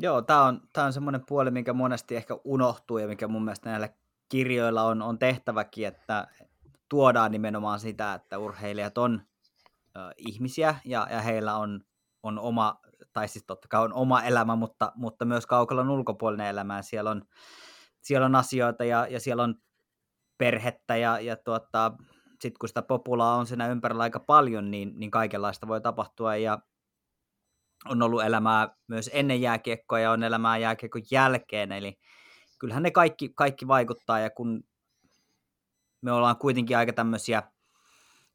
Joo, 0.00 0.22
tämä 0.22 0.44
on, 0.44 0.68
tää 0.72 0.84
on 0.84 0.92
semmoinen 0.92 1.26
puoli, 1.26 1.50
mikä 1.50 1.72
monesti 1.72 2.16
ehkä 2.16 2.36
unohtuu 2.44 2.98
ja 2.98 3.08
mikä 3.08 3.28
mun 3.28 3.44
mielestä 3.44 3.70
näillä 3.70 3.88
kirjoilla 4.28 4.82
on, 4.82 5.02
on 5.02 5.18
tehtäväkin, 5.18 5.86
että 5.86 6.28
tuodaan 6.88 7.32
nimenomaan 7.32 7.80
sitä, 7.80 8.14
että 8.14 8.38
urheilijat 8.38 8.98
on 8.98 9.22
ihmisiä 10.16 10.74
ja, 10.84 11.06
ja 11.10 11.20
heillä 11.20 11.56
on, 11.56 11.80
on 12.22 12.38
oma 12.38 12.80
tai 13.12 13.28
siis 13.28 13.44
totta 13.46 13.68
kai 13.68 13.84
on 13.84 13.92
oma 13.92 14.22
elämä, 14.22 14.56
mutta, 14.56 14.92
mutta 14.96 15.24
myös 15.24 15.46
kaukalon 15.46 15.90
ulkopuolinen 15.90 16.46
elämä. 16.46 16.82
Siellä 16.82 17.10
on, 17.10 17.22
siellä 18.02 18.26
on 18.26 18.34
asioita 18.34 18.84
ja, 18.84 19.06
ja 19.10 19.20
siellä 19.20 19.42
on 19.42 19.54
perhettä 20.38 20.96
ja, 20.96 21.20
ja 21.20 21.36
tuota, 21.36 21.92
sitten 22.40 22.58
kun 22.60 22.68
sitä 22.68 22.82
populaa 22.82 23.36
on 23.36 23.46
siinä 23.46 23.68
ympärillä 23.68 24.02
aika 24.02 24.20
paljon, 24.20 24.70
niin, 24.70 24.92
niin 24.96 25.10
kaikenlaista 25.10 25.68
voi 25.68 25.80
tapahtua. 25.80 26.36
Ja 26.36 26.58
on 27.88 28.02
ollut 28.02 28.22
elämää 28.22 28.68
myös 28.88 29.10
ennen 29.12 29.40
jääkiekkoa 29.40 30.00
ja 30.00 30.10
on 30.10 30.22
elämää 30.22 30.58
jääkiekon 30.58 31.02
jälkeen, 31.10 31.72
eli 31.72 31.98
kyllähän 32.58 32.82
ne 32.82 32.90
kaikki, 32.90 33.32
kaikki 33.36 33.68
vaikuttaa. 33.68 34.18
Ja 34.18 34.30
kun 34.30 34.64
me 36.02 36.12
ollaan 36.12 36.38
kuitenkin 36.38 36.76
aika 36.76 36.92
tämmöisiä, 36.92 37.42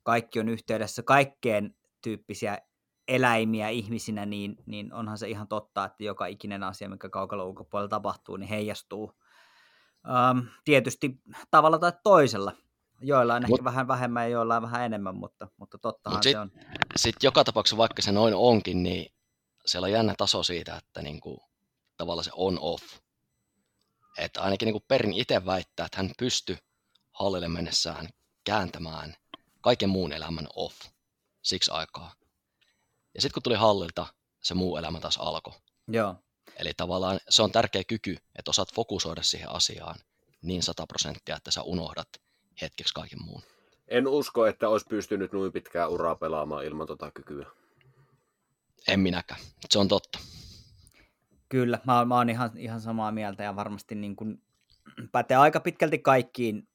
kaikki 0.03 0.39
on 0.39 0.49
yhteydessä 0.49 1.03
kaikkeen 1.03 1.75
tyyppisiä 2.01 2.57
eläimiä 3.07 3.69
ihmisinä, 3.69 4.25
niin, 4.25 4.55
niin 4.65 4.93
onhan 4.93 5.17
se 5.17 5.29
ihan 5.29 5.47
totta, 5.47 5.85
että 5.85 6.03
joka 6.03 6.25
ikinen 6.25 6.63
asia, 6.63 6.89
mikä 6.89 7.09
kaukalla 7.09 7.43
ulkopuolella 7.43 7.89
tapahtuu, 7.89 8.37
niin 8.37 8.49
heijastuu 8.49 9.13
ähm, 10.09 10.39
tietysti 10.65 11.21
tavalla 11.51 11.79
tai 11.79 11.93
toisella. 12.03 12.53
Joillain 13.03 13.43
Mut, 13.47 13.59
ehkä 13.59 13.63
vähän 13.63 13.87
vähemmän 13.87 14.23
ja 14.23 14.29
joillain 14.29 14.61
vähän 14.61 14.85
enemmän, 14.85 15.15
mutta, 15.15 15.47
mutta 15.57 15.77
tottahan 15.77 16.17
mut 16.17 16.23
sit, 16.23 16.31
se 16.31 16.39
on. 16.39 16.51
Sitten 16.95 17.27
joka 17.27 17.43
tapauksessa, 17.43 17.77
vaikka 17.77 18.01
se 18.01 18.11
noin 18.11 18.33
onkin, 18.35 18.83
niin 18.83 19.13
siellä 19.65 19.85
on 19.85 19.91
jännä 19.91 20.13
taso 20.17 20.43
siitä, 20.43 20.75
että 20.75 21.01
niinku, 21.01 21.43
tavallaan 21.97 22.23
se 22.23 22.31
on-off. 22.33 22.83
Että 24.17 24.41
ainakin 24.41 24.65
niinku 24.65 24.85
Perin 24.87 25.13
itse 25.13 25.45
väittää, 25.45 25.85
että 25.85 25.97
hän 25.97 26.11
pystyy 26.19 26.57
hallille 27.11 27.47
mennessään 27.47 28.09
kääntämään 28.43 29.15
kaiken 29.61 29.89
muun 29.89 30.13
elämän 30.13 30.47
off 30.55 30.81
siksi 31.41 31.71
aikaa. 31.71 32.13
Ja 33.15 33.21
sitten 33.21 33.33
kun 33.33 33.43
tuli 33.43 33.55
hallilta, 33.55 34.07
se 34.43 34.53
muu 34.53 34.77
elämä 34.77 34.99
taas 34.99 35.17
alkoi. 35.17 35.53
Joo. 35.87 36.15
Eli 36.59 36.73
tavallaan 36.77 37.19
se 37.29 37.41
on 37.41 37.51
tärkeä 37.51 37.83
kyky, 37.83 38.17
että 38.35 38.49
osaat 38.49 38.73
fokusoida 38.73 39.23
siihen 39.23 39.49
asiaan 39.49 39.95
niin 40.41 40.63
100 40.63 40.87
prosenttia, 40.87 41.35
että 41.35 41.51
sä 41.51 41.61
unohdat 41.61 42.07
hetkeksi 42.61 42.93
kaiken 42.93 43.23
muun. 43.23 43.41
En 43.87 44.07
usko, 44.07 44.45
että 44.45 44.69
olisi 44.69 44.85
pystynyt 44.89 45.31
noin 45.31 45.51
pitkää 45.51 45.87
uraa 45.87 46.15
pelaamaan 46.15 46.65
ilman 46.65 46.87
tota 46.87 47.11
kykyä. 47.11 47.45
En 48.87 48.99
minäkään. 48.99 49.39
Se 49.69 49.79
on 49.79 49.87
totta. 49.87 50.19
Kyllä, 51.49 51.79
mä, 51.85 52.05
mä 52.05 52.15
oon 52.15 52.29
ihan, 52.29 52.51
ihan 52.57 52.81
samaa 52.81 53.11
mieltä 53.11 53.43
ja 53.43 53.55
varmasti 53.55 53.95
niin 53.95 54.15
kuin 54.15 54.43
pätee 55.11 55.37
aika 55.37 55.59
pitkälti 55.59 55.99
kaikkiin 55.99 56.67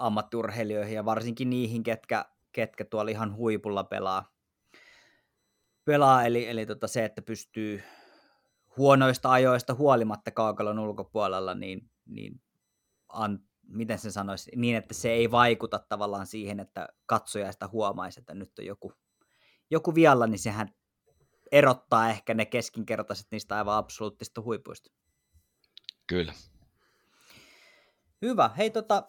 ammattiurheilijoihin 0.00 0.94
ja 0.94 1.04
varsinkin 1.04 1.50
niihin, 1.50 1.82
ketkä, 1.82 2.24
ketkä 2.52 2.84
tuolla 2.84 3.10
ihan 3.10 3.36
huipulla 3.36 3.84
pelaa. 3.84 4.32
pelaa 5.84 6.24
eli 6.24 6.48
eli 6.48 6.66
tota 6.66 6.88
se, 6.88 7.04
että 7.04 7.22
pystyy 7.22 7.82
huonoista 8.76 9.30
ajoista 9.30 9.74
huolimatta 9.74 10.30
kaukalon 10.30 10.78
ulkopuolella, 10.78 11.54
niin, 11.54 11.90
niin 12.06 12.42
an, 13.08 13.40
miten 13.68 13.98
se 13.98 14.10
sanoisi, 14.10 14.50
niin 14.56 14.76
että 14.76 14.94
se 14.94 15.10
ei 15.10 15.30
vaikuta 15.30 15.78
tavallaan 15.88 16.26
siihen, 16.26 16.60
että 16.60 16.88
katsoja 17.06 17.52
sitä 17.52 17.68
huomaisi, 17.68 18.20
että 18.20 18.34
nyt 18.34 18.58
on 18.58 18.66
joku, 18.66 18.92
joku 19.70 19.94
vialla, 19.94 20.26
niin 20.26 20.38
sehän 20.38 20.74
erottaa 21.52 22.10
ehkä 22.10 22.34
ne 22.34 22.46
keskinkertaiset 22.46 23.26
niistä 23.30 23.56
aivan 23.56 23.76
absoluuttista 23.76 24.40
huipuista. 24.40 24.90
Kyllä. 26.06 26.32
Hyvä. 28.22 28.50
Hei, 28.58 28.70
tota, 28.70 29.08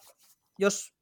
jos 0.62 0.94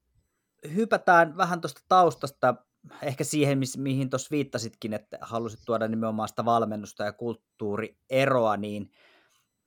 hypätään 0.76 1.38
vähän 1.38 1.62
tuosta 1.62 1.82
taustasta, 1.88 2.56
ehkä 3.02 3.24
siihen, 3.24 3.60
mihin 3.78 4.10
tuossa 4.10 4.28
viittasitkin, 4.32 4.93
että 4.93 5.17
halusit 5.22 5.60
tuoda 5.65 5.88
nimenomaan 5.88 6.30
sitä 6.30 6.45
valmennusta 6.45 7.04
ja 7.04 7.13
kulttuurieroa, 7.13 8.58
niin 8.58 8.91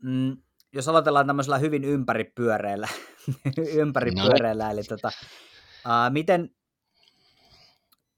mm, 0.02 0.36
jos 0.72 0.88
aloitellaan 0.88 1.26
tämmöisellä 1.26 1.58
hyvin 1.58 1.84
ympäripyöreellä 1.84 2.88
no. 4.58 4.70
eli 4.72 4.82
tota, 4.82 5.08
uh, 5.86 6.12
miten, 6.12 6.50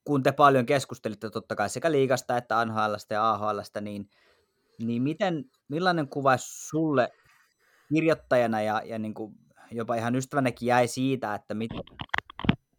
kun 0.05 0.23
te 0.23 0.33
paljon 0.33 0.67
keskustelitte 0.67 1.31
totta 1.31 1.57
kai 1.57 1.69
sekä 1.69 1.93
liigasta 1.93 2.37
että 2.37 2.65
NHLstä 2.65 3.15
ja 3.15 3.31
AHLstä, 3.31 3.81
niin, 3.81 4.11
niin 4.79 5.03
miten, 5.03 5.45
millainen 5.69 6.09
kuva 6.09 6.37
sulle 6.39 7.09
kirjoittajana 7.89 8.63
ja, 8.63 8.83
ja 8.85 8.99
niin 8.99 9.15
kuin 9.15 9.44
jopa 9.77 9.95
ihan 9.95 10.15
ystävänäkin 10.15 10.67
jäi 10.67 10.89
siitä, 10.89 11.35
että 11.35 11.55
mit, 11.55 11.71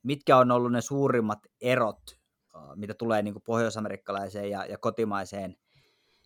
mitkä 0.04 0.38
on 0.38 0.52
ollut 0.52 0.72
ne 0.72 0.82
suurimmat 0.82 1.40
erot, 1.62 2.02
mitä 2.76 2.94
tulee 2.94 3.22
niin 3.22 3.42
pohjoisamerikkalaiseen 3.46 4.50
ja, 4.50 4.66
ja 4.66 4.78
kotimaiseen 4.78 5.58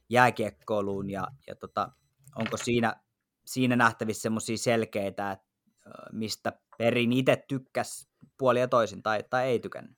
jääkiekkoiluun, 0.09 1.09
ja, 1.09 1.27
ja 1.47 1.55
tota, 1.55 1.91
onko 2.35 2.57
siinä, 2.57 2.95
siinä 3.45 3.75
nähtävissä 3.75 4.21
semmoisia 4.21 4.57
selkeitä, 4.57 5.31
että 5.31 5.49
mistä 6.11 6.53
Perin 6.77 7.13
itse 7.13 7.43
tykkäs 7.47 8.09
puoli 8.37 8.59
ja 8.59 8.67
toisin, 8.67 9.03
tai, 9.03 9.23
tai 9.29 9.47
ei 9.47 9.59
tykännyt? 9.59 9.97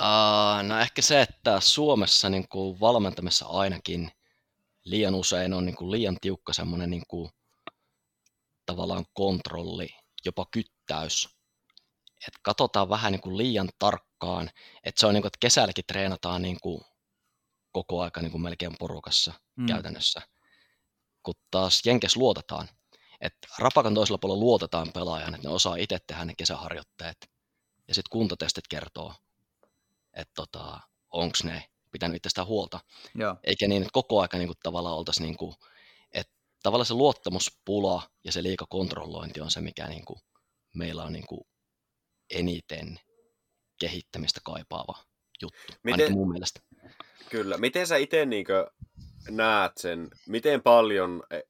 Uh, 0.00 0.68
no 0.68 0.78
ehkä 0.78 1.02
se, 1.02 1.20
että 1.20 1.60
Suomessa 1.60 2.28
niin 2.28 2.48
kuin 2.48 2.80
valmentamissa 2.80 3.46
ainakin 3.46 4.10
liian 4.84 5.14
usein 5.14 5.52
on 5.52 5.66
niin 5.66 5.76
kuin 5.76 5.90
liian 5.90 6.16
tiukka 6.20 6.52
semmoinen 6.52 6.90
niin 6.90 7.02
kuin 7.08 7.30
tavallaan 8.66 9.04
kontrolli, 9.14 9.88
jopa 10.24 10.46
kyttäys. 10.50 11.28
Et 12.28 12.34
katsotaan 12.42 12.88
vähän 12.88 13.12
niin 13.12 13.20
kuin 13.20 13.36
liian 13.36 13.68
tarkkaan, 13.78 14.50
että 14.84 15.00
se 15.00 15.06
on 15.06 15.14
niin 15.14 15.22
kuin, 15.22 15.28
että 15.28 15.38
kesälläkin 15.40 15.84
treenataan 15.86 16.42
niin 16.42 16.60
kuin 16.62 16.80
koko 17.72 18.02
aika 18.02 18.20
niin 18.20 18.32
kuin 18.32 18.42
melkein 18.42 18.76
porukassa 18.78 19.32
mm. 19.56 19.66
käytännössä, 19.66 20.22
kun 21.22 21.34
taas 21.50 21.82
Jenkes 21.86 22.16
luotetaan. 22.16 22.68
Että 23.20 23.48
rapakan 23.58 23.94
toisella 23.94 24.18
puolella 24.18 24.40
luotetaan 24.40 24.92
pelaajan, 24.94 25.34
että 25.34 25.48
ne 25.48 25.54
osaa 25.54 25.76
itse 25.76 25.98
tehdä 26.06 26.24
ne 26.24 26.34
kesäharjoitteet. 26.38 27.16
Ja 27.88 27.94
sitten 27.94 28.10
kuntotestit 28.10 28.68
kertoo, 28.68 29.14
että 30.12 30.32
tota, 30.34 30.80
onko 31.10 31.36
ne 31.44 31.70
pitänyt 31.90 32.16
itse 32.16 32.28
sitä 32.28 32.44
huolta. 32.44 32.80
Joo. 33.14 33.36
Eikä 33.44 33.68
niin, 33.68 33.82
että 33.82 33.92
koko 33.92 34.20
aika 34.20 34.38
niin 34.38 34.48
kuin, 34.48 34.58
tavallaan 34.62 34.96
oltaisiin 34.96 35.26
niin 35.26 35.36
kuin, 35.36 35.54
tavallaan 36.66 36.86
se 36.86 36.94
luottamuspula 36.94 38.02
ja 38.24 38.32
se 38.32 38.42
liikakontrollointi 38.42 39.40
on 39.40 39.50
se, 39.50 39.60
mikä 39.60 39.88
niin 39.88 40.04
kuin 40.04 40.18
meillä 40.74 41.02
on 41.02 41.12
niin 41.12 41.26
kuin 41.26 41.40
eniten 42.30 42.98
kehittämistä 43.80 44.40
kaipaava 44.44 45.04
juttu, 45.42 45.58
miten, 45.82 46.00
ainakin 46.00 46.16
mun 46.16 46.32
mielestä. 46.32 46.60
Kyllä. 47.30 47.58
Miten 47.58 47.86
sä 47.86 47.96
itse 47.96 48.26
niin 48.26 48.46
näet 49.30 49.72
sen, 49.76 50.08
miten 50.28 50.62
paljon 50.62 51.22
e, 51.30 51.40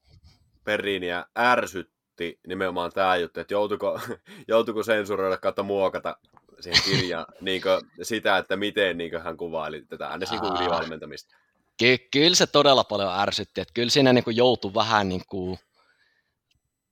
Periniä 0.65 1.27
ärsytti 1.39 2.41
nimenomaan 2.47 2.93
tämä 2.93 3.17
juttu, 3.17 3.41
että 3.41 3.55
joutuiko, 3.55 4.01
joutuiko 4.49 4.83
sensuroida 4.83 5.37
kautta 5.37 5.63
muokata 5.63 6.17
siihen 6.61 6.83
kirjaan 6.85 7.27
niin 7.41 7.63
sitä, 8.03 8.39
että 8.39 8.57
miten 8.57 8.99
niin 8.99 9.23
hän 9.23 9.37
kuvaili 9.37 9.83
tätä 9.83 10.19
ns. 10.19 10.31
Niin 10.31 10.57
ylivalmentamista? 10.61 11.37
Ky- 11.77 12.09
kyllä 12.12 12.37
se 12.37 12.47
todella 12.47 12.85
paljon 12.85 13.21
ärsytti, 13.21 13.61
että 13.61 13.75
kyllä 13.75 13.91
siinä 13.91 14.12
niin 14.12 14.25
kuin 14.25 14.37
joutui 14.37 14.75
vähän 14.75 15.09
niin 15.09 15.23
kuin 15.29 15.59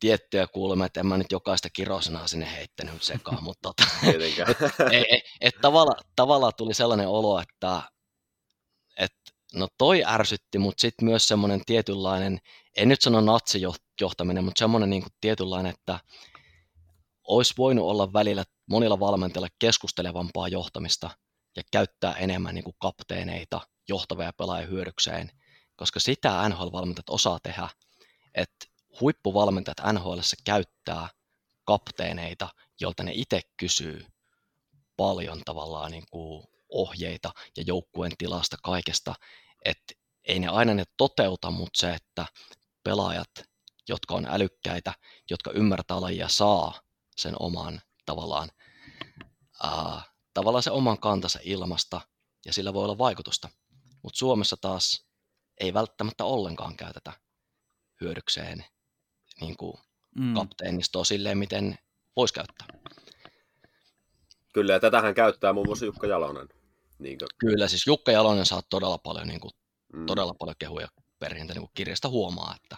tiettyjä 0.01 0.47
kulmia, 0.47 0.87
että 0.87 1.01
en 1.01 1.07
mä 1.07 1.19
nyt 1.19 1.33
jokaista 1.33 1.71
kirosanaa 1.71 2.27
sinne 2.27 2.53
heittänyt 2.53 3.03
sekaan, 3.03 3.45
mutta 3.49 3.69
tota, 3.69 3.85
et, 4.93 5.07
et, 5.11 5.23
et, 5.41 5.55
tavalla, 5.61 5.95
tavallaan 6.17 6.53
tuli 6.57 6.75
sellainen 6.75 7.09
olo, 7.09 7.41
että 7.41 7.83
et, 8.99 9.13
no 9.55 9.69
toi 9.79 10.05
ärsytti, 10.07 10.59
mutta 10.59 10.81
sitten 10.81 11.05
myös 11.05 11.29
semmoinen 11.29 11.61
tietynlainen, 11.67 12.39
en 12.77 12.89
nyt 12.89 13.03
sano 13.03 13.21
natsijohtaminen, 13.21 14.45
mutta 14.45 14.59
semmoinen 14.59 14.91
niin 14.91 15.03
kuin 15.03 15.13
tietynlainen, 15.21 15.75
että 15.79 15.99
olisi 17.29 17.55
voinut 17.59 17.87
olla 17.87 18.13
välillä 18.13 18.45
monilla 18.67 19.01
valmentajilla 19.01 19.49
keskustelevampaa 19.59 20.49
johtamista 20.49 21.11
ja 21.57 21.63
käyttää 21.73 22.13
enemmän 22.13 22.55
niin 22.55 22.65
kuin 22.65 22.77
kapteeneita– 22.79 23.61
johtavia 23.89 24.33
pelaajia 24.33 24.67
hyödykseen, 24.67 25.31
koska 25.77 26.01
sitä 26.01 26.49
NHL-valmentajat 26.49 27.11
osaa 27.11 27.39
tehdä, 27.43 27.69
että 28.35 28.67
huippuvalmentajat 29.01 29.93
NHL 29.93 30.19
käyttää 30.45 31.09
kapteeneita, 31.65 32.49
joilta 32.81 33.03
ne 33.03 33.13
itse 33.15 33.41
kysyy 33.57 34.07
paljon 34.97 35.43
tavallaan 35.45 35.91
niin 35.91 36.05
kuin 36.11 36.47
ohjeita 36.69 37.33
ja 37.57 37.65
joukkueen 37.67 38.13
tilasta 38.19 38.57
kaikesta, 38.63 39.15
että 39.65 39.95
ei 40.25 40.39
ne 40.39 40.49
aina 40.49 40.75
ne 40.75 40.85
toteuta, 40.97 41.51
mutta 41.51 41.79
se, 41.79 41.95
että 41.95 42.27
pelaajat, 42.85 43.31
jotka 43.89 44.15
on 44.15 44.27
älykkäitä, 44.27 44.95
jotka 45.31 45.51
ymmärtää 45.51 46.01
lajia, 46.01 46.29
saa 46.29 46.81
sen 47.17 47.35
oman 47.39 47.81
tavallaan, 48.07 48.51
ää, 49.63 50.03
tavallaan 50.35 50.63
se 50.63 50.71
oman 50.71 51.01
kantansa 51.01 51.39
ilmasta 51.43 52.01
ja 52.47 52.53
sillä 52.53 52.75
voi 52.75 52.85
olla 52.85 52.99
vaikutusta. 52.99 53.49
Mutta 54.05 54.19
Suomessa 54.19 54.57
taas 54.61 55.07
ei 55.61 55.75
välttämättä 55.75 56.25
ollenkaan 56.25 56.77
käytetä 56.77 57.13
hyödykseen 58.01 58.65
niin 59.41 59.57
kuin 59.57 59.75
mm. 60.19 60.35
kapteenistoa 60.35 61.05
silleen, 61.05 61.39
miten 61.39 61.79
voisi 62.17 62.35
käyttää. 62.35 62.67
Kyllä, 64.53 64.73
ja 64.73 64.81
tätähän 64.81 65.15
käyttää 65.15 65.53
muun 65.53 65.67
muassa 65.67 65.85
Jukka 65.85 66.07
Jalonen. 66.07 66.49
Niin 66.99 67.19
kuin... 67.19 67.29
Kyllä, 67.39 67.69
siis 67.69 67.87
Jukka 67.87 68.13
Jalonen 68.13 68.47
saa 68.47 68.63
todella 68.71 68.99
paljon 68.99 69.29
niin 69.29 69.41
kuin 69.41 69.53
mm. 69.93 70.07
todella 70.07 70.35
paljon 70.39 70.57
kehuja 70.59 70.89
Perrintä 71.19 71.55
niin 71.55 71.69
kirjasta 71.75 72.09
huomaa, 72.09 72.55
että 72.57 72.77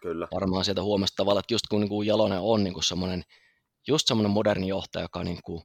Kyllä. 0.00 0.28
varmaan 0.34 0.64
sieltä 0.64 0.82
huomasi 0.82 1.14
tavallaan, 1.16 1.40
että 1.40 1.54
just 1.54 1.66
kun 1.70 1.80
niin 1.80 1.88
kuin 1.88 2.06
Jalonen 2.06 2.40
on 2.40 2.64
niin 2.64 2.74
kuin 2.74 2.84
semmoinen, 2.84 3.22
just 3.86 4.08
semmoinen 4.08 4.30
moderni 4.30 4.68
johtaja, 4.68 5.04
joka 5.04 5.24
niin 5.24 5.42
kuin 5.44 5.62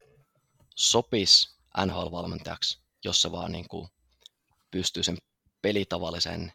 sopisi 0.75 1.57
NHL-valmentajaksi, 1.85 2.81
jossa 3.05 3.31
vaan 3.31 3.51
niin 3.51 3.67
kuin 3.67 3.87
pystyy 4.71 5.03
sen 5.03 5.17
pelitavallisen 5.61 6.51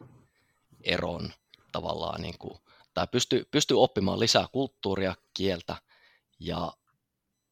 eron 0.83 1.33
tavallaan, 1.71 2.21
niin 2.21 2.37
kuin, 2.37 2.59
tai 2.93 3.07
pystyy, 3.07 3.45
pystyy 3.51 3.81
oppimaan 3.81 4.19
lisää 4.19 4.47
kulttuuria, 4.51 5.15
kieltä 5.33 5.75
ja 6.39 6.73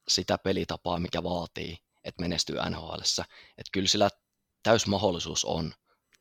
sitä 0.07 0.37
pelitapaa, 0.37 0.99
mikä 0.99 1.23
vaatii, 1.23 1.77
että 2.03 2.21
menestyy 2.21 2.55
nhl 2.69 3.01
Että 3.57 3.69
kyllä 3.71 3.87
sillä 3.87 4.09
täys 4.63 4.87
mahdollisuus 4.87 5.45
on 5.45 5.73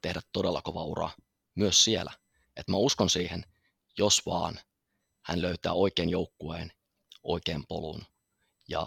tehdä 0.02 0.20
todella 0.32 0.62
kova 0.62 0.84
ura 0.84 1.10
myös 1.54 1.84
siellä. 1.84 2.12
Että 2.56 2.72
mä 2.72 2.78
uskon 2.78 3.10
siihen, 3.10 3.44
jos 3.98 4.26
vaan 4.26 4.60
hän 5.22 5.42
löytää 5.42 5.72
oikean 5.72 6.08
joukkueen, 6.08 6.72
oikean 7.22 7.64
polun 7.68 8.02
ja 8.68 8.86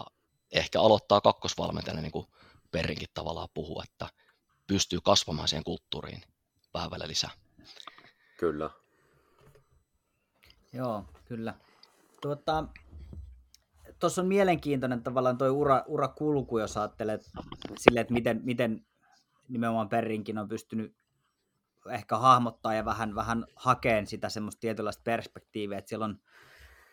ehkä 0.50 0.80
aloittaa 0.80 1.20
kakkosvalmentajana, 1.20 2.02
niin 2.02 2.12
kuin 2.12 2.26
Perrinkin 2.70 3.08
tavallaan 3.14 3.48
puhuu, 3.54 3.82
että 3.82 4.08
pystyy 4.66 4.98
kasvamaan 5.00 5.48
siihen 5.48 5.64
kulttuuriin 5.64 6.22
vähän 6.74 6.90
vielä 6.90 7.08
lisää. 7.08 7.30
Kyllä. 8.38 8.70
Joo, 10.72 11.04
kyllä. 11.24 11.54
Tuota, 12.20 12.64
tuossa 13.98 14.22
on 14.22 14.28
mielenkiintoinen 14.28 15.02
tavallaan 15.02 15.38
tuo 15.38 15.48
ura, 15.48 15.84
urakulku, 15.86 16.58
jos 16.58 16.76
ajattelet 16.76 17.30
sille, 17.76 18.00
että 18.00 18.12
miten, 18.14 18.40
miten 18.44 18.86
nimenomaan 19.48 19.88
Perrinkin 19.88 20.38
on 20.38 20.48
pystynyt 20.48 20.96
ehkä 21.90 22.18
hahmottaa 22.18 22.74
ja 22.74 22.84
vähän, 22.84 23.14
vähän 23.14 23.46
hakeen 23.56 24.06
sitä 24.06 24.28
semmoista 24.28 24.60
tietynlaista 24.60 25.02
perspektiiviä, 25.04 25.78
että 25.78 25.88
siellä 25.88 26.04
on 26.04 26.20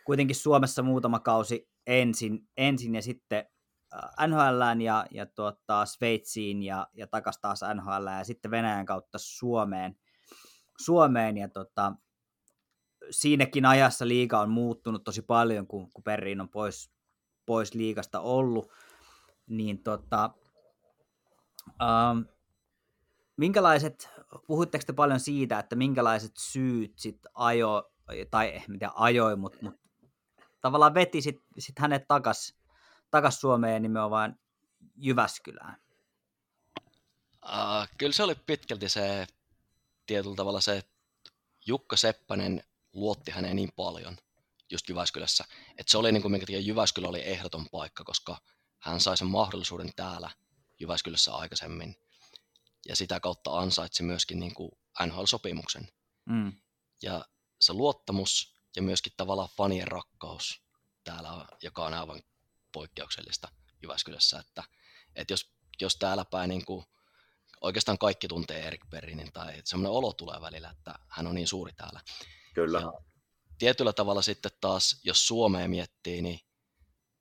kuitenkin 0.04 0.36
Suomessa 0.36 0.82
muutama 0.82 1.18
kausi 1.18 1.68
ensin, 1.86 2.48
ensin 2.56 2.94
ja 2.94 3.02
sitten 3.02 3.46
äh, 3.94 4.28
NHL 4.28 4.80
ja, 4.80 5.06
ja 5.10 5.26
tuota, 5.26 5.86
Sveitsiin 5.86 6.62
ja, 6.62 6.86
ja 6.92 7.06
takas 7.06 7.38
taas 7.38 7.60
NHL 7.74 8.06
ja 8.18 8.24
sitten 8.24 8.50
Venäjän 8.50 8.86
kautta 8.86 9.18
Suomeen. 9.18 9.96
Suomeen 10.78 11.36
ja 11.36 11.48
tota, 11.48 11.92
siinäkin 13.10 13.66
ajassa 13.66 14.08
liiga 14.08 14.40
on 14.40 14.50
muuttunut 14.50 15.04
tosi 15.04 15.22
paljon, 15.22 15.66
kun, 15.66 15.92
kun 15.92 16.04
Perriin 16.04 16.40
on 16.40 16.48
pois, 16.48 16.92
pois 17.46 17.74
liigasta 17.74 18.20
ollut. 18.20 18.72
Niin 19.46 19.82
tota, 19.82 20.30
ähm, 21.82 22.20
minkälaiset, 23.36 24.08
puhuitteko 24.46 24.84
te 24.86 24.92
paljon 24.92 25.20
siitä, 25.20 25.58
että 25.58 25.76
minkälaiset 25.76 26.32
syyt 26.38 26.98
sit 26.98 27.18
ajo, 27.34 27.92
tai 28.30 28.62
mitä 28.68 28.90
ajoi, 28.94 29.36
mutta 29.36 29.58
mut, 29.62 29.74
tavallaan 30.60 30.94
veti 30.94 31.20
sit, 31.20 31.36
sit 31.58 31.78
hänet 31.78 32.08
takas, 32.08 32.58
takas 33.12 33.40
Suomeen 33.40 33.82
nimenomaan 33.82 34.38
Jyväskylään? 34.96 35.76
Uh, 37.44 37.88
kyllä 37.98 38.12
se 38.12 38.22
oli 38.22 38.34
pitkälti 38.34 38.88
se 38.88 39.26
tietyllä 40.06 40.36
tavalla 40.36 40.60
se, 40.60 40.82
Jukka 41.66 41.96
Seppänen 41.96 42.62
luotti 42.92 43.30
häneen 43.30 43.56
niin 43.56 43.72
paljon 43.76 44.16
just 44.70 44.88
Jyväskylässä, 44.88 45.44
että 45.78 45.90
se 45.90 45.98
oli 45.98 46.12
niin 46.12 46.22
kuin 46.22 46.32
minkä 46.32 46.46
takia 46.46 46.60
Jyväskylä 46.60 47.08
oli 47.08 47.22
ehdoton 47.24 47.66
paikka, 47.72 48.04
koska 48.04 48.36
hän 48.78 49.00
sai 49.00 49.16
sen 49.16 49.28
mahdollisuuden 49.28 49.90
täällä 49.96 50.30
Jyväskylässä 50.80 51.34
aikaisemmin 51.34 51.96
ja 52.88 52.96
sitä 52.96 53.20
kautta 53.20 53.58
ansaitsi 53.58 54.02
myöskin 54.02 54.40
niin 54.40 54.54
kuin 54.54 54.72
NHL-sopimuksen. 55.06 55.88
Mm. 56.24 56.52
Ja 57.02 57.24
se 57.60 57.72
luottamus 57.72 58.56
ja 58.76 58.82
myöskin 58.82 59.12
tavallaan 59.16 59.48
fanien 59.56 59.88
rakkaus 59.88 60.62
täällä, 61.04 61.46
joka 61.62 61.86
on 61.86 61.94
aivan 61.94 62.22
poikkeuksellista 62.72 63.48
Jyväskylässä, 63.82 64.38
että, 64.38 64.64
että 65.14 65.32
jos, 65.32 65.52
jos 65.80 65.96
täällä 65.96 66.24
päin 66.24 66.48
niin 66.48 66.64
kuin, 66.64 66.84
oikeastaan 67.60 67.98
kaikki 67.98 68.28
tuntee 68.28 68.66
Erik 68.66 68.90
Perinin 68.90 69.32
tai 69.32 69.62
semmoinen 69.64 69.92
olo 69.92 70.12
tulee 70.12 70.40
välillä, 70.40 70.70
että 70.70 70.94
hän 71.08 71.26
on 71.26 71.34
niin 71.34 71.48
suuri 71.48 71.72
täällä. 71.72 72.00
Kyllä. 72.54 72.80
Ja 72.80 72.92
tietyllä 73.58 73.92
tavalla 73.92 74.22
sitten 74.22 74.50
taas, 74.60 75.00
jos 75.04 75.26
Suomea 75.26 75.68
miettii, 75.68 76.22
niin 76.22 76.40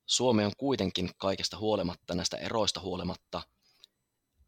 Suomi 0.05 0.45
on 0.45 0.51
kuitenkin 0.57 1.09
kaikesta 1.17 1.57
huolimatta, 1.57 2.15
näistä 2.15 2.37
eroista 2.37 2.79
huolimatta, 2.79 3.41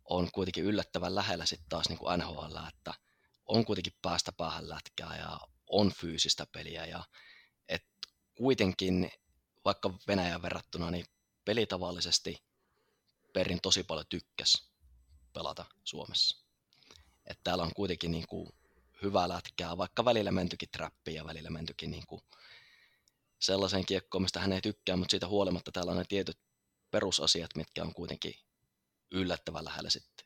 on 0.09 0.31
kuitenkin 0.31 0.63
yllättävän 0.63 1.15
lähellä 1.15 1.45
sitten 1.45 1.69
taas 1.69 1.89
niin 1.89 1.99
kuin 1.99 2.19
NHL, 2.19 2.57
että 2.67 2.93
on 3.45 3.65
kuitenkin 3.65 3.93
päästä 4.01 4.31
päähän 4.31 4.69
lätkää 4.69 5.17
ja 5.17 5.39
on 5.69 5.91
fyysistä 5.91 6.47
peliä 6.51 6.85
ja 6.85 7.03
et 7.69 7.85
kuitenkin 8.37 9.11
vaikka 9.65 9.93
Venäjän 10.07 10.41
verrattuna, 10.41 10.91
niin 10.91 11.05
pelitavallisesti 11.45 12.43
Perin 13.33 13.61
tosi 13.61 13.83
paljon 13.83 14.05
tykkäs 14.09 14.71
pelata 15.33 15.65
Suomessa. 15.83 16.45
Et 17.25 17.39
täällä 17.43 17.63
on 17.63 17.73
kuitenkin 17.75 18.11
niin 18.11 18.27
kuin 18.27 18.49
hyvää 19.03 19.29
lätkää, 19.29 19.77
vaikka 19.77 20.05
välillä 20.05 20.31
mentykin 20.31 20.69
trappiin 20.71 21.15
ja 21.15 21.25
välillä 21.25 21.49
mentykin 21.49 21.91
niin 21.91 22.03
kuin 22.07 22.21
sellaisen 23.39 23.85
kiekkoon, 23.85 24.21
mistä 24.21 24.39
hän 24.39 24.53
ei 24.53 24.61
tykkää, 24.61 24.95
mutta 24.95 25.11
siitä 25.11 25.27
huolimatta 25.27 25.71
täällä 25.71 25.91
on 25.91 25.97
ne 25.97 26.05
tietyt 26.09 26.37
perusasiat, 26.91 27.55
mitkä 27.55 27.81
on 27.81 27.93
kuitenkin 27.93 28.33
yllättävän 29.11 29.65
lähellä 29.65 29.89
sitten 29.89 30.25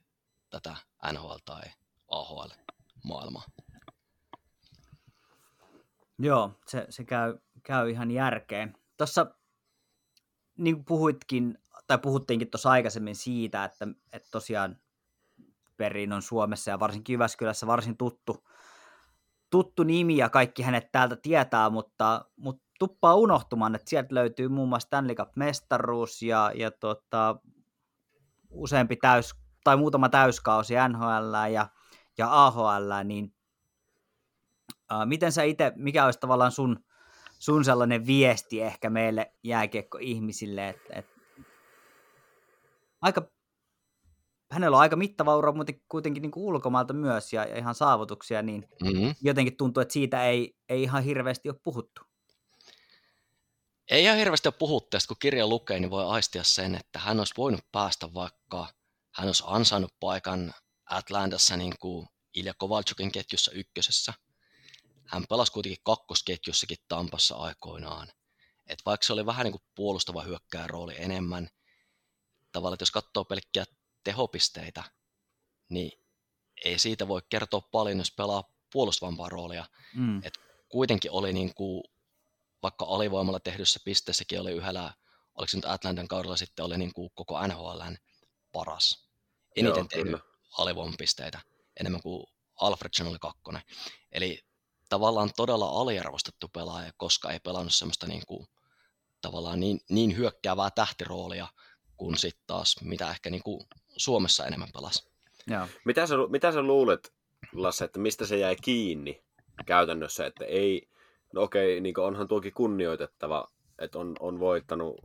tätä 0.50 0.76
NHL- 1.06 1.39
tai 1.45 1.63
AHL-maailmaa. 2.08 3.43
Joo, 6.19 6.52
se, 6.67 6.86
se 6.89 7.04
käy, 7.04 7.38
käy 7.63 7.89
ihan 7.89 8.12
järkeen. 8.12 8.78
Tuossa 8.97 9.25
niin 10.57 10.75
kuin 10.75 10.86
puhuitkin, 10.86 11.57
tai 11.88 11.97
puhuttiinkin 11.97 12.49
tuossa 12.49 12.69
aikaisemmin 12.69 13.15
siitä, 13.15 13.63
että, 13.63 13.88
että 14.13 14.27
tosiaan 14.31 14.77
Perin 15.77 16.13
on 16.13 16.21
Suomessa 16.21 16.71
ja 16.71 16.79
varsinkin 16.79 17.13
Jyväskylässä 17.13 17.67
varsin 17.67 17.97
tuttu, 17.97 18.47
tuttu 19.49 19.83
nimi 19.83 20.17
ja 20.17 20.29
kaikki 20.29 20.63
hänet 20.63 20.91
täältä 20.91 21.15
tietää, 21.15 21.69
mutta, 21.69 22.25
mutta 22.36 22.63
tuppaa 22.79 23.15
unohtumaan, 23.15 23.75
että 23.75 23.89
sieltä 23.89 24.15
löytyy 24.15 24.47
muun 24.47 24.69
muassa 24.69 24.88
Stanley 24.88 25.15
Cup-mestaruus 25.15 26.21
ja, 26.21 26.51
ja 26.55 26.71
tota, 26.71 27.36
useampi 28.49 28.95
täys, 28.95 29.36
tai 29.63 29.77
muutama 29.77 30.10
täyskausi 30.10 30.73
NHL 30.89 31.51
ja, 31.53 31.69
ja 32.17 32.45
AHL, 32.45 32.91
niin 33.03 33.33
ää, 34.89 35.05
miten 35.05 35.31
sä 35.31 35.43
itse, 35.43 35.73
mikä 35.75 36.05
olisi 36.05 36.19
tavallaan 36.19 36.51
sun, 36.51 36.86
sun 37.39 37.65
sellainen 37.65 38.08
viesti 38.08 38.62
ehkä 38.62 38.89
meille 38.89 39.32
jääkiekko-ihmisille, 39.43 40.69
että, 40.69 40.93
että 40.93 41.17
aika, 43.02 43.32
hänellä 44.52 44.78
on 44.78 44.82
aika 44.82 44.95
mittava 44.95 45.38
ura 45.38 45.52
mutta 45.52 45.73
kuitenkin 45.89 46.21
niin 46.21 46.32
kuin 46.32 46.43
ulkomailta 46.43 46.93
myös 46.93 47.34
ja, 47.34 47.45
ja 47.45 47.58
ihan 47.58 47.76
saavutuksia, 47.76 48.41
niin 48.41 48.67
mm-hmm. 48.84 49.15
jotenkin 49.21 49.58
tuntuu, 49.58 49.82
että 49.82 49.93
siitä 49.93 50.26
ei, 50.26 50.56
ei 50.69 50.84
ihan 50.84 51.04
hirveästi 51.04 51.50
ole 51.50 51.60
puhuttu. 51.63 52.02
Ei 53.91 54.04
ihan 54.04 54.17
hirveästi 54.17 54.47
ole 54.47 54.56
puhuttu, 54.60 54.97
kun 55.08 55.17
kirja 55.19 55.47
lukee, 55.47 55.80
niin 55.80 55.91
voi 55.91 56.06
aistia 56.06 56.43
sen, 56.43 56.76
että 56.76 57.00
hän 57.00 57.19
olisi 57.19 57.34
voinut 57.38 57.62
päästä 57.71 58.13
vaikka, 58.13 58.67
hän 59.15 59.28
olisi 59.28 59.43
ansainnut 59.47 59.93
paikan 60.00 60.54
Atlantassa 60.86 61.58
niin 61.58 61.73
kuin 61.80 62.08
Ilja 62.34 62.54
Kovalchukin 62.58 63.12
ketjussa 63.12 63.52
ykkösessä. 63.52 64.13
Hän 65.08 65.24
pelasi 65.30 65.52
kuitenkin 65.52 65.84
kakkosketjussakin 65.84 66.78
Tampassa 66.88 67.36
aikoinaan. 67.36 68.08
Et 68.67 68.80
vaikka 68.86 69.08
se 69.08 69.13
oli 69.13 69.26
vähän 69.26 69.43
niin 69.43 69.52
kuin 69.52 69.63
puolustava 69.76 70.22
hyökkää 70.22 70.67
rooli 70.67 70.96
enemmän, 70.98 71.50
tavallaan 72.52 72.74
että 72.74 72.82
jos 72.82 72.91
katsoo 72.91 73.26
pelkkiä 73.26 73.65
tehopisteitä, 74.04 74.84
niin 75.70 75.91
ei 76.65 76.80
siitä 76.80 77.08
voi 77.08 77.22
kertoa 77.30 77.62
paljon, 77.62 77.98
jos 77.98 78.12
pelaa 78.12 78.44
puolustavampaa 78.73 79.29
roolia. 79.29 79.65
Mm. 79.96 80.21
Et 80.23 80.34
kuitenkin 80.69 81.12
oli 81.12 81.34
niin 81.34 81.54
kuin 81.56 81.84
vaikka 82.63 82.86
alivoimalla 82.86 83.40
tehdyssä 83.40 83.79
pisteessäkin 83.86 84.42
oli 84.42 84.52
yhdellä, 84.52 84.94
oliko 85.36 85.48
se 85.48 85.58
nyt 85.58 85.65
Atlantan 85.65 86.08
kaudella 86.08 86.38
sitten, 86.38 86.65
oli 86.65 86.77
niin 86.77 86.94
kuin 86.94 87.10
koko 87.15 87.48
NHLn 87.48 87.98
paras. 88.52 89.10
Eniten 89.56 89.77
Joo, 89.77 89.88
tehnyt 89.90 90.21
alivoimapisteitä, 90.58 91.40
enemmän 91.79 92.02
kuin 92.02 92.27
Alfredson 92.62 93.08
oli 93.08 93.19
kakkonen. 93.19 93.62
Eli 94.12 94.48
tavallaan 94.90 95.29
todella 95.38 95.65
aliarvostettu 95.65 96.48
pelaaja, 96.48 96.92
koska 96.98 97.31
ei 97.31 97.40
pelannut 97.40 97.73
semmoista 97.73 98.08
niin 98.08 98.23
kuin, 98.27 98.48
tavallaan 99.21 99.60
niin, 99.60 99.79
niin 99.90 100.17
hyökkäävää 100.17 100.69
tähtiroolia, 100.71 101.48
kuin 101.98 102.17
sitten 102.17 102.44
taas 102.48 102.75
mitä 102.81 103.12
ehkä 103.12 103.29
niin 103.29 103.44
kuin 103.44 103.67
Suomessa 103.98 104.46
enemmän 104.46 104.71
pelasi. 104.73 105.10
Joo. 105.48 105.67
Mitä, 105.85 106.08
sä, 106.08 106.15
mitä 106.29 106.52
sä 106.52 106.62
luulet, 106.62 107.13
Lasse, 107.54 107.85
että 107.85 108.00
mistä 108.00 108.25
se 108.25 108.38
jäi 108.38 108.56
kiinni 108.56 109.23
käytännössä, 109.65 110.25
että 110.25 110.46
ei, 110.46 110.90
no 111.33 111.42
okei, 111.42 111.81
niin 111.81 112.00
onhan 112.00 112.27
tuokin 112.27 112.54
kunnioitettava, 112.54 113.48
että 113.79 114.00
on, 114.00 114.15
on 114.19 114.40
voittanut 114.40 114.96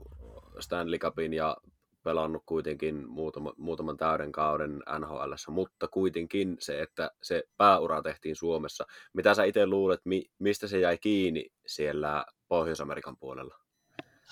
Stanley 0.61 0.99
Cupin 0.99 1.33
ja 1.33 1.57
pelannut 2.05 2.43
kuitenkin 2.47 3.09
muutama, 3.09 3.53
muutaman 3.57 3.97
täyden 3.97 4.33
kauden 4.33 4.83
NHL, 4.99 5.33
mutta 5.49 5.89
kuitenkin 5.89 6.57
se, 6.61 6.83
että 6.83 7.11
se 7.23 7.43
pääura 7.57 8.03
tehtiin 8.03 8.37
Suomessa. 8.37 8.87
Mitä 9.13 9.35
sä 9.35 9.45
itse 9.45 9.67
luulet, 9.67 10.01
mi, 10.05 10.25
mistä 10.39 10.69
se 10.69 10.79
jäi 10.81 10.99
kiinni 10.99 11.47
siellä 11.67 12.25
Pohjois-Amerikan 12.49 13.17
puolella? 13.17 13.59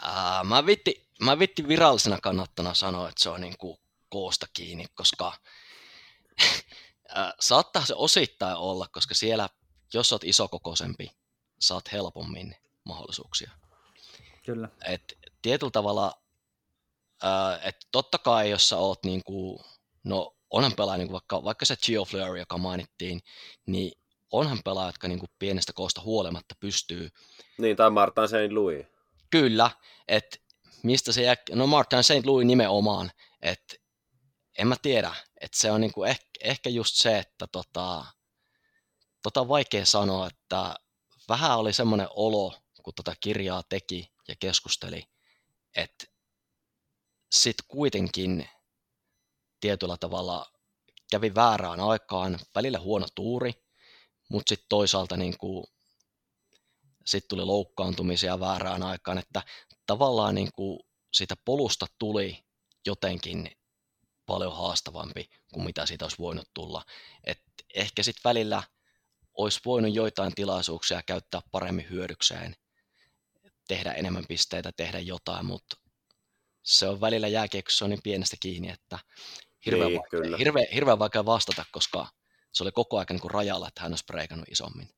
Ää, 0.02 0.44
mä, 0.44 0.66
vitti, 0.66 1.08
mä 1.24 1.38
vitti 1.38 1.68
virallisena 1.68 2.18
kannattana 2.22 2.74
sanoa, 2.74 3.08
että 3.08 3.22
se 3.22 3.28
on 3.28 3.40
niin 3.40 3.58
kuin 3.58 3.78
koosta 4.08 4.46
kiinni, 4.52 4.84
koska 4.94 5.32
saattaa 7.40 7.84
se 7.84 7.94
osittain 7.94 8.56
olla, 8.56 8.86
koska 8.92 9.14
siellä, 9.14 9.48
jos 9.94 10.12
oot 10.12 10.24
isokokoisempi, 10.24 11.10
saat 11.60 11.92
helpommin 11.92 12.56
mahdollisuuksia. 12.84 13.50
Kyllä. 14.44 14.68
Et 14.86 15.18
tietyllä 15.42 15.70
tavalla, 15.70 16.22
että 17.62 17.86
totta 17.92 18.18
kai 18.18 18.50
jos 18.50 18.68
sä 18.68 18.76
oot 18.76 19.04
niin 19.04 19.24
kuin, 19.24 19.58
no 20.04 20.36
onhan 20.50 20.72
pelaaja, 20.76 20.98
niin 20.98 21.08
kuin 21.08 21.12
vaikka, 21.12 21.44
vaikka 21.44 21.64
se 21.64 21.76
Gio 21.76 22.04
Fleury, 22.04 22.38
joka 22.38 22.58
mainittiin, 22.58 23.20
niin 23.66 23.92
onhan 24.30 24.58
pelaaja, 24.64 24.88
jotka 24.88 25.08
niin 25.08 25.18
kuin 25.18 25.30
pienestä 25.38 25.72
koosta 25.72 26.00
huolimatta 26.00 26.54
pystyy. 26.60 27.08
Niin, 27.58 27.76
tai 27.76 27.90
Martin 27.90 28.28
St. 28.28 28.52
Louis. 28.52 28.86
Kyllä, 29.30 29.70
että 30.08 30.36
mistä 30.82 31.12
se 31.12 31.22
jää, 31.22 31.36
no 31.50 31.66
Martin 31.66 32.04
St. 32.04 32.26
Louis 32.26 32.46
nimenomaan, 32.46 33.10
että 33.42 33.76
en 34.58 34.68
mä 34.68 34.76
tiedä, 34.82 35.14
että 35.40 35.58
se 35.58 35.70
on 35.70 35.80
niinku 35.80 36.04
ehkä, 36.04 36.26
ehkä 36.40 36.70
just 36.70 36.94
se, 36.96 37.18
että 37.18 37.46
tota, 37.46 38.04
tota 39.22 39.48
vaikea 39.48 39.86
sanoa, 39.86 40.26
että 40.26 40.74
vähän 41.28 41.58
oli 41.58 41.72
semmoinen 41.72 42.08
olo, 42.10 42.54
kun 42.82 42.94
tota 42.96 43.14
kirjaa 43.20 43.62
teki 43.68 44.10
ja 44.28 44.34
keskusteli, 44.40 45.04
että 45.76 46.06
sitten 47.30 47.66
kuitenkin 47.68 48.48
tietyllä 49.60 49.96
tavalla 49.96 50.52
kävi 51.10 51.34
väärään 51.34 51.80
aikaan, 51.80 52.38
välillä 52.54 52.78
huono 52.78 53.06
tuuri, 53.14 53.52
mutta 54.28 54.48
sitten 54.48 54.66
toisaalta 54.68 55.16
niin 55.16 55.38
kuin, 55.38 55.64
sit 57.06 57.28
tuli 57.28 57.44
loukkaantumisia 57.44 58.40
väärään 58.40 58.82
aikaan, 58.82 59.18
että 59.18 59.42
tavallaan 59.86 60.34
niin 60.34 60.50
kuin 60.54 60.80
siitä 61.14 61.34
polusta 61.44 61.86
tuli 61.98 62.44
jotenkin 62.86 63.50
paljon 64.26 64.56
haastavampi 64.56 65.30
kuin 65.52 65.64
mitä 65.64 65.86
siitä 65.86 66.04
olisi 66.04 66.18
voinut 66.18 66.48
tulla. 66.54 66.84
Et 67.24 67.42
ehkä 67.74 68.02
sitten 68.02 68.20
välillä 68.24 68.62
olisi 69.34 69.60
voinut 69.64 69.94
joitain 69.94 70.34
tilaisuuksia 70.34 71.02
käyttää 71.02 71.40
paremmin 71.50 71.90
hyödykseen, 71.90 72.56
tehdä 73.68 73.92
enemmän 73.92 74.24
pisteitä, 74.28 74.72
tehdä 74.76 74.98
jotain, 74.98 75.46
mutta 75.46 75.76
se 76.62 76.88
on 76.88 77.00
välillä 77.00 77.28
jääkiekossa 77.28 77.88
niin 77.88 78.00
pienestä 78.02 78.36
kiinni, 78.40 78.70
että 78.70 78.98
hirveän, 79.66 79.88
niin, 79.88 80.00
vaikea, 80.00 80.36
hirveän, 80.36 80.66
hirveän 80.74 80.98
vaikea 80.98 81.26
vastata, 81.26 81.64
koska 81.72 82.06
se 82.52 82.62
oli 82.64 82.72
koko 82.72 82.98
ajan 82.98 83.06
niin 83.10 83.30
rajalla, 83.30 83.68
että 83.68 83.82
hän 83.82 83.92
olisi 83.92 84.04
preikannut 84.04 84.48
isommin. 84.48 84.88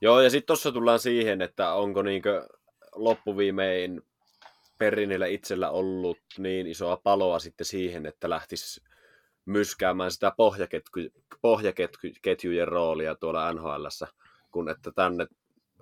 Joo, 0.00 0.20
ja 0.20 0.30
sitten 0.30 0.46
tuossa 0.46 0.72
tullaan 0.72 0.98
siihen, 0.98 1.42
että 1.42 1.72
onko 1.72 2.02
niinkö 2.02 2.48
loppuviimein 2.94 4.02
Perrinillä 4.78 5.26
itsellä 5.26 5.70
ollut 5.70 6.18
niin 6.38 6.66
isoa 6.66 6.96
paloa 6.96 7.38
sitten 7.38 7.66
siihen, 7.66 8.06
että 8.06 8.30
lähtisi 8.30 8.80
myskäämään 9.44 10.10
sitä 10.10 10.32
pohjaketju, 10.36 11.10
pohjaketjujen 11.40 12.68
roolia 12.68 13.14
tuolla 13.14 13.52
nhl 13.52 13.86
kun 14.50 14.68
että 14.68 14.92
tänne 14.92 15.26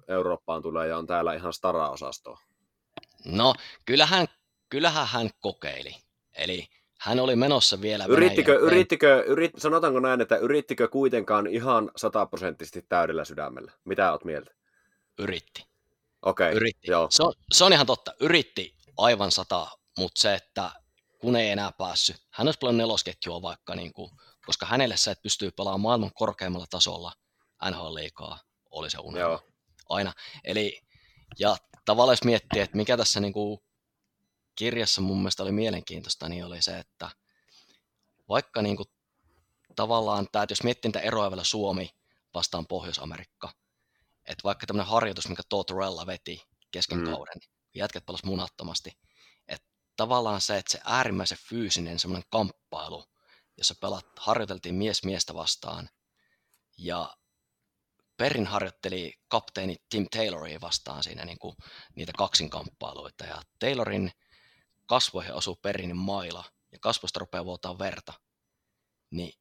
Eurooppaan 0.09 0.63
tulee 0.63 0.89
ja 0.89 0.99
on 0.99 1.07
täällä 1.07 1.35
ihan 1.35 1.53
stara-osastoa. 1.53 2.39
No, 3.25 3.55
kyllähän, 3.85 4.27
kyllähän 4.69 5.07
hän 5.07 5.31
kokeili. 5.41 5.97
Eli 6.33 6.69
hän 6.99 7.21
oli 7.21 7.37
menossa 7.37 7.81
vielä 7.81 8.05
yrittikö, 8.05 8.53
Venäjään. 8.53 8.67
yrittikö, 8.67 9.25
yrit, 9.27 9.53
sanotaanko 9.59 10.01
näin, 10.01 10.21
että 10.21 10.37
yrittikö 10.37 10.89
kuitenkaan 10.89 11.47
ihan 11.47 11.91
sataprosenttisesti 11.97 12.83
täydellä 12.89 13.25
sydämellä? 13.25 13.73
Mitä 13.85 14.13
oot 14.13 14.25
mieltä? 14.25 14.51
Yritti. 15.19 15.67
Okei, 16.23 16.47
okay, 16.47 16.57
Yritti. 16.57 16.91
Joo. 16.91 17.07
Se, 17.11 17.23
on, 17.23 17.33
se 17.53 17.65
on 17.65 17.73
ihan 17.73 17.87
totta. 17.87 18.15
Yritti 18.21 18.77
aivan 18.97 19.31
sata, 19.31 19.67
mutta 19.99 20.21
se, 20.21 20.35
että 20.35 20.71
kun 21.19 21.37
ei 21.37 21.51
enää 21.51 21.73
päässyt, 21.73 22.17
hän 22.31 22.49
olisi 22.49 22.59
pelannut 22.59 22.83
nelosketjua 22.83 23.43
vaikka, 23.43 23.75
niin 23.75 23.93
kuin, 23.93 24.11
koska 24.47 24.67
hänelle 24.67 24.97
se, 24.97 25.11
että 25.11 25.23
pystyy 25.23 25.51
pelaamaan 25.51 25.81
maailman 25.81 26.11
korkeimmalla 26.15 26.67
tasolla 26.71 27.13
NHL-liikaa, 27.71 28.39
oli 28.71 28.91
se 28.91 28.99
unelma. 28.99 29.31
Joo. 29.31 29.43
Aina. 29.89 30.13
Eli, 30.45 30.81
ja 31.39 31.57
tavallaan 31.85 32.13
jos 32.13 32.25
miettii, 32.25 32.61
että 32.61 32.77
mikä 32.77 32.97
tässä 32.97 33.21
niin 33.21 33.33
kuin, 33.33 33.61
kirjassa 34.57 35.01
mun 35.01 35.19
mielestä 35.19 35.43
oli 35.43 35.53
mielenkiintoista, 35.53 36.29
niin 36.29 36.45
oli 36.45 36.63
se, 36.63 36.79
että 36.79 37.11
vaikka 38.29 38.63
niin 38.63 38.77
kuin, 38.77 38.89
tavallaan 39.77 40.29
tämä, 40.33 40.43
että 40.43 40.53
jos 40.53 40.63
miettii 40.63 40.89
niitä 40.89 41.01
eroja 41.01 41.31
vielä 41.31 41.45
Suomi 41.45 41.91
vastaan 42.35 42.67
Pohjois-Amerikka, 42.67 43.53
että 44.25 44.45
vaikka 44.45 44.67
tämmöinen 44.67 44.91
harjoitus, 44.91 45.29
mikä 45.29 45.43
Tortorella 45.49 46.07
veti 46.07 46.43
kesken 46.71 46.99
mm. 46.99 47.05
kauden, 47.05 47.41
jätkät 47.75 48.07
pelas 48.07 48.25
munattomasti. 48.25 48.99
Että 49.49 49.69
tavallaan 49.97 50.41
se, 50.41 50.59
että 50.59 50.73
se 50.73 50.81
äärimmäisen 50.85 51.39
fyysinen 51.49 51.99
semmoinen 51.99 52.29
kamppailu, 52.31 53.05
jossa 53.57 53.75
pelat, 53.81 54.07
harjoiteltiin 54.19 54.75
mies 54.75 55.05
miestä 55.05 55.35
vastaan, 55.35 55.89
ja 56.79 57.17
Perin 58.17 58.47
harjoitteli 58.47 59.15
kapteeni 59.29 59.77
Tim 59.89 60.07
Tayloria 60.11 60.61
vastaan 60.61 61.03
siinä 61.03 61.25
niin 61.25 61.39
kuin 61.39 61.57
niitä 61.95 62.13
kaksinkamppailuita, 62.19 63.25
ja 63.25 63.43
Taylorin 63.59 64.13
kasvoihin 64.87 65.35
osuu 65.35 65.57
Perinin 65.57 65.97
maila, 65.97 66.45
ja 66.73 66.79
kasvoista 66.79 67.19
rupeaa 67.19 67.45
vuotaa 67.45 67.79
verta, 67.79 68.13
niin 69.11 69.33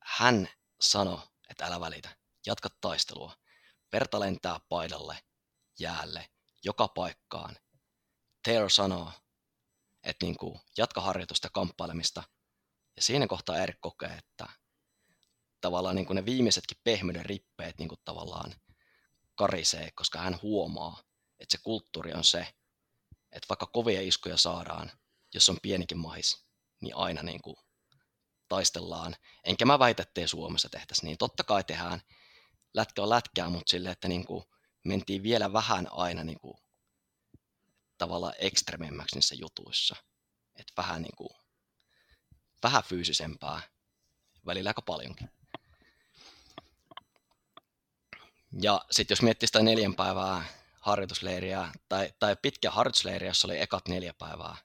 hän 0.00 0.48
sanoi, 0.80 1.18
että 1.50 1.66
älä 1.66 1.80
välitä, 1.80 2.16
jatka 2.46 2.68
taistelua. 2.80 3.36
Verta 3.92 4.20
lentää 4.20 4.60
paidalle, 4.68 5.18
jäälle, 5.78 6.30
joka 6.64 6.88
paikkaan. 6.88 7.56
Taylor 8.44 8.70
sanoo, 8.70 9.12
että 10.02 10.26
niin 10.26 10.36
kuin 10.36 10.60
jatka 10.76 11.00
harjoitusta 11.00 11.48
kamppailemista. 11.50 12.22
Ja 12.96 13.02
siinä 13.02 13.26
kohtaa 13.26 13.58
Erik 13.58 13.80
kokee, 13.80 14.10
että 14.10 14.46
tavallaan 15.60 15.96
niin 15.96 16.06
kuin 16.06 16.14
ne 16.14 16.24
viimeisetkin 16.24 16.78
pehmyyden 16.84 17.26
rippeet 17.26 17.78
niin 17.78 17.88
kuin 17.88 18.00
tavallaan 18.04 18.54
karisee, 19.34 19.90
koska 19.94 20.18
hän 20.18 20.38
huomaa, 20.42 21.02
että 21.40 21.52
se 21.56 21.62
kulttuuri 21.62 22.12
on 22.12 22.24
se, 22.24 22.54
että 23.32 23.48
vaikka 23.48 23.66
kovia 23.66 24.00
iskuja 24.00 24.36
saadaan, 24.36 24.92
jos 25.34 25.48
on 25.48 25.58
pienikin 25.62 25.98
mahis, 25.98 26.46
niin 26.80 26.96
aina 26.96 27.22
niin 27.22 27.42
kuin 27.42 27.56
taistellaan. 28.48 29.16
Enkä 29.44 29.64
mä 29.64 29.78
väitä, 29.78 30.02
ettei 30.02 30.28
Suomessa 30.28 30.68
tehtäisi 30.68 31.04
niin. 31.04 31.18
Totta 31.18 31.44
kai 31.44 31.64
tehdään 31.64 32.02
lätkä 32.74 33.02
on 33.02 33.08
lätkää, 33.08 33.48
mutta 33.48 33.70
sille, 33.70 33.90
että 33.90 34.08
niin 34.08 34.26
kuin 34.26 34.44
mentiin 34.84 35.22
vielä 35.22 35.52
vähän 35.52 35.88
aina 35.90 36.24
niin 36.24 36.40
kuin, 36.40 36.58
tavallaan 37.98 38.34
ekstrememmäksi 38.38 39.16
niissä 39.16 39.34
jutuissa. 39.34 39.96
Että 40.56 40.72
vähän, 40.76 41.02
niin 41.02 41.16
kuin, 41.16 41.30
vähän 42.62 42.82
fyysisempää, 42.82 43.62
välillä 44.46 44.70
aika 44.70 44.82
paljonkin. 44.82 45.30
Ja 48.62 48.84
sitten 48.90 49.12
jos 49.12 49.22
miettii 49.22 49.46
sitä 49.46 49.62
neljän 49.62 49.94
päivää 49.94 50.44
harjoitusleiriä, 50.82 51.72
tai, 51.88 52.12
tai 52.18 52.36
pitkä 52.42 52.70
harjoitusleiriä, 52.70 53.30
jossa 53.30 53.48
oli 53.48 53.60
ekat 53.60 53.88
neljä 53.88 54.14
päivää, 54.18 54.56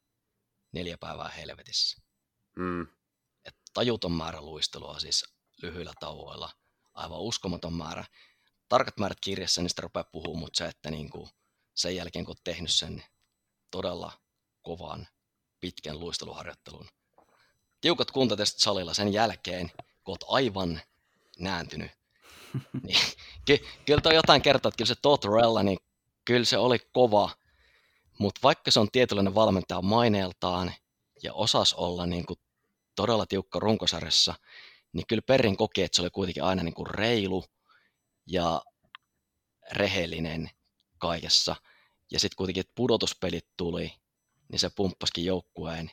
neljä 0.71 0.97
päivää 0.97 1.29
helvetissä. 1.29 2.01
Mm. 2.55 2.87
Et 3.45 3.55
tajuton 3.73 4.11
määrä 4.11 4.41
luistelua 4.41 4.99
siis 4.99 5.25
lyhyillä 5.61 5.93
tauoilla, 5.99 6.49
aivan 6.93 7.19
uskomaton 7.19 7.73
määrä 7.73 8.05
tarkat 8.69 8.97
määrät 8.97 9.19
kirjassa, 9.21 9.67
sitä 9.67 9.81
rupeaa 9.81 10.09
puhumaan, 10.11 10.39
mutta 10.39 10.57
se, 10.57 10.65
että 10.65 10.91
niin 10.91 11.09
kuin 11.09 11.29
sen 11.75 11.95
jälkeen 11.95 12.25
kun 12.25 12.31
olet 12.31 12.43
tehnyt 12.43 12.71
sen 12.71 13.03
todella 13.71 14.11
kovan, 14.61 15.07
pitkän 15.59 15.99
luisteluharjoittelun, 15.99 16.87
tiukat 17.81 18.11
kuntatestit 18.11 18.59
salilla 18.59 18.93
sen 18.93 19.13
jälkeen, 19.13 19.71
kun 20.03 20.11
olet 20.11 20.25
aivan 20.27 20.81
nääntynyt, 21.39 21.91
niin 22.87 22.99
ky- 23.45 23.65
kyllä 23.85 24.01
toi 24.01 24.15
jotain 24.15 24.41
kertoo, 24.41 24.69
että 24.69 24.77
kyllä 24.77 24.87
se 24.87 24.95
Tortorella, 25.01 25.63
niin 25.63 25.79
kyllä 26.27 26.45
se 26.45 26.57
oli 26.57 26.79
kova, 26.79 27.29
mutta 28.19 28.39
vaikka 28.43 28.71
se 28.71 28.79
on 28.79 28.91
tietynlainen 28.91 29.35
valmentaja 29.35 29.81
maineeltaan 29.81 30.73
ja 31.23 31.33
osas 31.33 31.73
olla 31.73 32.05
niin 32.05 32.25
kuin 32.25 32.39
todella 32.95 33.25
tiukka 33.25 33.59
runkosarjassa, 33.59 34.35
niin 34.93 35.07
kyllä 35.07 35.21
Perrin 35.21 35.57
koki, 35.57 35.83
että 35.83 35.95
se 35.95 36.01
oli 36.01 36.09
kuitenkin 36.09 36.43
aina 36.43 36.63
niin 36.63 36.73
kuin 36.73 36.87
reilu 36.87 37.43
ja 38.25 38.61
rehellinen 39.71 40.49
kaikessa. 40.97 41.55
Ja 42.11 42.19
sitten 42.19 42.35
kuitenkin, 42.37 42.61
että 42.61 42.73
pudotuspelit 42.75 43.47
tuli, 43.57 43.93
niin 44.51 44.59
se 44.59 44.69
pumppaskin 44.69 45.25
joukkueen 45.25 45.91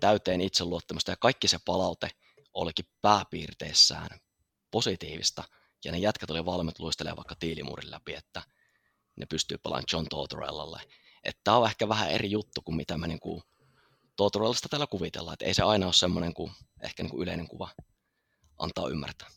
täyteen 0.00 0.40
itseluottamusta 0.40 1.12
ja 1.12 1.16
kaikki 1.16 1.48
se 1.48 1.58
palaute 1.64 2.10
olikin 2.54 2.86
pääpiirteissään 3.00 4.20
positiivista. 4.70 5.44
Ja 5.84 5.92
ne 5.92 5.98
jätkät 5.98 6.30
oli 6.30 6.44
valmiit 6.44 6.78
luistelemaan 6.78 7.16
vaikka 7.16 7.34
tiilimurin 7.34 7.90
läpi, 7.90 8.14
että 8.14 8.42
ne 9.16 9.26
pystyy 9.26 9.58
pelaamaan 9.58 9.84
John 9.92 10.06
Tortorellalle. 10.10 10.80
Että 11.24 11.40
tämä 11.44 11.56
on 11.56 11.66
ehkä 11.66 11.88
vähän 11.88 12.10
eri 12.10 12.30
juttu 12.30 12.62
kuin 12.62 12.76
mitä 12.76 12.98
mä 12.98 13.06
niinku 13.06 13.42
Toturellista 14.16 14.68
täällä 14.68 14.86
kuvitellaan, 14.86 15.32
että 15.32 15.44
ei 15.44 15.54
se 15.54 15.62
aina 15.62 15.86
ole 15.86 15.92
semmoinen 15.92 16.34
kuin 16.34 16.52
ehkä 16.80 17.02
niin 17.02 17.10
kuin 17.10 17.22
yleinen 17.22 17.48
kuva 17.48 17.68
antaa 18.58 18.88
ymmärtää. 18.88 19.28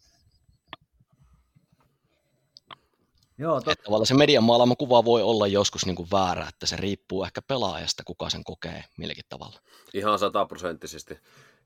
Joo, 3.38 3.62
to... 3.62 3.72
Että 3.72 3.84
tavallaan 3.84 4.06
se 4.06 4.14
median 4.14 4.44
maalaama 4.44 4.76
kuva 4.76 5.06
voi 5.06 5.22
olla 5.22 5.48
joskus 5.48 5.86
niin 5.86 5.96
kuin 5.96 6.12
väärä, 6.12 6.48
että 6.48 6.66
se 6.66 6.78
riippuu 6.78 7.24
ehkä 7.24 7.42
pelaajasta, 7.42 8.04
kuka 8.04 8.30
sen 8.30 8.44
kokee 8.44 8.84
milläkin 8.98 9.26
tavalla. 9.30 9.60
Ihan 9.94 10.20
sataprosenttisesti, 10.20 11.20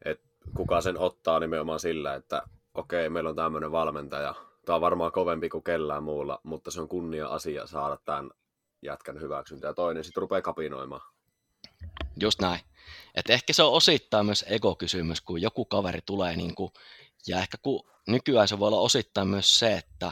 että 0.05 0.27
kuka 0.55 0.81
sen 0.81 0.97
ottaa 0.97 1.39
nimenomaan 1.39 1.79
sillä, 1.79 2.15
että 2.15 2.41
okei, 2.73 3.09
meillä 3.09 3.29
on 3.29 3.35
tämmöinen 3.35 3.71
valmentaja, 3.71 4.35
tämä 4.69 4.75
on 4.75 4.81
varmaan 4.81 5.11
kovempi 5.11 5.49
kuin 5.49 5.63
kellään 5.63 6.03
muulla, 6.03 6.39
mutta 6.43 6.71
se 6.71 6.81
on 6.81 6.87
kunnia 6.87 7.27
asia 7.27 7.67
saada 7.67 7.97
tämän 8.05 8.31
jätkän 8.81 9.21
hyväksyntä 9.21 9.67
ja 9.67 9.73
toinen 9.73 10.03
sitten 10.03 10.21
rupeaa 10.21 10.41
kapinoimaan. 10.41 11.01
Just 12.19 12.41
näin. 12.41 12.59
Et 13.15 13.29
ehkä 13.29 13.53
se 13.53 13.63
on 13.63 13.73
osittain 13.73 14.25
myös 14.25 14.45
ego-kysymys, 14.47 15.21
kun 15.21 15.41
joku 15.41 15.65
kaveri 15.65 15.99
tulee, 16.05 16.35
niin 16.35 16.55
kuin, 16.55 16.71
ja 17.27 17.39
ehkä 17.39 17.57
kun 17.61 17.89
nykyään 18.07 18.47
se 18.47 18.59
voi 18.59 18.67
olla 18.67 18.79
osittain 18.79 19.27
myös 19.27 19.59
se, 19.59 19.77
että 19.77 20.11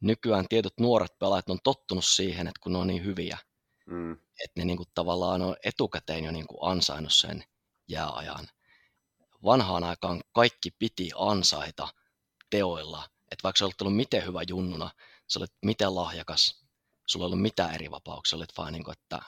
nykyään 0.00 0.48
tietyt 0.48 0.74
nuoret 0.80 1.18
pelaajat 1.18 1.50
on 1.50 1.58
tottunut 1.64 2.04
siihen, 2.04 2.46
että 2.46 2.60
kun 2.62 2.72
ne 2.72 2.78
on 2.78 2.86
niin 2.86 3.04
hyviä, 3.04 3.38
Mm. 3.86 4.12
että 4.12 4.60
ne 4.60 4.64
niin 4.64 4.76
kuin, 4.76 4.88
tavallaan 4.94 5.42
on 5.42 5.56
etukäteen 5.64 6.24
jo 6.24 6.32
niin 6.32 6.46
kuin 6.46 6.58
ansainnut 6.70 7.14
sen 7.14 7.44
jääajan. 7.88 8.48
Vanhaan 9.44 9.84
aikaan 9.84 10.20
kaikki 10.32 10.70
piti 10.70 11.10
ansaita 11.14 11.88
teoilla, 12.50 13.13
että 13.34 13.42
vaikka 13.42 13.58
sä 13.58 13.64
olet 13.64 13.82
ollut 13.82 13.96
miten 13.96 14.26
hyvä 14.26 14.40
junnuna, 14.48 14.90
sä 15.28 15.38
olet 15.38 15.52
miten 15.64 15.94
lahjakas, 15.94 16.64
sulla 17.06 17.24
ei 17.24 17.26
ollut 17.26 17.42
mitään 17.42 17.74
eri 17.74 17.90
vapauksia, 17.90 18.36
olet 18.36 18.52
vaan 18.58 18.72
niin 18.72 18.84
kuin, 18.84 18.92
että 18.92 19.20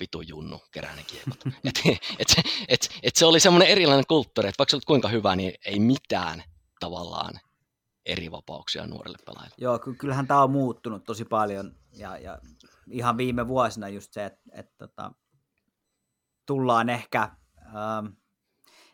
vitu 0.00 0.20
junnu, 0.20 0.60
kerää 0.72 0.96
ne 0.96 1.02
kiekot. 1.02 1.40
et, 1.68 1.80
et, 2.18 2.34
et, 2.68 2.98
et, 3.02 3.16
se 3.16 3.26
oli 3.26 3.40
semmoinen 3.40 3.68
erilainen 3.68 4.06
kulttuuri, 4.08 4.48
että 4.48 4.58
vaikka 4.58 4.70
sä 4.70 4.76
olet 4.76 4.84
kuinka 4.84 5.08
hyvä, 5.08 5.36
niin 5.36 5.52
ei 5.66 5.80
mitään 5.80 6.44
tavallaan 6.80 7.40
eri 8.06 8.30
vapauksia 8.30 8.86
nuorille 8.86 9.18
pelaajille. 9.26 9.56
Joo, 9.58 9.78
ky- 9.78 9.94
kyllähän 9.94 10.26
tämä 10.26 10.42
on 10.42 10.50
muuttunut 10.50 11.04
tosi 11.04 11.24
paljon 11.24 11.74
ja, 11.92 12.18
ja 12.18 12.38
ihan 12.90 13.16
viime 13.16 13.48
vuosina 13.48 13.88
just 13.88 14.12
se, 14.12 14.24
että 14.24 14.40
et, 14.52 14.78
tota, 14.78 15.12
tullaan 16.46 16.88
ehkä, 16.88 17.22
ähm, 17.66 18.06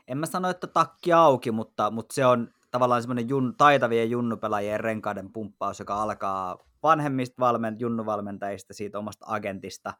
en 0.08 0.18
mä 0.18 0.26
sano, 0.26 0.50
että 0.50 0.66
takki 0.66 1.12
auki, 1.12 1.50
mutta, 1.50 1.90
mutta 1.90 2.14
se 2.14 2.26
on 2.26 2.54
tavallaan 2.70 3.02
semmoinen 3.02 3.28
jun, 3.28 3.54
taitavien 3.58 4.10
junnupelaajien 4.10 4.80
renkaiden 4.80 5.32
pumppaus, 5.32 5.78
joka 5.78 6.02
alkaa 6.02 6.58
vanhemmista 6.82 7.34
valment, 7.38 7.80
junnuvalmentajista, 7.80 8.74
siitä 8.74 8.98
omasta 8.98 9.26
agentista, 9.28 9.94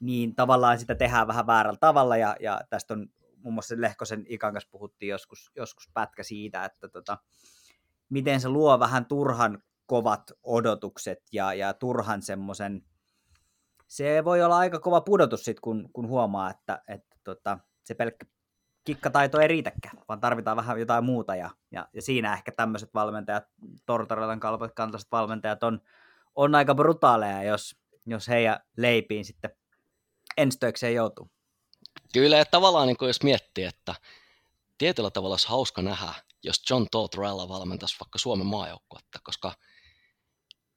niin 0.00 0.34
tavallaan 0.34 0.78
sitä 0.78 0.94
tehdään 0.94 1.26
vähän 1.26 1.46
väärällä 1.46 1.78
tavalla, 1.80 2.16
ja, 2.16 2.36
ja 2.40 2.60
tästä 2.70 2.94
on 2.94 3.08
muun 3.36 3.54
muassa 3.54 3.74
Lehkosen 3.78 4.24
Ikan 4.28 4.52
kanssa 4.52 4.70
puhuttiin 4.70 5.10
joskus, 5.10 5.52
joskus 5.56 5.90
pätkä 5.94 6.22
siitä, 6.22 6.64
että 6.64 6.88
tota, 6.88 7.18
miten 8.08 8.40
se 8.40 8.48
luo 8.48 8.78
vähän 8.78 9.06
turhan 9.06 9.62
kovat 9.86 10.32
odotukset 10.42 11.18
ja, 11.32 11.54
ja 11.54 11.74
turhan 11.74 12.22
semmoisen, 12.22 12.84
se 13.86 14.24
voi 14.24 14.42
olla 14.42 14.58
aika 14.58 14.80
kova 14.80 15.00
pudotus 15.00 15.44
sit, 15.44 15.60
kun, 15.60 15.90
kun 15.92 16.08
huomaa, 16.08 16.50
että, 16.50 16.82
että 16.88 17.16
tota, 17.24 17.58
se 17.84 17.94
pelkkä 17.94 18.26
kikkataito 18.84 19.40
ei 19.40 19.48
riitäkään, 19.48 19.98
vaan 20.08 20.20
tarvitaan 20.20 20.56
vähän 20.56 20.80
jotain 20.80 21.04
muuta, 21.04 21.36
ja, 21.36 21.50
ja, 21.70 21.88
ja 21.92 22.02
siinä 22.02 22.34
ehkä 22.34 22.52
tämmöiset 22.52 22.94
valmentajat, 22.94 23.44
Tortorelan 23.86 24.40
kaltaiset 24.40 25.12
valmentajat 25.12 25.62
on, 25.62 25.80
on 26.34 26.54
aika 26.54 26.74
brutaaleja, 26.74 27.42
jos, 27.42 27.76
jos 28.06 28.28
heidän 28.28 28.60
leipiin 28.76 29.24
sitten 29.24 29.50
enstöikseen 30.36 30.94
joutuu. 30.94 31.30
Kyllä, 32.12 32.40
että 32.40 32.50
tavallaan 32.50 32.86
niin 32.86 32.96
jos 33.00 33.22
miettii, 33.22 33.64
että 33.64 33.94
tietyllä 34.78 35.10
tavalla 35.10 35.32
olisi 35.32 35.48
hauska 35.48 35.82
nähdä, 35.82 36.14
jos 36.42 36.70
John 36.70 36.86
Tortorella 36.90 37.48
valmentaisi 37.48 37.96
vaikka 38.00 38.18
Suomen 38.18 38.46
maajoukkuetta, 38.46 39.18
koska 39.22 39.52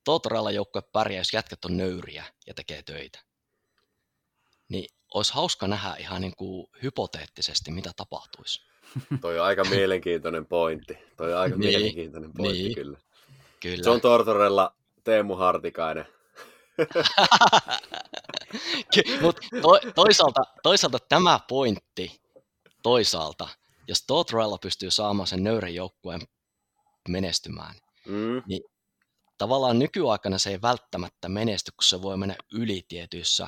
Tortorella 0.04 0.52
joukkue 0.52 0.82
pärjää, 0.82 1.20
jos 1.20 1.34
jätkät 1.34 1.66
on 1.66 1.78
nöyriä 1.78 2.26
ja 2.48 2.54
tekee 2.54 2.84
töitä. 2.84 3.20
Niin 5.08 5.18
olisi 5.18 5.34
hauska 5.34 5.68
nähdä 5.68 5.96
ihan 6.00 6.22
niin 6.22 6.36
kuin 6.38 6.68
hypoteettisesti, 6.84 7.72
mitä 7.72 7.92
tapahtuisi. 7.96 8.62
Toi 9.22 9.40
on 9.40 9.46
aika 9.46 9.64
mielenkiintoinen 9.64 10.46
pointti. 10.46 10.98
Toi 11.18 11.34
on 11.34 11.40
aika 11.40 11.56
Niin, 11.56 11.70
mielenkiintoinen 11.70 12.34
pointti 12.34 12.64
niin. 12.64 12.76
kyllä. 12.76 12.98
Kyllä. 13.60 13.84
John 13.86 14.02
Tortorella, 14.02 14.76
Teemu 15.04 15.36
Hartikainen. 15.36 16.06
Mutta 19.22 19.42
to, 19.62 19.80
toisaalta, 19.96 20.42
toisaalta 20.64 21.00
tämä 21.10 21.40
pointti, 21.48 22.22
toisaalta, 22.84 23.50
jos 23.88 24.04
Tortorella 24.08 24.58
pystyy 24.58 24.92
saamaan 24.92 25.28
sen 25.28 25.44
nöyrän 25.44 25.76
joukkueen 25.76 26.22
menestymään, 27.10 27.76
Mm. 28.06 28.42
tavallaan 29.38 29.80
nykyaikana 29.80 30.38
se 30.38 30.50
ei 30.50 30.62
välttämättä 30.62 31.30
menesty, 31.30 31.72
kun 31.72 31.84
se 31.84 32.02
voi 32.02 32.18
mennä 32.18 32.36
yli 32.54 32.86
tietyissä 32.88 33.48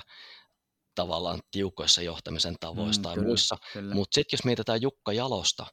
tavallaan 1.02 1.40
tiukoissa 1.52 2.02
johtamisen 2.02 2.56
tavoissa 2.60 3.02
mm, 3.02 3.04
tai 3.04 3.16
kyllä, 3.16 3.28
muissa. 3.28 3.58
Mutta 3.94 4.16
sitten 4.16 4.38
jos 4.38 4.44
mietitään 4.46 4.82
Jukka 4.82 5.14
Jalosta, 5.14 5.66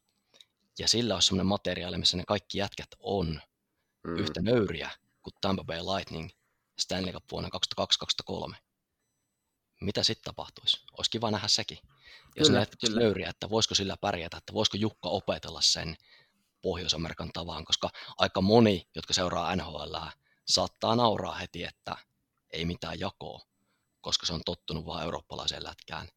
ja 0.78 0.88
sillä 0.88 1.14
on 1.14 1.22
semmoinen 1.22 1.46
materiaali, 1.46 1.98
missä 1.98 2.16
ne 2.16 2.24
kaikki 2.26 2.58
jätkät 2.58 2.88
on 2.98 3.40
Mm. 4.06 4.16
yhtä 4.18 4.42
nöyriä 4.42 4.90
kuin 5.22 5.34
Tampa 5.40 5.64
Bay 5.64 5.78
Lightning 5.78 6.30
Stanley 6.78 7.12
Cup 7.12 7.24
vuonna 7.32 7.48
2002-2003. 8.52 8.56
Mitä 9.80 10.02
sitten 10.02 10.24
tapahtuisi? 10.24 10.84
Olisi 10.92 11.10
kiva 11.10 11.30
nähdä 11.30 11.48
sekin. 11.48 11.78
Jos 12.36 12.48
Kyllä, 12.48 12.66
kyllä. 12.80 13.00
nöyriä, 13.00 13.28
että 13.28 13.50
voisiko 13.50 13.74
sillä 13.74 13.96
pärjätä, 14.00 14.36
että 14.36 14.52
voisiko 14.52 14.76
Jukka 14.76 15.08
opetella 15.08 15.60
sen 15.60 15.96
Pohjois-Amerikan 16.62 17.30
tavan, 17.32 17.64
koska 17.64 17.90
aika 18.18 18.40
moni, 18.40 18.88
jotka 18.94 19.14
seuraa 19.14 19.56
NHL, 19.56 19.96
saattaa 20.46 20.96
nauraa 20.96 21.34
heti, 21.34 21.64
että 21.64 21.96
ei 22.50 22.64
mitään 22.64 23.00
jakoa, 23.00 23.40
koska 24.06 24.26
se 24.26 24.32
on 24.32 24.40
tottunut 24.46 24.86
vaan 24.86 25.04
eurooppalaiseen 25.04 25.64
lätkään. 25.64 26.08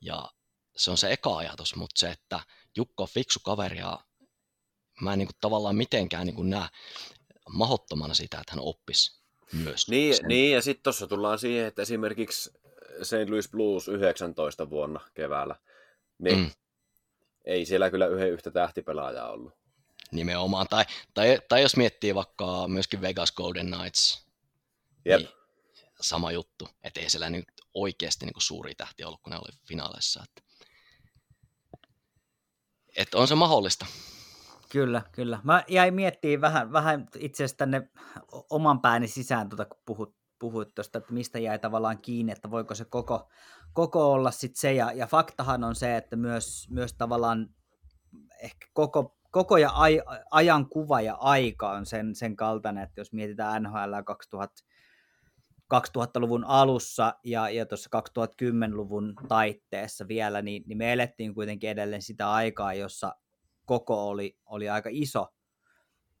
Ja 0.00 0.30
se 0.76 0.90
on 0.90 0.98
se 0.98 1.12
eka 1.12 1.36
ajatus, 1.36 1.76
mutta 1.76 2.00
se, 2.00 2.10
että 2.10 2.40
Jukka 2.76 3.02
on 3.02 3.08
fiksu 3.08 3.40
kaveri 3.44 3.78
ja 3.78 4.00
mä 5.00 5.12
en 5.12 5.18
niin 5.18 5.26
kuin 5.26 5.36
tavallaan 5.40 5.76
mitenkään 5.76 6.26
niin 6.26 6.34
kuin 6.34 6.50
näe 6.50 6.68
mahottomana 7.48 8.14
sitä, 8.14 8.38
että 8.40 8.52
hän 8.52 8.64
oppisi 8.64 9.22
myös. 9.52 9.88
Niin, 9.88 10.16
sen. 10.16 10.28
niin, 10.28 10.52
ja 10.52 10.62
sitten 10.62 10.82
tuossa 10.82 11.06
tullaan 11.06 11.38
siihen, 11.38 11.66
että 11.66 11.82
esimerkiksi 11.82 12.50
St. 13.02 13.28
Louis 13.30 13.48
Blues 13.50 13.88
19 13.88 14.70
vuonna 14.70 15.00
keväällä, 15.14 15.56
niin 16.18 16.38
Mm. 16.38 16.42
mm. 16.44 16.50
ei 17.44 17.64
siellä 17.64 17.90
kyllä 17.90 18.06
yhden 18.06 18.30
yhtä 18.30 18.50
tähtipelaajaa 18.50 19.30
ollut. 19.30 19.52
Nimenomaan. 20.12 20.66
Tai, 20.70 20.84
tai, 21.14 21.38
tai 21.48 21.62
jos 21.62 21.76
miettii 21.76 22.14
vaikka 22.14 22.68
myöskin 22.68 23.00
Vegas 23.00 23.32
Golden 23.32 23.66
Knights, 23.66 24.26
Jep. 25.04 25.20
Niin. 25.20 25.41
Sama 26.02 26.32
juttu. 26.32 26.68
Että 26.82 27.00
ei 27.00 27.10
siellä 27.10 27.30
nyt 27.30 27.44
oikeasti 27.74 28.26
niin 28.26 28.34
suuri 28.38 28.74
tähti 28.74 29.04
ollut, 29.04 29.20
kun 29.22 29.30
ne 29.30 29.36
oli 29.36 29.58
finaaleissa. 29.68 30.24
Että, 30.24 30.42
että 32.96 33.18
on 33.18 33.28
se 33.28 33.34
mahdollista. 33.34 33.86
Kyllä, 34.72 35.02
kyllä. 35.12 35.40
Mä 35.44 35.64
jäin 35.68 35.94
miettimään 35.94 36.40
vähän, 36.40 36.72
vähän 36.72 37.08
itse 37.18 37.44
asiassa 37.44 37.56
tänne 37.56 37.90
oman 38.50 38.80
pääni 38.80 39.08
sisään, 39.08 39.48
tuota, 39.48 39.64
kun 39.64 39.82
puhut, 39.86 40.16
puhuit 40.38 40.74
tuosta, 40.74 40.98
että 40.98 41.12
mistä 41.12 41.38
jäi 41.38 41.58
tavallaan 41.58 41.98
kiinni, 41.98 42.32
että 42.32 42.50
voiko 42.50 42.74
se 42.74 42.84
koko, 42.84 43.28
koko 43.72 44.12
olla 44.12 44.30
sitten 44.30 44.60
se. 44.60 44.72
Ja, 44.72 44.92
ja 44.92 45.06
faktahan 45.06 45.64
on 45.64 45.74
se, 45.74 45.96
että 45.96 46.16
myös, 46.16 46.68
myös 46.70 46.94
tavallaan 46.94 47.48
ehkä 48.42 48.66
koko, 48.72 49.18
koko 49.30 49.56
ja 49.56 49.70
aj, 49.74 49.98
ajan 50.30 50.68
kuva 50.68 51.00
ja 51.00 51.14
aika 51.14 51.70
on 51.70 51.86
sen, 51.86 52.14
sen 52.14 52.36
kaltainen, 52.36 52.84
että 52.84 53.00
jos 53.00 53.12
mietitään 53.12 53.62
NHL 53.62 54.02
2000, 54.06 54.62
2000-luvun 55.74 56.44
alussa 56.44 57.14
ja, 57.24 57.48
ja 57.50 57.66
tuossa 57.66 57.90
2010-luvun 57.96 59.14
taitteessa 59.28 60.08
vielä, 60.08 60.42
niin, 60.42 60.62
niin 60.66 60.78
me 60.78 60.92
elettiin 60.92 61.34
kuitenkin 61.34 61.70
edelleen 61.70 62.02
sitä 62.02 62.32
aikaa, 62.32 62.74
jossa 62.74 63.16
koko 63.66 64.08
oli, 64.08 64.38
oli 64.46 64.68
aika 64.68 64.88
iso 64.92 65.34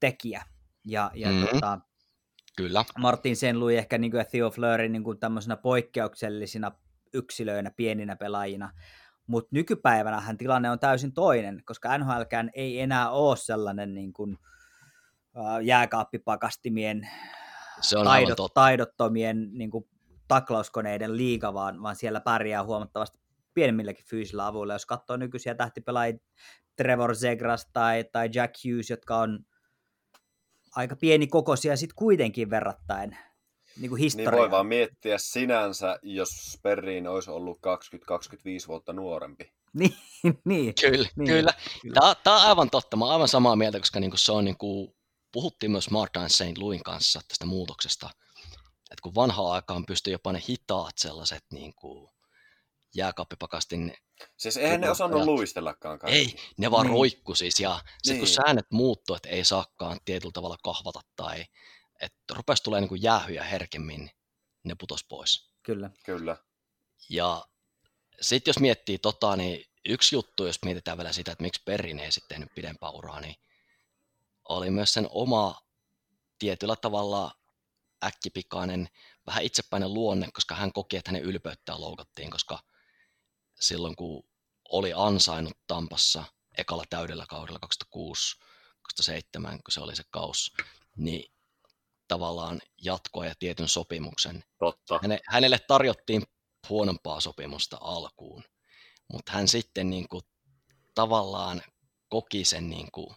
tekijä. 0.00 0.42
Ja, 0.86 1.10
ja 1.14 1.28
Mhm. 1.28 1.46
tota, 1.46 1.80
Kyllä. 2.56 2.84
Martin 2.98 3.36
Senlui 3.36 3.76
ehkä 3.76 3.98
niin 3.98 4.10
kuin 4.10 4.18
ja 4.18 4.24
Theo 4.24 4.50
Fleury 4.50 4.88
niin 4.88 5.04
kuin 5.04 5.18
tämmöisenä 5.18 5.56
poikkeuksellisina 5.56 6.72
yksilöinä, 7.14 7.70
pieninä 7.70 8.16
pelaajina. 8.16 8.70
Mutta 9.26 9.48
nykypäivänähän 9.52 10.38
tilanne 10.38 10.70
on 10.70 10.78
täysin 10.78 11.12
toinen, 11.12 11.62
koska 11.64 11.98
NHLkään 11.98 12.50
ei 12.54 12.80
enää 12.80 13.10
ole 13.10 13.36
sellainen 13.36 13.94
niin 13.94 14.12
kuin, 14.12 14.38
ää, 15.34 15.60
jääkaappipakastimien 15.60 17.08
Se 17.80 17.98
on 17.98 18.04
taidot, 18.04 18.54
taidottomien 18.54 19.48
niin 19.52 19.70
kuin, 19.70 19.84
taklauskoneiden 20.28 21.16
liiga, 21.16 21.54
vaan, 21.54 21.82
vaan 21.82 21.96
siellä 21.96 22.20
pärjää 22.20 22.64
huomattavasti 22.64 23.18
pienemmilläkin 23.54 24.06
fyysillä 24.06 24.46
avuilla. 24.46 24.72
Jos 24.72 24.86
katsoo 24.86 25.16
nykyisiä 25.16 25.54
tähtipelaajia, 25.54 26.18
Trevor 26.76 27.16
Zegras 27.16 27.66
tai, 27.72 28.04
tai 28.12 28.30
Jack 28.34 28.54
Hughes, 28.64 28.90
jotka 28.90 29.16
on 29.16 29.38
aika 30.76 30.96
pieni 30.96 31.26
kokoisia 31.26 31.76
sitten 31.76 31.96
kuitenkin 31.96 32.50
verrattain 32.50 33.16
niin 33.80 33.88
kuin 33.88 34.00
Niin 34.16 34.32
voi 34.32 34.50
vaan 34.50 34.66
miettiä 34.66 35.18
sinänsä, 35.18 35.98
jos 36.02 36.58
Perriin 36.62 37.06
olisi 37.06 37.30
ollut 37.30 37.58
20-25 37.58 38.68
vuotta 38.68 38.92
nuorempi. 38.92 39.52
Niin, 39.74 39.94
niin. 40.44 40.74
Kyllä, 40.80 41.08
Niin, 41.16 41.28
kyllä. 41.28 41.52
kyllä. 41.82 41.94
Tämä, 41.94 42.14
tämä 42.24 42.36
on 42.36 42.42
aivan 42.48 42.70
totta. 42.70 42.96
Mä 42.96 43.04
oon 43.04 43.12
aivan 43.12 43.28
samaa 43.28 43.56
mieltä, 43.56 43.78
koska 43.78 44.00
niin 44.00 44.10
kuin 44.10 44.18
se 44.18 44.32
on, 44.32 44.44
niin 44.44 44.56
kuin, 44.56 44.94
puhuttiin 45.32 45.72
myös 45.72 45.90
Martin 45.90 46.30
St. 46.30 46.58
Louin 46.58 46.82
kanssa 46.82 47.20
tästä 47.28 47.46
muutoksesta. 47.46 48.10
Että 48.90 49.02
kun 49.02 49.14
vanhaan 49.14 49.52
aikaan 49.52 49.86
pystyi 49.86 50.12
jopa 50.12 50.32
ne 50.32 50.42
hitaat 50.48 50.98
sellaiset 50.98 51.44
niin 51.52 51.74
kuin 51.74 52.10
jääkaappipakastin, 52.94 53.94
Siis 54.36 54.56
eihän 54.56 54.80
ne 54.80 54.90
osannut 54.90 55.16
ajat. 55.16 55.26
luistellakaan 55.26 55.98
kaikki. 55.98 56.18
ei, 56.18 56.36
ne 56.58 56.70
vaan 56.70 56.86
Niin. 56.86 56.94
roikku 56.94 57.34
siis. 57.34 57.60
Ja 57.60 57.80
sitten 58.02 58.18
kun 58.18 58.26
Niin. 58.26 58.34
säännöt 58.34 58.66
muuttuu, 58.70 59.16
että 59.16 59.28
ei 59.28 59.44
saakaan 59.44 60.00
tietyllä 60.04 60.32
tavalla 60.32 60.56
kahvata 60.64 61.00
tai 61.16 61.44
että 62.00 62.34
rupesi 62.34 62.62
tulee 62.62 62.80
niin 62.80 62.88
kuin 62.88 63.02
jäähyjä 63.02 63.44
herkemmin, 63.44 64.10
ne 64.64 64.74
putos 64.74 65.04
pois. 65.04 65.52
Kyllä. 65.62 65.90
Kyllä. 66.04 66.36
Ja 67.08 67.44
sitten 68.20 68.50
jos 68.50 68.58
miettii 68.58 68.98
tota, 68.98 69.36
niin 69.36 69.64
yksi 69.84 70.14
juttu, 70.14 70.46
jos 70.46 70.58
mietitään 70.64 70.98
vielä 70.98 71.12
sitä, 71.12 71.32
että 71.32 71.42
miksi 71.42 71.62
Perrin 71.64 71.98
ei 72.00 72.12
sitten 72.12 72.28
tehnyt 72.28 72.54
pidempää 72.54 72.90
uraa, 72.90 73.20
niin 73.20 73.34
oli 74.56 74.70
myös 74.70 74.92
sen 74.92 75.08
oma 75.10 75.60
tietyllä 76.38 76.76
tavalla 76.76 77.32
äkkipikainen, 78.04 78.88
vähän 79.26 79.42
itsepäinen 79.42 79.94
luonne, 79.94 80.28
koska 80.32 80.54
hän 80.54 80.72
koki, 80.72 80.96
että 80.96 81.10
hänen 81.10 81.22
ylpeyttään 81.22 81.80
loukattiin, 81.80 82.30
koska 82.30 82.58
silloin 83.60 83.96
kun 83.96 84.24
oli 84.68 84.92
ansainnut 84.96 85.58
Tampassa 85.66 86.24
ekalla 86.58 86.84
täydellä 86.90 87.26
kaudella 87.28 87.58
2006 87.58 88.36
2007, 88.82 89.62
kun 89.62 89.72
se 89.72 89.80
oli 89.80 89.96
se 89.96 90.02
kaus, 90.10 90.52
niin 90.96 91.32
tavallaan 92.08 92.60
jatkoa 92.82 93.26
ja 93.26 93.34
tietyn 93.38 93.68
sopimuksen 93.68 94.44
Totta. 94.58 94.98
Häne, 95.02 95.20
hänelle 95.28 95.58
tarjottiin 95.58 96.22
huonompaa 96.68 97.20
sopimusta 97.20 97.78
alkuun, 97.80 98.44
mutta 99.12 99.32
hän 99.32 99.48
sitten 99.48 99.90
niin 99.90 100.08
kuin, 100.08 100.22
tavallaan 100.94 101.62
koki 102.08 102.44
sen 102.44 102.70
niin 102.70 102.90
kuin, 102.92 103.16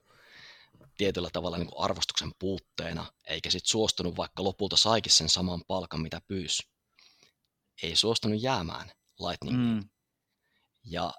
tietyllä 0.98 1.30
tavalla 1.34 1.58
niin 1.58 1.68
kuin 1.68 1.84
arvostuksen 1.84 2.32
puutteena, 2.40 3.06
eikä 3.28 3.50
sitten 3.50 3.70
suostunut, 3.70 4.18
vaikka 4.18 4.44
lopulta 4.44 4.78
saikin 4.78 5.12
sen 5.12 5.30
saman 5.30 5.62
palkan, 5.68 6.02
mitä 6.02 6.22
pyysi. 6.28 6.64
Ei 7.84 7.96
suostunut 7.96 8.42
jäämään 8.42 8.92
Lightningiin. 9.20 9.84
Mm. 9.84 9.90
Ja 10.84 11.14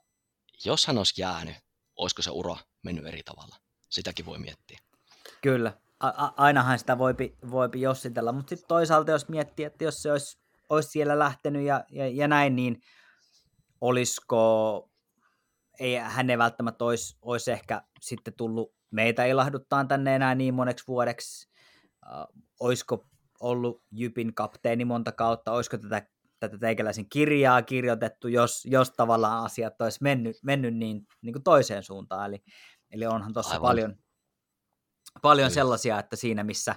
jos 0.64 0.87
hän 0.87 0.99
olisi 0.99 1.20
jäänyt, 1.20 1.57
olisiko 1.97 2.22
se 2.22 2.31
ura 2.31 2.57
mennyt 2.85 3.07
eri 3.07 3.22
tavalla? 3.22 3.57
Sitäkin 3.91 4.27
voi 4.27 4.39
miettiä. 4.39 4.79
Kyllä. 5.43 5.72
A- 6.01 6.24
a- 6.24 6.35
ainahan 6.37 6.79
sitä 6.79 6.99
voipi, 6.99 7.37
voipi 7.51 7.81
jossitella, 7.81 8.33
mutta 8.33 8.51
sitten 8.51 8.68
toisaalta 8.68 9.11
jos 9.11 9.29
miettii, 9.29 9.64
että 9.64 9.85
jos 9.85 10.03
se 10.03 10.12
olisi, 10.12 10.39
olisi 10.68 10.89
siellä 10.91 11.18
lähtenyt 11.18 11.62
ja, 11.62 11.85
ja, 11.91 12.09
ja 12.09 12.29
näin, 12.29 12.57
niin 12.57 12.83
olisiko, 13.81 14.91
ei, 15.81 15.95
hän 15.95 16.31
ei 16.31 16.39
välttämättä 16.39 16.85
olisi, 16.85 17.16
olisi 17.22 17.51
ehkä 17.51 17.83
sitten 18.01 18.35
tullut 18.35 18.76
meitä 18.91 19.24
ilahduttaa 19.24 19.84
tänne 19.84 20.16
enää 20.16 20.34
niin 20.34 20.55
moneksi 20.55 20.84
vuodeksi. 20.89 21.49
Uh, 22.07 22.43
olisiko 22.61 23.07
ollut 23.41 23.82
Jypin 23.91 24.34
kapteeni 24.34 24.84
monta 24.84 25.12
kautta, 25.12 25.53
olisiko 25.53 25.78
tätä, 25.78 26.07
tätä 26.41 26.59
teikäläisen 26.59 27.09
kirjaa 27.09 27.62
kirjoitettu, 27.62 28.28
jos, 28.28 28.64
jos 28.64 28.91
tavallaan 28.91 29.45
asiat 29.45 29.80
olisi 29.80 29.99
mennyt, 30.03 30.37
mennyt 30.43 30.74
niin, 30.76 31.07
niin 31.22 31.32
kuin 31.32 31.43
toiseen 31.43 31.82
suuntaan. 31.82 32.26
Eli, 32.26 32.45
eli 32.91 33.07
onhan 33.07 33.32
tuossa 33.32 33.61
paljon, 33.61 33.97
paljon 35.22 35.51
sellaisia, 35.51 35.99
että 35.99 36.16
siinä 36.16 36.45
missä 36.45 36.74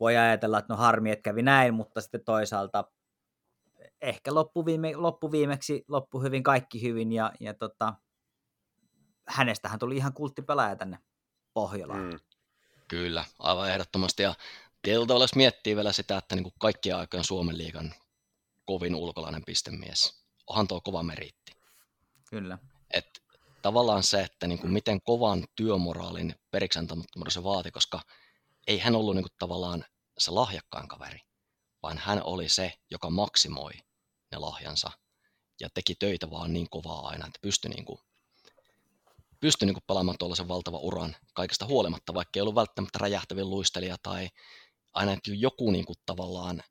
voi 0.00 0.16
ajatella, 0.16 0.58
että 0.58 0.72
no 0.72 0.76
harmi, 0.76 1.10
että 1.10 1.22
kävi 1.22 1.42
näin, 1.42 1.74
mutta 1.74 2.00
sitten 2.00 2.24
toisaalta 2.24 2.84
ehkä 4.00 4.34
loppuviime, 4.34 4.96
loppuviimeksi 4.96 5.84
loppu 5.88 6.22
hyvin, 6.22 6.42
kaikki 6.42 6.82
hyvin 6.82 7.12
ja, 7.12 7.32
ja 7.40 7.54
tota, 7.54 7.94
hänestähän 9.28 9.78
tuli 9.78 9.96
ihan 9.96 10.12
kulttipelaaja 10.12 10.76
tänne 10.76 10.98
Pohjolaan. 11.54 12.00
Mm. 12.00 12.20
Kyllä, 12.88 13.24
aivan 13.38 13.70
ehdottomasti. 13.70 14.22
Ja 14.22 14.34
tietyllä 14.82 15.06
tavalla 15.06 15.24
jos 15.24 15.34
miettii 15.34 15.76
vielä 15.76 15.92
sitä, 15.92 16.16
että 16.16 16.34
niin 16.34 16.42
kuin 16.42 16.54
kaikkien 16.58 16.96
aikojen 16.96 17.24
Suomen 17.24 17.58
liigan 17.58 17.94
kovin 18.64 18.94
ulkolainen 18.94 19.42
pistemies, 19.46 20.24
onhan 20.46 20.68
tuo 20.68 20.80
kova 20.80 21.02
meriitti. 21.02 21.52
Kyllä. 22.30 22.58
Et 22.90 23.22
tavallaan 23.62 24.02
se, 24.02 24.20
että 24.20 24.46
niin 24.46 24.58
kuin 24.58 24.72
miten 24.72 25.02
kovan 25.02 25.44
työmoraalin 25.56 26.34
periksantamattomuuden 26.50 27.32
se 27.32 27.44
vaati, 27.44 27.70
koska 27.70 28.00
ei 28.66 28.78
hän 28.78 28.96
ollut 28.96 29.14
niin 29.14 29.24
kuin 29.24 29.36
tavallaan 29.38 29.84
se 30.18 30.30
lahjakkaan 30.30 30.88
kaveri, 30.88 31.20
vaan 31.82 31.98
hän 31.98 32.22
oli 32.22 32.48
se, 32.48 32.72
joka 32.90 33.10
maksimoi 33.10 33.72
ne 34.32 34.38
lahjansa 34.38 34.90
ja 35.60 35.68
teki 35.74 35.94
töitä 35.94 36.30
vaan 36.30 36.52
niin 36.52 36.70
kovaa 36.70 37.08
aina, 37.08 37.26
että 37.26 37.38
pystyi, 37.42 37.70
niin 37.70 37.84
kuin, 37.84 38.00
pystyi 39.40 39.66
niin 39.66 39.74
kuin 39.74 39.84
pelaamaan 39.86 40.18
tuollaisen 40.18 40.48
valtavan 40.48 40.80
uran 40.80 41.16
kaikesta 41.34 41.66
huolimatta, 41.66 42.14
vaikka 42.14 42.30
ei 42.34 42.40
ollut 42.40 42.54
välttämättä 42.54 42.98
räjähtävin 42.98 43.50
luistelija 43.50 43.96
tai 44.02 44.28
aina 44.94 45.12
että 45.12 45.30
joku 45.34 45.70
niin 45.70 45.84
kuin 45.84 45.96
tavallaan, 46.06 46.62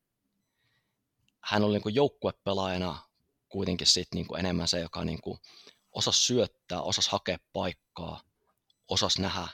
hän 1.44 1.64
oli 1.64 1.74
niin 1.74 1.84
kuin 1.84 1.96
joukkuepelaajana 1.96 3.00
kuitenkin 3.50 3.88
sit 3.88 4.08
niin 4.16 4.28
kuin 4.28 4.40
enemmän 4.40 4.68
se, 4.68 4.80
joka 4.80 5.06
niin 5.06 5.22
kuin 5.22 5.40
osasi 5.92 6.22
syöttää, 6.22 6.82
osasi 6.82 7.12
hakea 7.12 7.38
paikkaa, 7.54 8.22
osasi 8.88 9.22
nähdä, 9.22 9.48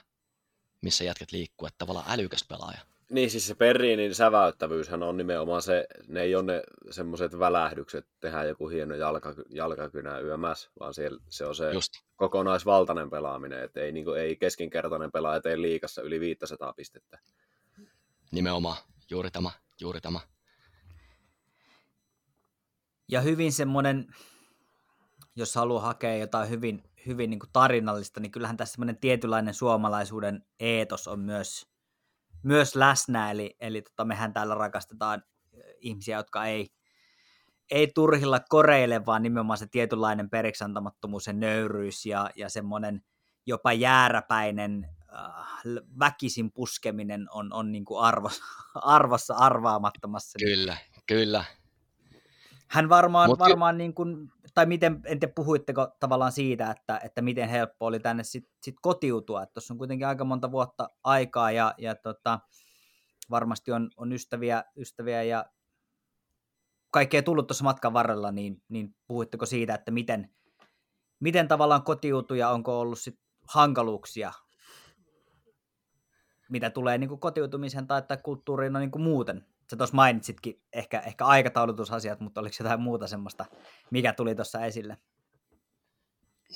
missä 0.82 1.04
jätket 1.04 1.32
liikkuu, 1.32 1.66
että 1.66 1.78
tavallaan 1.78 2.10
älykäs 2.10 2.44
pelaaja. 2.48 2.80
Niin, 3.10 3.30
siis 3.30 3.46
se 3.46 3.54
Perriinin 3.54 4.14
säväyttävyyshän 4.14 5.02
on 5.02 5.16
nimenomaan 5.16 5.62
se, 5.62 5.86
ne 6.08 6.22
ei 6.22 6.34
ole 6.34 6.42
ne 6.42 6.62
semmoiset 6.90 7.38
välähdykset, 7.38 8.06
tehdään 8.20 8.48
joku 8.48 8.68
hieno 8.68 8.94
jalka, 8.94 9.34
jalkakynä 9.48 10.18
yömässä, 10.18 10.70
vaan 10.80 10.94
siellä, 10.94 11.20
se 11.28 11.46
on 11.46 11.54
se 11.54 11.72
Just, 11.72 11.92
kokonaisvaltainen 12.16 13.10
pelaaminen, 13.10 13.64
että 13.64 13.80
ei, 13.80 13.92
niin 13.92 14.04
kuin, 14.04 14.20
ei 14.20 14.36
keskinkertainen 14.36 15.12
pelaaja 15.12 15.40
tee 15.40 15.62
liikassa 15.62 16.02
yli 16.02 16.20
500 16.20 16.72
pistettä. 16.72 17.18
nimenomaan, 18.30 18.76
juuri 19.10 19.30
tämä, 19.30 19.50
juuri 19.80 20.00
tämä. 20.00 20.20
Ja 23.08 23.20
hyvin 23.20 23.52
semmoinen, 23.52 24.06
jos 25.36 25.54
haluaa 25.54 25.82
hakea 25.82 26.16
jotain 26.16 26.50
hyvin, 26.50 26.82
hyvin 27.06 27.30
niin 27.30 27.40
kuin 27.40 27.50
tarinallista, 27.52 28.20
niin 28.20 28.32
kyllähän 28.32 28.56
tässä 28.56 28.72
semmoinen 28.72 28.96
tietynlainen 28.96 29.54
suomalaisuuden 29.54 30.44
eetos 30.60 31.08
on 31.08 31.20
myös, 31.20 31.70
myös 32.42 32.74
läsnä. 32.74 33.30
Eli, 33.30 33.56
eli 33.60 33.82
tota, 33.82 34.04
mehän 34.04 34.32
täällä 34.32 34.54
rakastetaan 34.54 35.22
ihmisiä, 35.80 36.16
jotka 36.16 36.46
ei, 36.46 36.68
ei 37.70 37.92
turhilla 37.94 38.40
koreille, 38.48 39.06
vaan 39.06 39.22
nimenomaan 39.22 39.58
se 39.58 39.66
tietynlainen 39.70 40.30
periksantamattomuus 40.30 41.26
ja 41.26 41.32
nöyryys 41.32 42.06
ja, 42.06 42.30
ja 42.36 42.48
semmoinen 42.48 43.02
jopa 43.46 43.72
jääräpäinen 43.72 44.88
äh, 45.14 45.24
väkisin 45.98 46.52
puskeminen 46.52 47.26
on, 47.30 47.52
on 47.52 47.72
niin 47.72 47.84
kuin 47.84 48.04
arvos, 48.04 48.40
arvossa 48.74 49.34
arvaamattomassa. 49.34 50.38
Kyllä, 50.38 50.76
kyllä. 51.06 51.44
hän 52.68 52.88
varmaan, 52.88 53.30
Mut 53.30 53.38
varmaan 53.38 53.78
niin 53.78 53.94
kuin, 53.94 54.32
tai 54.54 54.66
miten, 54.66 55.00
en 55.04 55.20
te 55.20 55.26
puhuitteko 55.26 55.88
tavallaan 56.00 56.32
siitä, 56.32 56.70
että, 56.70 57.00
että 57.04 57.22
miten 57.22 57.48
helppo 57.48 57.86
oli 57.86 58.00
tänne 58.00 58.24
sitten 58.24 58.52
sit 58.62 58.74
kotiutua, 58.82 59.42
että 59.42 59.52
tuossa 59.52 59.74
on 59.74 59.78
kuitenkin 59.78 60.06
aika 60.06 60.24
monta 60.24 60.52
vuotta 60.52 60.88
aikaa 61.04 61.50
ja, 61.50 61.74
ja 61.78 61.94
tota, 61.94 62.40
varmasti 63.30 63.72
on, 63.72 63.90
on 63.96 64.12
ystäviä, 64.12 64.64
ystäviä 64.76 65.22
ja 65.22 65.46
kaikkea 66.90 67.22
tullut 67.22 67.46
tuossa 67.46 67.64
matkan 67.64 67.92
varrella, 67.92 68.32
niin, 68.32 68.62
niin 68.68 68.96
puhuitteko 69.06 69.46
siitä, 69.46 69.74
että 69.74 69.90
miten, 69.90 70.30
miten 71.20 71.48
tavallaan 71.48 71.82
kotiutu 71.82 72.34
ja 72.34 72.50
onko 72.50 72.80
ollut 72.80 72.98
sit 72.98 73.20
hankaluuksia, 73.48 74.32
mitä 76.50 76.70
tulee 76.70 76.98
niin 76.98 77.08
kuin 77.08 77.20
kotiutumiseen 77.20 77.86
tai, 77.86 78.02
tai 78.02 78.16
kulttuuriin 78.22 78.72
no 78.72 78.78
niin 78.78 78.90
kuin 78.90 79.02
muuten? 79.02 79.46
Sä 79.70 79.76
tuossa 79.76 79.96
mainitsitkin 79.96 80.62
ehkä, 80.72 81.00
ehkä 81.00 81.26
aikataulutusasiat, 81.26 82.20
mutta 82.20 82.40
oliko 82.40 82.56
jotain 82.60 82.80
muuta 82.80 83.06
semmoista, 83.06 83.46
mikä 83.90 84.12
tuli 84.12 84.34
tuossa 84.34 84.64
esille? 84.64 84.96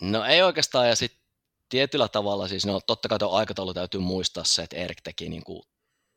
No 0.00 0.24
ei 0.24 0.42
oikeastaan, 0.42 0.88
ja 0.88 0.96
sitten 0.96 1.20
tietyllä 1.68 2.08
tavalla, 2.08 2.48
siis 2.48 2.66
no 2.66 2.80
totta 2.86 3.08
kai 3.08 3.18
tuo 3.18 3.30
aikataulu 3.30 3.74
täytyy 3.74 4.00
muistaa 4.00 4.44
se, 4.44 4.62
että 4.62 4.76
Erik 4.76 5.00
teki 5.04 5.28
niin 5.28 5.44
kuin 5.44 5.62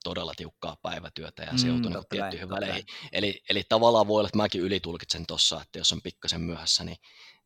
todella 0.03 0.33
tiukkaa 0.37 0.77
päivätyötä 0.81 1.43
ja 1.43 1.57
se 1.57 1.65
Mm, 1.65 1.73
joutui 1.73 1.91
niin 1.91 1.93
totta 1.93 2.15
kai, 2.15 2.19
tiettyihin 2.19 2.49
väleihin. 2.49 2.85
Eli, 3.11 3.41
eli 3.49 3.63
tavallaan 3.69 4.07
voi 4.07 4.19
olla, 4.19 4.27
että 4.27 4.37
mäkin 4.37 4.61
ylitulkitsen 4.61 5.25
tuossa, 5.27 5.61
että 5.61 5.79
jos 5.79 5.91
on 5.91 6.01
pikkasen 6.01 6.41
myöhässä, 6.41 6.83
niin 6.83 6.97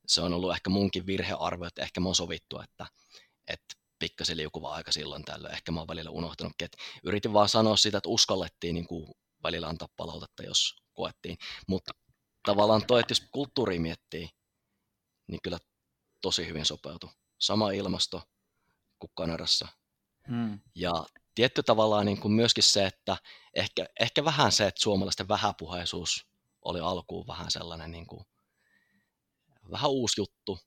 se 0.08 0.22
on 0.22 0.34
ollut 0.34 0.54
ehkä 0.54 0.70
munkin 0.70 1.06
virhearvio, 1.06 1.68
että 1.68 1.82
ehkä 1.82 2.00
mä 2.00 2.08
oon 2.08 2.16
sovittu, 2.16 2.60
että, 2.60 2.86
että 3.48 3.76
pikkasen 4.00 4.38
liukuva 4.38 4.74
aika 4.74 4.92
silloin 4.92 5.26
tällöin. 5.26 5.54
Ehkä 5.54 5.72
mä 5.72 5.80
oon 5.80 5.88
välillä 5.88 6.12
unohtanutkin, 6.12 6.66
että 6.66 6.78
yritin 7.04 7.34
vaan 7.34 7.50
sanoa 7.50 7.78
sitä, 7.78 7.98
että 7.98 8.10
uskallettiin 8.10 8.76
niin 8.76 8.88
kuin 8.88 9.12
välillä 9.44 9.68
antaa 9.68 9.88
palautetta, 9.98 10.44
jos 10.44 10.76
koettiin. 10.94 11.38
Mutta 11.68 11.92
tavallaan 12.46 12.86
toi, 12.88 13.00
että 13.00 13.12
jos 13.12 13.28
kulttuuri 13.32 13.80
miettii, 13.80 14.30
niin 15.28 15.42
kyllä 15.44 15.58
tosi 16.22 16.48
hyvin 16.48 16.66
sopeutui. 16.66 17.10
Sama 17.40 17.72
ilmasto 17.72 18.22
kuin 19.00 19.12
Kanadassa. 19.14 19.68
Mm. 20.28 20.60
Ja 20.76 21.06
tietty 21.36 21.64
tavallaan 21.64 22.06
niin 22.06 22.20
kuin 22.20 22.32
myöskin 22.32 22.64
se, 22.64 22.86
että 22.86 23.18
ehkä, 23.54 23.86
ehkä 24.00 24.26
vähän 24.26 24.52
se, 24.52 24.68
että 24.68 24.82
suomalaisten 24.82 25.28
vähäpuheisuus 25.28 26.26
oli 26.62 26.80
alkuun 26.80 27.28
vähän 27.28 27.52
sellainen 27.52 27.92
niin 27.92 28.08
kuin, 28.08 28.26
vähän 29.72 29.92
uusi 29.92 30.22
juttu, 30.22 30.60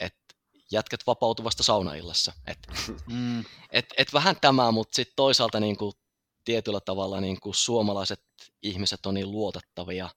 että 0.00 0.34
jätkät 0.72 1.00
vapautuvasta 1.06 1.62
saunaillassa. 1.62 2.32
Et, 2.46 2.58
Mm. 3.06 3.44
et, 3.70 3.86
et 3.96 4.12
vähän 4.12 4.36
tämä, 4.40 4.70
mutta 4.70 4.94
sitten 4.96 5.16
toisaalta 5.16 5.60
niin 5.60 5.76
kuin, 5.76 5.92
tietyllä 6.44 6.80
tavalla 6.80 7.20
niin 7.20 7.40
kuin 7.40 7.54
suomalaiset 7.54 8.24
ihmiset 8.62 9.06
on 9.06 9.14
niin 9.14 9.30
luotettavia, 9.30 10.10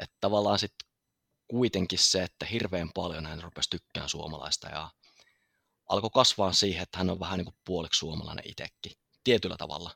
että 0.00 0.16
tavallaan 0.20 0.58
sitten 0.58 0.88
kuitenkin 1.48 1.98
se, 1.98 2.22
että 2.22 2.46
hirveän 2.46 2.90
paljon 2.94 3.26
hän 3.26 3.42
rupesi 3.42 3.70
tykkään 3.70 4.08
suomalaista 4.08 4.68
ja 4.68 4.90
alkoi 5.88 6.10
kasvaa 6.14 6.52
siihen, 6.52 6.82
että 6.82 6.98
hän 6.98 7.10
on 7.10 7.20
vähän 7.20 7.38
niin 7.38 7.44
kuin 7.44 7.56
puoliksi 7.64 7.98
suomalainen 7.98 8.44
itsekin, 8.48 8.92
tietyllä 9.24 9.56
tavalla. 9.56 9.90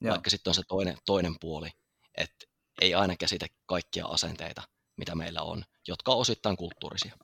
Joo. 0.00 0.10
Vaikka 0.10 0.30
sitten 0.30 0.50
on 0.50 0.54
se 0.54 0.62
toinen, 0.68 0.96
toinen 1.06 1.36
puoli, 1.40 1.70
että 2.14 2.46
ei 2.80 2.94
aina 2.94 3.16
käsitä 3.16 3.46
kaikkia 3.66 4.06
asenteita, 4.06 4.62
mitä 4.96 5.14
meillä 5.14 5.42
on, 5.42 5.64
jotka 5.88 6.12
on 6.12 6.18
osittain 6.18 6.56
kulttuurisia. 6.56 7.16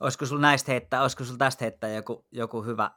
Olisiko 0.00 0.26
sulla 0.26 0.42
näistä 0.42 0.72
heittää, 0.72 1.02
olisiko 1.02 1.24
sulla 1.24 1.38
tästä 1.38 1.64
heittää 1.64 1.90
joku, 1.90 2.26
joku 2.32 2.62
hyvä 2.62 2.90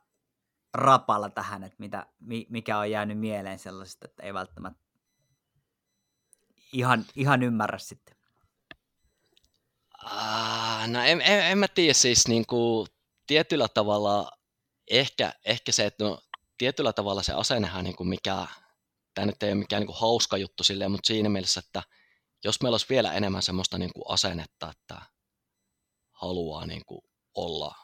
rapalla 0.74 1.30
tähän, 1.30 1.64
että 1.64 1.76
mitä, 1.80 2.06
mi- 2.20 2.48
mikä 2.50 2.78
on 2.78 2.92
jäänyt 2.92 3.20
mieleen 3.20 3.60
sellaisesta, 3.60 4.08
että 4.08 4.24
ei 4.24 4.34
välttämättä 4.34 4.82
ihan, 6.74 7.06
ihan 7.16 7.44
ymmärrä 7.44 7.78
sitten. 7.78 8.16
Ah, 10.04 10.88
no 10.88 11.00
en, 11.00 11.22
en, 11.22 11.44
en 11.44 11.58
mä 11.58 11.68
tiedä 11.68 11.94
siis 11.94 12.28
niin 12.28 12.46
kuin, 12.46 12.88
tietyllä 13.28 13.68
tavalla 13.68 14.32
ehkä, 14.88 15.34
ehkä 15.46 15.72
se, 15.72 15.86
että 15.86 16.04
no, 16.04 16.20
tietyllä 16.58 16.94
tavalla 16.94 17.24
se 17.24 17.34
asennehan 17.34 17.84
niin 17.84 17.96
mikä, 18.10 18.48
tämä 19.14 19.26
nyt 19.26 19.44
ei 19.44 19.52
ole 19.52 19.60
mikään 19.60 19.84
niin 19.84 19.98
hauska 20.00 20.38
juttu 20.38 20.64
silleen, 20.64 20.92
mutta 20.92 21.08
siinä 21.08 21.30
mielessä, 21.30 21.62
että 21.66 21.84
jos 22.44 22.62
meillä 22.62 22.74
olisi 22.74 22.86
vielä 22.90 23.14
enemmän 23.14 23.42
semmoista 23.42 23.78
niin 23.78 23.92
asennetta, 24.08 24.70
että 24.70 25.02
haluaa 26.12 26.66
niin 26.66 26.86
kuin 26.86 27.02
olla 27.34 27.76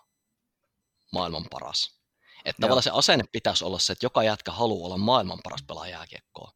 maailman 1.13 1.45
paras. 1.51 1.96
Että 2.47 2.61
Joo. 2.61 2.67
tavallaan 2.67 2.83
se 2.83 2.89
asenne 2.93 3.23
pitäisi 3.31 3.65
olla 3.65 3.79
se, 3.79 3.93
että 3.93 4.05
joka 4.05 4.23
jätkä 4.23 4.51
haluaa 4.51 4.85
olla 4.85 4.97
maailman 4.97 5.39
paras 5.43 5.63
pelaaja 5.67 5.91
jääkiekkoa. 5.91 6.51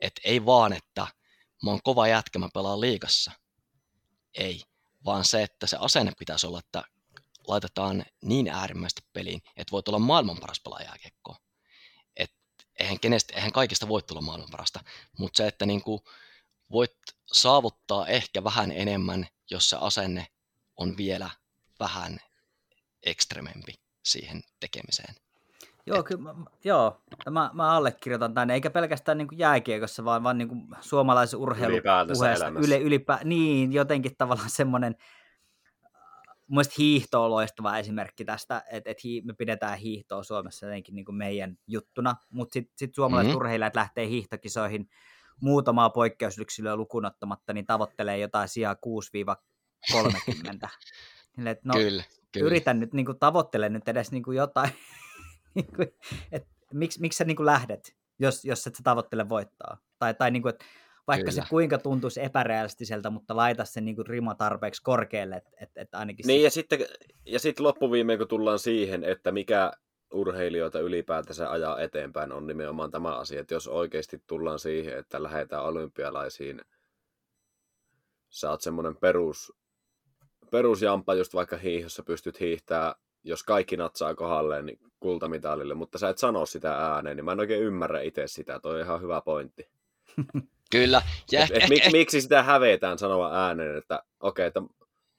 Että 0.00 0.20
ei 0.24 0.46
vaan, 0.46 0.72
että 0.72 1.06
mä 1.62 1.70
oon 1.70 1.82
kova 1.84 2.08
jätkä, 2.08 2.38
mä 2.38 2.48
pelaan 2.54 2.80
liigassa. 2.80 3.32
Ei, 4.34 4.62
vaan 5.04 5.24
se, 5.24 5.42
että 5.42 5.66
se 5.66 5.76
asenne 5.80 6.12
pitäisi 6.18 6.46
olla, 6.46 6.58
että 6.58 6.82
laitetaan 7.46 8.04
niin 8.22 8.48
äärimmäisesti 8.48 9.02
peliin, 9.12 9.42
että 9.56 9.72
voit 9.72 9.88
olla 9.88 9.98
maailman 9.98 10.38
paras 10.40 10.60
pelaaja 10.60 10.84
jääkiekkoa. 10.84 11.36
Et 12.16 12.32
eihän, 12.78 13.00
kenestä, 13.00 13.34
eihän 13.34 13.52
kaikista 13.52 13.88
voi 13.88 14.02
tulla 14.02 14.20
maailman 14.20 14.50
parasta, 14.50 14.80
mutta 15.18 15.36
se, 15.36 15.46
että 15.46 15.66
niinku 15.66 16.04
voit 16.70 16.96
saavuttaa 17.32 18.06
ehkä 18.06 18.44
vähän 18.44 18.72
enemmän, 18.72 19.28
jos 19.50 19.70
se 19.70 19.76
asenne 19.80 20.26
on 20.76 20.96
vielä 20.96 21.30
vähän 21.80 22.18
ekstremempi 23.02 23.87
siihen 24.04 24.40
tekemiseen. 24.60 25.14
Joo, 25.86 26.02
kyllä, 26.02 26.22
mä, 26.22 26.34
joo. 26.64 27.02
Mä, 27.30 27.50
mä 27.52 27.70
allekirjoitan 27.72 28.34
tänne, 28.34 28.54
eikä 28.54 28.70
pelkästään 28.70 29.18
niin 29.18 29.28
kuin 29.28 29.38
jääkiekossa, 29.38 30.04
vaan, 30.04 30.22
vaan 30.22 30.38
niin 30.38 30.48
kuin 30.48 30.66
suomalaisen 30.80 31.38
urheilun 31.40 31.72
Ylipäätänsä 31.74 32.18
puheesta. 32.20 32.44
elämässä. 32.44 32.66
Yle, 32.66 32.78
ylipä, 32.78 33.18
niin, 33.24 33.72
jotenkin 33.72 34.16
tavallaan 34.18 34.50
semmoinen, 34.50 34.94
mun 36.48 36.64
hiihto 36.78 37.24
on 37.24 37.30
loistava 37.30 37.78
esimerkki 37.78 38.24
tästä, 38.24 38.62
että 38.70 38.90
et 38.90 39.04
hi, 39.04 39.22
me 39.24 39.32
pidetään 39.32 39.78
hiihtoa 39.78 40.22
Suomessa 40.22 40.66
jotenkin 40.66 40.94
niin 40.94 41.04
kuin 41.04 41.16
meidän 41.16 41.58
juttuna, 41.66 42.16
mutta 42.30 42.52
sitten 42.52 42.72
sit 42.78 42.94
suomalaiset 42.94 43.28
Mhm. 43.28 43.32
mm-hmm. 43.32 43.40
urheilijat 43.40 43.76
lähtee 43.76 44.08
hiihtokisoihin 44.08 44.88
muutamaa 45.40 45.90
poikkeusyksilöä 45.90 46.76
lukunottamatta, 46.76 47.52
niin 47.52 47.66
tavoittelee 47.66 48.18
jotain 48.18 48.48
sijaa 48.48 48.74
6-30. 48.74 50.68
Silleen, 51.34 51.52
että 51.52 51.68
no, 51.68 51.74
kyllä, 51.74 52.04
kyllä. 52.32 52.46
yritän 52.46 52.80
nyt 52.80 52.94
niin 52.94 53.06
kuin, 53.06 53.18
tavoittele 53.18 53.68
nyt 53.68 53.88
edes 53.88 54.12
niin 54.12 54.22
kuin 54.22 54.36
jotain, 54.36 54.70
niin 55.54 55.72
kuin, 55.76 55.88
että 56.32 56.48
miksi, 56.72 57.00
miksi 57.00 57.16
sä 57.16 57.24
niin 57.24 57.36
kuin 57.36 57.46
lähdet, 57.46 57.96
jos, 58.18 58.44
jos 58.44 58.66
et 58.66 58.74
sä 58.74 58.82
tavoittele 58.82 59.28
voittaa. 59.28 59.78
Tai, 59.98 60.14
tai 60.14 60.30
niin 60.30 60.42
kuin, 60.42 60.50
että 60.50 60.64
vaikka 61.06 61.30
Kyllä. 61.30 61.42
se 61.44 61.48
kuinka 61.50 61.78
tuntuisi 61.78 62.22
epärealistiselta, 62.22 63.10
mutta 63.10 63.36
laita 63.36 63.64
se 63.64 63.80
niin 63.80 63.96
kuin 63.96 64.06
rima 64.06 64.34
tarpeeksi 64.34 64.82
korkealle, 64.82 65.36
että 65.36 65.50
et, 65.60 65.70
et 65.76 65.94
ainakin 65.94 66.26
Niin, 66.26 66.38
sit- 66.38 66.44
ja 66.44 66.50
sitten, 66.50 66.78
ja 67.26 67.38
sitten 67.38 67.64
loppuviimeen, 67.64 68.18
kun 68.18 68.28
tullaan 68.28 68.58
siihen, 68.58 69.04
että 69.04 69.32
mikä 69.32 69.72
urheilijoita 70.12 70.80
ylipäätänsä 70.80 71.50
ajaa 71.50 71.80
eteenpäin, 71.80 72.32
on 72.32 72.46
nimenomaan 72.46 72.90
tämä 72.90 73.16
asia, 73.16 73.40
että 73.40 73.54
jos 73.54 73.68
oikeasti 73.68 74.22
tullaan 74.26 74.58
siihen, 74.58 74.98
että 74.98 75.22
lähdetään 75.22 75.64
olympialaisiin, 75.64 76.60
sä 78.28 78.50
oot 78.50 78.60
semmoinen 78.60 78.96
perus, 78.96 79.52
perusjampa, 80.50 81.14
just 81.14 81.34
vaikka 81.34 81.56
hiihossa 81.56 82.02
pystyt 82.02 82.40
hiihtää, 82.40 82.94
jos 83.24 83.42
kaikki 83.42 83.76
natsaa 83.76 84.14
kohdalleen, 84.14 84.66
niin 84.66 84.78
kultamitalille, 85.00 85.74
mutta 85.74 85.98
sä 85.98 86.08
et 86.08 86.18
sano 86.18 86.46
sitä 86.46 86.72
ääneen, 86.92 87.16
niin 87.16 87.24
mä 87.24 87.32
en 87.32 87.40
oikein 87.40 87.62
ymmärrä 87.62 88.00
itse 88.00 88.26
sitä, 88.28 88.60
toi 88.60 88.74
on 88.74 88.80
ihan 88.80 89.00
hyvä 89.02 89.20
pointti. 89.20 89.68
Kyllä. 90.70 91.02
Ja 91.32 91.44
Et, 91.44 91.50
et, 91.50 91.56
ehkä, 91.56 91.68
mik, 91.68 91.82
miksi 91.92 92.20
sitä 92.20 92.42
hävetään 92.42 92.98
sanoa 92.98 93.34
ääneen, 93.46 93.76
että 93.76 94.02
okei, 94.20 94.46
että 94.46 94.62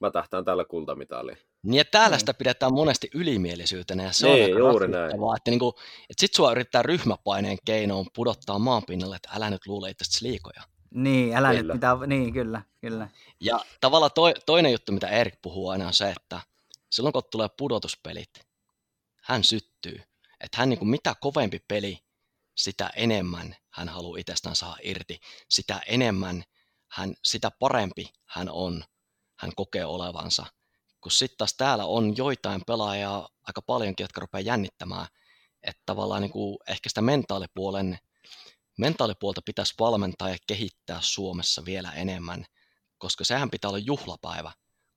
mä 0.00 0.10
tähtään 0.10 0.44
tällä 0.44 0.64
kultamitaliin. 0.64 1.38
niin 1.62 1.74
ja 1.78 1.84
täällä 1.84 2.14
Niin. 2.14 2.20
sitä 2.20 2.34
pidetään 2.34 2.74
monesti 2.74 3.10
ylimielisyytenä 3.14 4.02
ja 4.02 4.12
se 4.12 4.26
Niin, 4.28 4.36
on 4.38 4.44
aika 4.44 4.58
juuri 4.58 4.86
rasittavaa, 4.92 5.36
että, 5.36 5.50
niinku, 5.50 5.74
että 6.10 6.20
sit 6.20 6.34
sua 6.34 6.52
yrittää 6.52 6.82
ryhmäpaineen 6.82 7.58
keinoon 7.64 8.06
pudottaa 8.14 8.58
maanpinnalle, 8.58 9.16
että 9.16 9.28
älä 9.36 9.50
nyt 9.50 9.66
luule 9.66 9.90
itsestäsi 9.90 10.24
liikoja. 10.24 10.62
Niin, 10.94 11.36
älä 11.36 11.48
Kyllä. 11.48 11.62
nyt 11.62 11.72
mitään, 11.72 11.98
niin 12.06 12.32
kyllä, 12.32 12.62
kyllä. 12.80 13.08
Ja 13.40 13.64
tavallaan 13.80 14.12
toi, 14.14 14.34
toinen 14.46 14.72
juttu, 14.72 14.92
mitä 14.92 15.08
Erik 15.08 15.42
puhuu 15.42 15.68
aina 15.68 15.86
on 15.86 15.92
se, 15.92 16.10
että 16.10 16.40
silloin 16.90 17.12
kun 17.12 17.22
tulee 17.30 17.48
pudotuspelit, 17.56 18.30
hän 19.22 19.44
syttyy. 19.44 20.02
Että 20.40 20.58
hän 20.58 20.68
niin 20.68 20.78
kuin 20.78 20.88
mitä 20.88 21.14
kovempi 21.20 21.64
peli, 21.68 21.98
sitä 22.56 22.90
enemmän 22.96 23.56
hän 23.70 23.88
haluaa 23.88 24.18
itsestään 24.18 24.56
saada 24.56 24.76
irti. 24.82 25.20
Sitä 25.48 25.80
enemmän, 25.86 26.44
hän, 26.88 27.14
sitä 27.24 27.50
parempi 27.50 28.12
hän 28.26 28.48
on, 28.48 28.84
hän 29.36 29.52
kokee 29.56 29.84
olevansa. 29.84 30.46
Kun 31.00 31.12
sitten 31.12 31.38
taas 31.38 31.54
täällä 31.54 31.84
on 31.84 32.16
joitain 32.16 32.62
pelaajia 32.66 33.28
aika 33.42 33.62
paljonkin, 33.62 34.04
jotka 34.04 34.20
rupeaa 34.20 34.40
jännittämään, 34.40 35.06
että 35.62 35.82
tavallaan 35.86 36.22
niin 36.22 36.32
kuin 36.32 36.58
ehkä 36.68 36.88
sitä 36.88 37.02
mentaalipuolen, 37.02 37.98
mentaalipuolta 38.80 39.40
pitäisi 39.44 39.74
valmentaa 39.80 40.28
ja 40.28 40.36
kehittää 40.46 40.98
Suomessa 41.00 41.64
vielä 41.64 41.92
enemmän, 41.92 42.44
koska 42.98 43.24
sehän 43.24 43.50
pitää 43.50 43.68
olla 43.68 43.78
juhlapäivä, 43.78 44.52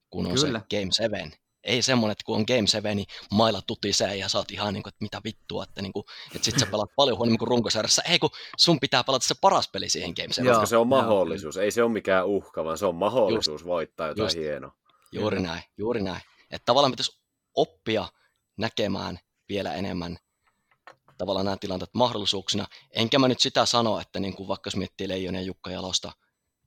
kun 0.09 0.25
on 0.25 0.33
Kyllä. 0.33 0.59
se 0.59 0.79
Game 0.79 0.91
7. 0.91 1.31
Ei 1.63 1.81
semmoinen, 1.81 2.11
että 2.11 2.23
kun 2.25 2.35
on 2.35 2.45
Game 2.47 2.67
7, 2.67 2.95
niin 2.97 3.07
mailla 3.31 3.61
tutisee 3.67 4.15
ja 4.15 4.27
oot 4.35 4.51
ihan 4.51 4.73
niin 4.73 4.83
kuin, 4.83 4.91
että 4.91 5.03
mitä 5.05 5.21
vittua, 5.23 5.63
että, 5.63 5.81
niin 5.81 5.93
kuin, 5.93 6.03
että 6.35 6.45
sit 6.45 6.59
sä 6.59 6.65
pelaat 6.65 6.89
paljon 6.95 7.17
huonommin 7.17 7.39
kuin 7.39 7.47
runkosarjassa. 7.47 8.01
Ei 8.01 8.19
kun 8.19 8.29
sun 8.57 8.79
pitää 8.79 9.03
pelata 9.03 9.27
se 9.27 9.35
paras 9.41 9.69
peli 9.73 9.89
siihen 9.89 10.13
Game 10.15 10.33
7. 10.33 10.45
Joo, 10.45 10.55
Koska 10.55 10.65
se 10.65 10.77
on 10.77 10.79
joo, 10.79 10.85
mahdollisuus, 11.01 11.57
ei 11.57 11.71
se 11.71 11.83
ole 11.83 11.91
mikään 11.91 12.27
uhka, 12.27 12.63
vaan 12.63 12.77
se 12.77 12.85
on 12.85 12.95
mahdollisuus 12.95 13.65
voittaa 13.65 14.07
jotain 14.07 14.25
just. 14.25 14.35
hienoa. 14.37 14.71
Juuri 15.11 15.41
näin, 15.41 15.63
juuri 15.77 16.01
näin. 16.01 16.21
Että 16.51 16.65
tavallaan 16.65 16.91
pitäisi 16.91 17.21
oppia 17.55 18.07
näkemään 18.57 19.19
vielä 19.49 19.73
enemmän 19.73 20.17
tavallaan 21.23 21.45
nämä 21.45 21.57
tilanteet 21.57 21.93
mahdollisuuksina. 21.93 22.67
Enkä 22.91 23.19
mä 23.19 23.27
nyt 23.27 23.39
sitä 23.39 23.65
sano, 23.65 23.99
että 23.99 24.19
niin 24.19 24.35
kuin 24.35 24.47
vaikka 24.47 24.67
jos 24.67 24.75
miettii 24.75 25.07
Leijon 25.07 25.35
ja 25.35 25.41
Jukka 25.41 25.71
Jalosta, 25.71 26.11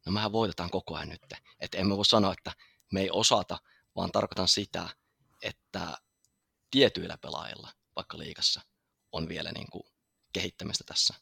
no 0.06 0.12
mehän 0.12 0.32
voitetaan 0.32 0.70
koko 0.70 0.94
ajan 0.94 1.08
nyt. 1.08 1.20
Että 1.60 1.78
emme 1.78 1.96
voi 1.96 2.04
sanoa, 2.04 2.32
että 2.32 2.52
me 2.92 3.00
ei 3.00 3.10
osata, 3.10 3.58
vaan 3.96 4.12
tarkoitan 4.12 4.48
sitä, 4.48 4.88
että 5.42 5.98
tietyillä 6.70 7.18
pelaajilla, 7.18 7.68
vaikka 7.96 8.18
liikassa, 8.18 8.60
on 9.12 9.28
vielä 9.28 9.52
niin 9.52 9.70
kuin 9.70 9.82
kehittämistä 10.32 10.84
tässä. 10.86 11.14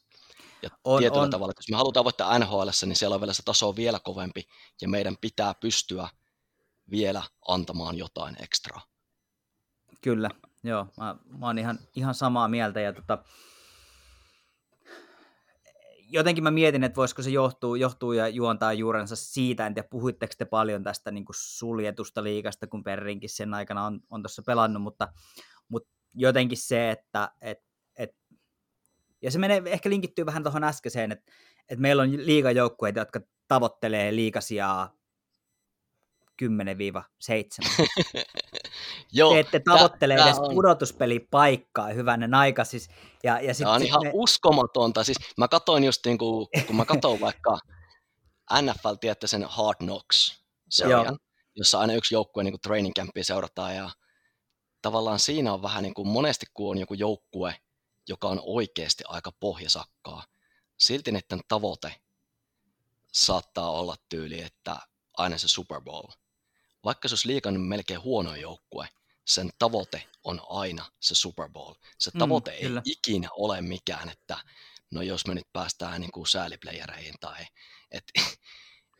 Ja 0.61 0.69
On- 0.83 0.99
tietyllä 0.99 1.21
on. 1.23 1.29
tavalla, 1.29 1.51
että 1.51 1.59
jos 1.59 1.69
me 1.69 1.77
halutaan 1.77 2.03
voittaa 2.03 2.39
NHL, 2.39 2.69
niin 2.85 2.95
siellä 2.95 3.13
on 3.13 3.21
vielä 3.21 3.33
se 3.33 3.43
taso 3.43 3.75
vielä 3.75 3.99
kovempi, 3.99 4.47
ja 4.81 4.87
meidän 4.87 5.17
pitää 5.21 5.53
pystyä 5.53 6.09
vielä 6.91 7.23
antamaan 7.47 7.97
jotain 7.97 8.43
ekstraa. 8.43 8.81
Kyllä, 10.01 10.29
joo. 10.67 10.87
Mä, 10.97 11.15
mä 11.39 11.45
oon 11.45 11.57
ihan, 11.57 11.79
ihan 11.95 12.13
samaa 12.13 12.47
mieltä. 12.47 12.81
Ja 12.81 12.93
tota, 12.93 13.23
jotenkin 16.09 16.43
mä 16.43 16.51
mietin, 16.51 16.83
että 16.83 16.95
voisiko 16.95 17.21
se 17.21 17.29
johtuu, 17.29 17.75
johtuu 17.75 18.13
ja 18.13 18.27
juontaa 18.27 18.73
juurensa 18.73 19.15
siitä, 19.15 19.67
en 19.67 19.73
tiedä 19.73 19.87
puhuitteko 19.91 20.33
te 20.37 20.45
paljon 20.45 20.83
tästä 20.83 21.11
niin 21.11 21.25
kuin 21.25 21.35
suljetusta 21.39 22.23
liikasta, 22.23 22.67
kun 22.67 22.83
Perrinkin 22.83 23.29
sen 23.29 23.53
aikana 23.53 23.85
on, 23.85 23.99
on 24.09 24.23
tuossa 24.23 24.43
pelannut, 24.45 24.83
mutta, 24.83 25.07
mutta 25.67 25.89
jotenkin 26.13 26.57
se, 26.57 26.91
että 26.91 27.31
et, 27.41 27.59
et, 27.97 28.15
ja 29.21 29.31
se 29.31 29.39
menee, 29.39 29.61
ehkä 29.65 29.89
linkittyy 29.89 30.25
vähän 30.25 30.43
tuohon 30.43 30.63
äskeiseen, 30.63 31.11
että, 31.11 31.31
että 31.69 31.81
meillä 31.81 32.03
on 32.03 32.25
liigajoukkueita, 32.25 32.99
jotka 32.99 33.19
tavoittelee 33.47 34.15
liikasijaa 34.15 34.93
10-7. 36.43 36.45
Joo, 39.11 39.33
te 39.33 39.39
ette 39.39 39.59
tavoittele 39.59 40.13
edes 40.13 40.39
on- 40.39 40.55
pudotuspelipaikkaa, 40.55 41.87
hyvänen 41.87 42.33
aika. 42.33 42.63
Siis, 42.63 42.89
ja, 43.23 43.39
ja 43.41 43.53
sit, 43.53 43.63
Tämä 43.63 43.73
on 43.73 43.79
sit 43.79 43.87
ihan 43.87 44.03
me, 44.03 44.11
uskomatonta. 44.13 45.03
Siis 45.03 45.17
mä 45.37 45.47
katsoin 45.47 45.83
just 45.83 46.05
niin 46.05 46.17
kuin, 46.17 46.47
kun 46.67 46.75
mä 46.75 46.85
katsoin 46.85 47.19
vaikka 47.21 47.59
NFL, 48.61 48.93
tiedätte 49.01 49.27
sen 49.27 49.43
Hard 49.43 49.77
Knocks 49.77 50.43
sarjan, 50.69 51.17
jossa 51.55 51.79
aina 51.79 51.93
yksi 51.93 52.15
joukkue 52.15 52.43
niin 52.43 52.61
training 52.61 52.95
campia 52.95 53.23
seurataan 53.23 53.75
ja 53.75 53.89
tavallaan 54.81 55.19
siinä 55.19 55.53
on 55.53 55.61
vähän 55.61 55.83
niin 55.83 55.93
kuin 55.93 56.07
monesti 56.07 56.45
kun 56.53 56.71
on 56.71 56.77
joku 56.77 56.93
joukkue, 56.93 57.55
joka 58.07 58.27
on 58.27 58.41
oikeasti 58.43 59.03
aika 59.07 59.31
pohjasakkaa, 59.39 60.23
silti 60.77 61.11
niiden 61.11 61.39
tavoite 61.47 61.95
saattaa 63.13 63.71
olla 63.71 63.95
tyyli, 64.09 64.41
että 64.41 64.77
aina 65.17 65.37
se 65.37 65.47
Super 65.47 65.81
Bowl. 65.81 66.07
Vaikka 66.85 67.07
se 67.07 67.13
olisi 67.13 67.27
liikan 67.27 67.59
melkein 67.59 68.03
huono 68.03 68.35
joukkue, 68.35 68.87
sen 69.25 69.49
tavoite 69.59 70.03
on 70.23 70.41
aina 70.49 70.85
se 70.99 71.15
Super 71.15 71.49
Bowl. 71.49 71.73
Se 71.97 72.11
mm, 72.13 72.19
tavoite 72.19 72.51
mm, 72.51 72.55
ei 72.55 72.61
kyllä. 72.61 72.81
ikinä 72.85 73.29
ole 73.31 73.61
mikään, 73.61 74.09
että 74.09 74.37
no 74.91 75.01
jos 75.01 75.27
me 75.27 75.33
nyt 75.33 75.47
päästään 75.53 76.01
niin 76.01 76.11
kuin 76.11 76.27
sääliplayereihin 76.27 77.15
tai 77.19 77.45
et, 77.91 78.03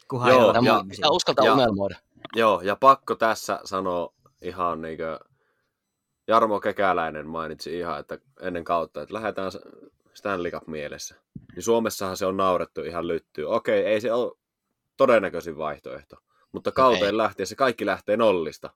Kunhan 0.09 0.29
joo, 0.29 0.53
ja, 0.53 0.61
ja, 0.63 0.86
ja 1.01 1.09
uskaltaa 1.09 1.45
ja, 1.45 1.53
unelmoida. 1.53 1.95
Joo, 2.36 2.61
ja 2.61 2.75
pakko 2.75 3.15
tässä 3.15 3.59
sanoa 3.65 4.13
ihan 4.41 4.81
niin 4.81 4.97
kuin 4.97 5.36
Jarmo 6.27 6.59
Kekäläinen 6.59 7.27
mainitsi 7.27 7.79
ihan, 7.79 7.99
että 7.99 8.17
ennen 8.41 8.63
kautta, 8.63 9.01
että 9.01 9.13
lähdetään 9.13 9.51
Stanley 10.13 10.51
Cup 10.51 10.67
mielessä. 10.67 11.15
Niin 11.55 11.63
Suomessahan 11.63 12.17
se 12.17 12.25
on 12.25 12.38
naurettu 12.38 12.81
ihan 12.81 13.07
lyttyy. 13.07 13.45
Okei, 13.45 13.86
ei 13.86 14.01
se 14.01 14.13
ole 14.13 14.38
todennäköisin 14.97 15.57
vaihtoehto, 15.57 16.17
mutta 16.56 16.72
kauteen 16.72 17.18
lähtiessä 17.18 17.56
kaikki 17.56 17.86
lähtee 17.86 18.18
nollista. 18.18 18.70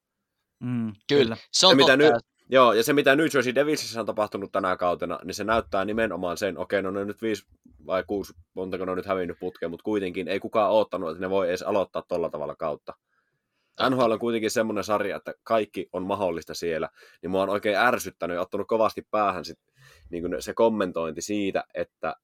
Mm, 0.59 0.93
kyllä, 1.07 1.37
se 1.51 1.67
on 1.67 1.71
ja 1.71 1.75
mitä 1.75 1.97
nyt, 1.97 2.13
Joo, 2.51 2.73
ja 2.73 2.83
se 2.83 2.93
mitä 2.93 3.15
New 3.15 3.25
Jersey 3.33 3.55
Devilsissä 3.55 3.99
on 3.99 4.05
tapahtunut 4.05 4.51
tänä 4.51 4.77
kautena, 4.77 5.19
niin 5.23 5.35
se 5.35 5.43
näyttää 5.43 5.85
nimenomaan 5.85 6.37
sen, 6.37 6.57
okei, 6.57 6.81
no 6.81 6.91
ne 6.91 6.99
on 6.99 7.07
nyt 7.07 7.21
viisi 7.21 7.45
vai 7.85 8.03
kuusi, 8.07 8.33
montako 8.53 8.85
ne 8.85 8.91
on 8.91 8.97
nyt 8.97 9.05
hävinnyt 9.05 9.39
putkeen, 9.39 9.69
mutta 9.69 9.83
kuitenkin 9.83 10.27
ei 10.27 10.39
kukaan 10.39 10.71
oottanut, 10.71 11.09
että 11.09 11.21
ne 11.21 11.29
voi 11.29 11.49
edes 11.49 11.61
aloittaa 11.61 12.03
tolla 12.07 12.29
tavalla 12.29 12.55
kautta. 12.55 12.93
NHL 13.89 14.11
on 14.11 14.19
kuitenkin 14.19 14.51
semmoinen 14.51 14.83
sarja, 14.83 15.15
että 15.15 15.33
kaikki 15.43 15.89
on 15.93 16.03
mahdollista 16.03 16.53
siellä, 16.53 16.89
niin 17.21 17.31
mua 17.31 17.43
on 17.43 17.49
oikein 17.49 17.77
ärsyttänyt 17.77 18.35
ja 18.35 18.41
ottanut 18.41 18.67
kovasti 18.67 19.07
päähän 19.11 19.45
sit, 19.45 19.59
niin 20.09 20.23
kuin 20.23 20.41
se 20.41 20.53
kommentointi 20.53 21.21
siitä, 21.21 21.63
että 21.73 22.15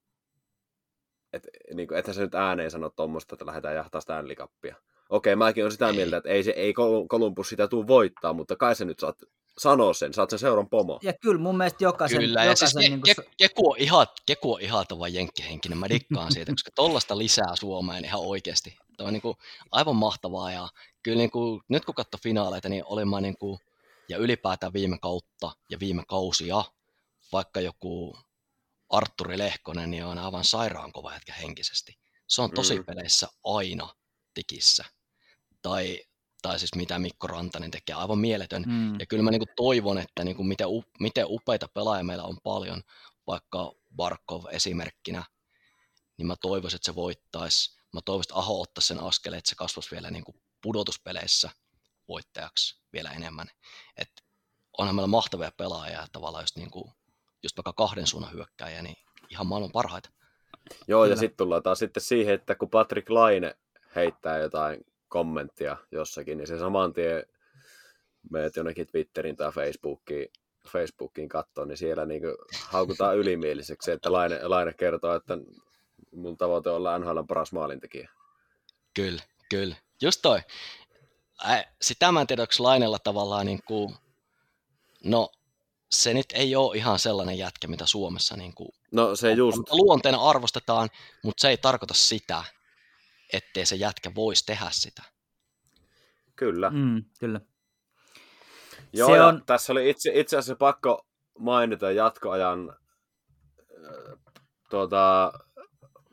et, 1.32 1.48
niin 1.74 1.88
kuin, 1.88 1.98
että 1.98 2.12
se 2.12 2.20
nyt 2.20 2.34
ääneen 2.34 2.70
sano 2.70 2.90
tuommoista, 2.90 3.34
että 3.34 3.46
lähdetään 3.46 3.74
jahtaa 3.74 4.00
Stanley 4.00 4.34
Cupia. 4.34 4.76
Okei, 5.08 5.36
mäkin 5.36 5.64
olen 5.64 5.72
sitä 5.72 5.92
mieltä, 5.92 6.16
että 6.16 6.28
ei, 6.30 6.44
se, 6.44 6.50
ei 6.50 6.74
Columbus 7.08 7.48
sitä 7.48 7.68
tule 7.68 7.86
voittaa, 7.86 8.32
mutta 8.32 8.56
kai 8.56 8.76
se 8.76 8.84
nyt 8.84 8.98
saat 8.98 9.16
sanoa 9.58 9.94
sen, 9.94 10.14
saat 10.14 10.30
sen 10.30 10.38
seuran 10.38 10.68
pomo. 10.68 10.98
Ja 11.02 11.12
kyllä 11.12 11.40
mun 11.40 11.56
mielestä 11.56 11.84
jokaisen... 11.84 12.20
Kyllä, 12.20 12.44
jokaisen, 12.44 12.66
ja 12.66 12.70
siis 12.70 12.90
niin 12.90 13.00
kuin... 13.16 13.26
Keku, 13.36 13.70
on 13.70 13.78
ihan, 13.78 14.06
Keku 14.26 14.54
on 14.54 14.60
ihaltava 14.60 15.08
jenkkihenkinen, 15.08 15.78
mä 15.78 15.88
dikkaan 15.88 16.32
siitä, 16.32 16.52
koska 16.52 16.70
tollasta 16.74 17.18
lisää 17.18 17.56
Suomeen 17.56 18.04
ihan 18.04 18.20
oikeasti. 18.20 18.76
Tämä 18.96 19.06
on 19.06 19.12
niin 19.12 19.22
kuin 19.22 19.36
aivan 19.72 19.96
mahtavaa, 19.96 20.52
ja 20.52 20.68
kyllä 21.02 21.18
niin 21.18 21.30
kuin, 21.30 21.60
nyt 21.68 21.84
kun 21.84 21.94
katsoi 21.94 22.20
finaaleita, 22.22 22.68
niin 22.68 22.82
olin 22.86 23.08
mä 23.08 23.20
niin 23.20 23.38
kuin, 23.38 23.58
ja 24.08 24.18
ylipäätään 24.18 24.72
viime 24.72 24.98
kautta 24.98 25.52
ja 25.70 25.80
viime 25.80 26.02
kausia, 26.08 26.64
vaikka 27.32 27.60
joku 27.60 28.16
Arturi 28.90 29.38
Lehkonen, 29.38 29.90
niin 29.90 30.04
on 30.04 30.18
aivan 30.18 30.44
sairaan 30.44 30.92
kova 30.92 31.10
hetkä 31.10 31.32
henkisesti. 31.32 31.98
Se 32.26 32.42
on 32.42 32.50
tosi 32.50 32.78
mm. 32.78 32.84
peleissä 32.84 33.28
aina 33.44 33.88
tikissä. 34.34 34.84
Tai 35.66 36.00
tai 36.42 36.58
siis 36.58 36.74
mitä 36.74 36.98
Mikko 36.98 37.26
Rantanen 37.26 37.70
tekee, 37.70 37.94
aivan 37.96 38.18
mieletön. 38.18 38.64
Mm. 38.66 39.00
Ja 39.00 39.06
kyllä 39.06 39.22
mä 39.22 39.30
niin 39.30 39.40
kuin 39.40 39.56
toivon, 39.56 39.98
että 39.98 40.24
niin 40.24 40.36
kuin 40.36 40.48
miten, 40.48 40.66
miten 41.00 41.26
upeita 41.28 41.68
pelaajia 41.74 42.04
meillä 42.04 42.24
on 42.24 42.38
paljon, 42.42 42.82
vaikka 43.26 43.72
Barkov 43.96 44.44
esimerkkinä, 44.50 45.24
niin 46.18 46.26
mä 46.26 46.34
toivoisin, 46.40 46.76
että 46.76 46.86
se 46.86 46.94
voittaisi. 46.94 47.76
Mä 47.92 48.00
toivoisin, 48.04 48.30
että 48.30 48.38
Aho 48.38 48.60
ottaisi 48.60 48.86
sen 48.86 49.00
askeleen, 49.00 49.38
että 49.38 49.48
se 49.48 49.54
kasvaisi 49.54 49.90
vielä 49.90 50.10
niin 50.10 50.24
kuin 50.24 50.40
pudotuspeleissä 50.62 51.50
voittajaksi 52.08 52.80
vielä 52.92 53.10
enemmän. 53.10 53.46
Et 53.96 54.10
onhan 54.78 54.94
meillä 54.94 55.06
mahtavia 55.06 55.52
pelaajia, 55.56 56.06
tavallaan 56.12 56.42
just, 56.42 56.56
niin 56.56 56.70
kuin, 56.70 56.92
just 57.42 57.56
vaikka 57.56 57.72
kahden 57.72 58.06
suunnan 58.06 58.32
hyökkäjä, 58.32 58.82
niin 58.82 58.96
ihan 59.30 59.46
maailman 59.46 59.72
parhaita. 59.72 60.10
Joo, 60.88 61.02
Kyllä. 61.02 61.12
ja 61.12 61.18
sitten 61.18 61.36
tullaan 61.36 61.62
taas 61.62 61.78
sitten 61.78 62.02
siihen, 62.02 62.34
että 62.34 62.54
kun 62.54 62.70
Patrick 62.70 63.10
Laine 63.10 63.56
heittää 63.94 64.38
jotain 64.38 64.84
kommenttia 65.08 65.76
jossakin, 65.90 66.38
niin 66.38 66.46
se 66.46 66.58
saman 66.58 66.92
tien 66.92 67.22
meet 68.30 68.56
jonnekin 68.56 68.86
Twitterin 68.86 69.36
tai 69.36 69.52
Facebookiin, 69.52 70.28
Facebookiin 70.68 71.28
katsoa, 71.28 71.64
niin 71.64 71.76
siellä 71.76 72.06
niin 72.06 72.22
haukutaan 72.64 73.16
ylimieliseksi, 73.22 73.90
että 73.90 74.12
Laine, 74.12 74.40
Laine 74.42 74.72
kertoo, 74.72 75.14
että 75.14 75.38
mun 76.12 76.36
tavoite 76.36 76.70
on 76.70 76.76
olla 76.76 76.98
NHL 76.98 77.22
paras 77.28 77.52
maalintekijä. 77.52 78.10
Kyllä, 78.94 79.22
kyllä. 79.50 79.76
Just 80.02 80.22
toi. 80.22 80.40
Äh, 81.48 81.66
sitä 81.82 82.12
mä 82.12 82.20
en 82.20 82.26
tiedä, 82.26 82.42
onko 82.42 82.54
Lainella 82.58 82.98
tavallaan 82.98 83.46
niin 83.46 83.62
kuin, 83.66 83.94
no 85.04 85.30
se 85.90 86.14
nyt 86.14 86.26
ei 86.34 86.56
ole 86.56 86.76
ihan 86.76 86.98
sellainen 86.98 87.38
jätkä, 87.38 87.68
mitä 87.68 87.86
Suomessa 87.86 88.36
niin 88.36 88.54
kuin, 88.54 88.68
no, 88.92 89.16
se 89.16 89.32
just. 89.32 89.58
luonteena 89.70 90.18
arvostetaan, 90.18 90.88
mutta 91.24 91.40
se 91.40 91.48
ei 91.48 91.56
tarkoita 91.56 91.94
sitä, 91.94 92.44
ettei 93.32 93.66
se 93.66 93.76
jätkä 93.76 94.14
voisi 94.14 94.46
tehdä 94.46 94.66
sitä. 94.70 95.02
Kyllä. 96.36 96.70
Mm, 96.70 97.04
kyllä. 97.20 97.40
Joo, 98.92 99.08
se 99.08 99.20
on... 99.20 99.42
tässä 99.46 99.72
oli 99.72 99.90
itse, 99.90 100.10
itse 100.14 100.36
asiassa 100.36 100.56
pakko 100.56 101.06
mainita 101.38 101.90
jatkoajan 101.90 102.70
äh, 102.70 104.18
tuota, 104.70 105.32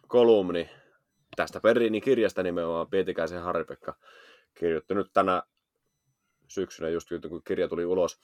kolumni 0.07 0.69
tästä 1.35 1.59
Perriinin 1.59 2.01
kirjasta 2.01 2.43
nimenomaan 2.43 2.89
Pietikäisen 2.89 3.41
Haripekka 3.41 3.95
kirjoitti 4.53 4.93
nyt 4.93 5.07
tänä 5.13 5.43
syksynä, 6.47 6.89
just 6.89 7.09
kun 7.29 7.41
kirja 7.43 7.67
tuli 7.67 7.85
ulos, 7.85 8.19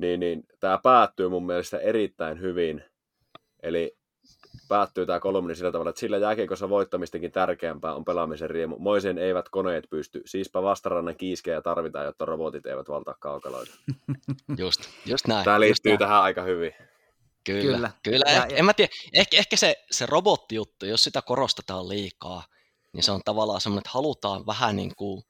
niin, 0.00 0.20
niin 0.20 0.42
tämä 0.60 0.78
päättyy 0.82 1.28
mun 1.28 1.46
mielestä 1.46 1.78
erittäin 1.78 2.40
hyvin. 2.40 2.84
Eli 3.62 3.98
päättyy 4.68 5.06
tämä 5.06 5.20
kolumni 5.20 5.54
sillä 5.54 5.72
tavalla, 5.72 5.90
että 5.90 6.00
sillä 6.00 6.18
jääkiekossa 6.18 6.68
voittamistakin 6.68 7.32
tärkeämpää 7.32 7.94
on 7.94 8.04
pelaamisen 8.04 8.50
riemu. 8.50 8.76
Moisen 8.78 9.18
eivät 9.18 9.48
koneet 9.48 9.84
pysty. 9.90 10.22
Siispä 10.26 10.62
vastarannan 10.62 11.16
kiiskejä 11.16 11.62
tarvitaan, 11.62 12.04
jotta 12.04 12.24
robotit 12.24 12.66
eivät 12.66 12.88
valtaa 12.88 13.14
kaukaloita. 13.20 13.72
Just, 14.58 14.80
just 15.06 15.26
näin. 15.26 15.44
Tämä 15.44 15.60
liittyy 15.60 15.90
näin. 15.90 15.98
tähän 15.98 16.22
aika 16.22 16.42
hyvin. 16.42 16.72
Kyllä, 17.44 17.62
kyllä. 17.62 17.90
kyllä. 18.02 18.32
Ja, 18.32 18.46
en 18.46 18.64
mä 18.64 18.74
tiedä, 18.74 18.92
ehkä, 19.14 19.36
ehkä 19.36 19.56
se, 19.56 19.76
se 19.90 20.06
robottijuttu, 20.06 20.86
jos 20.86 21.04
sitä 21.04 21.22
korostetaan 21.22 21.88
liikaa, 21.88 22.44
niin 22.92 23.02
se 23.02 23.12
on 23.12 23.20
tavallaan 23.24 23.60
semmoinen, 23.60 23.80
että 23.80 23.90
halutaan 23.90 24.46
vähän 24.46 24.76
niin 24.76 24.92
kuin, 24.96 25.22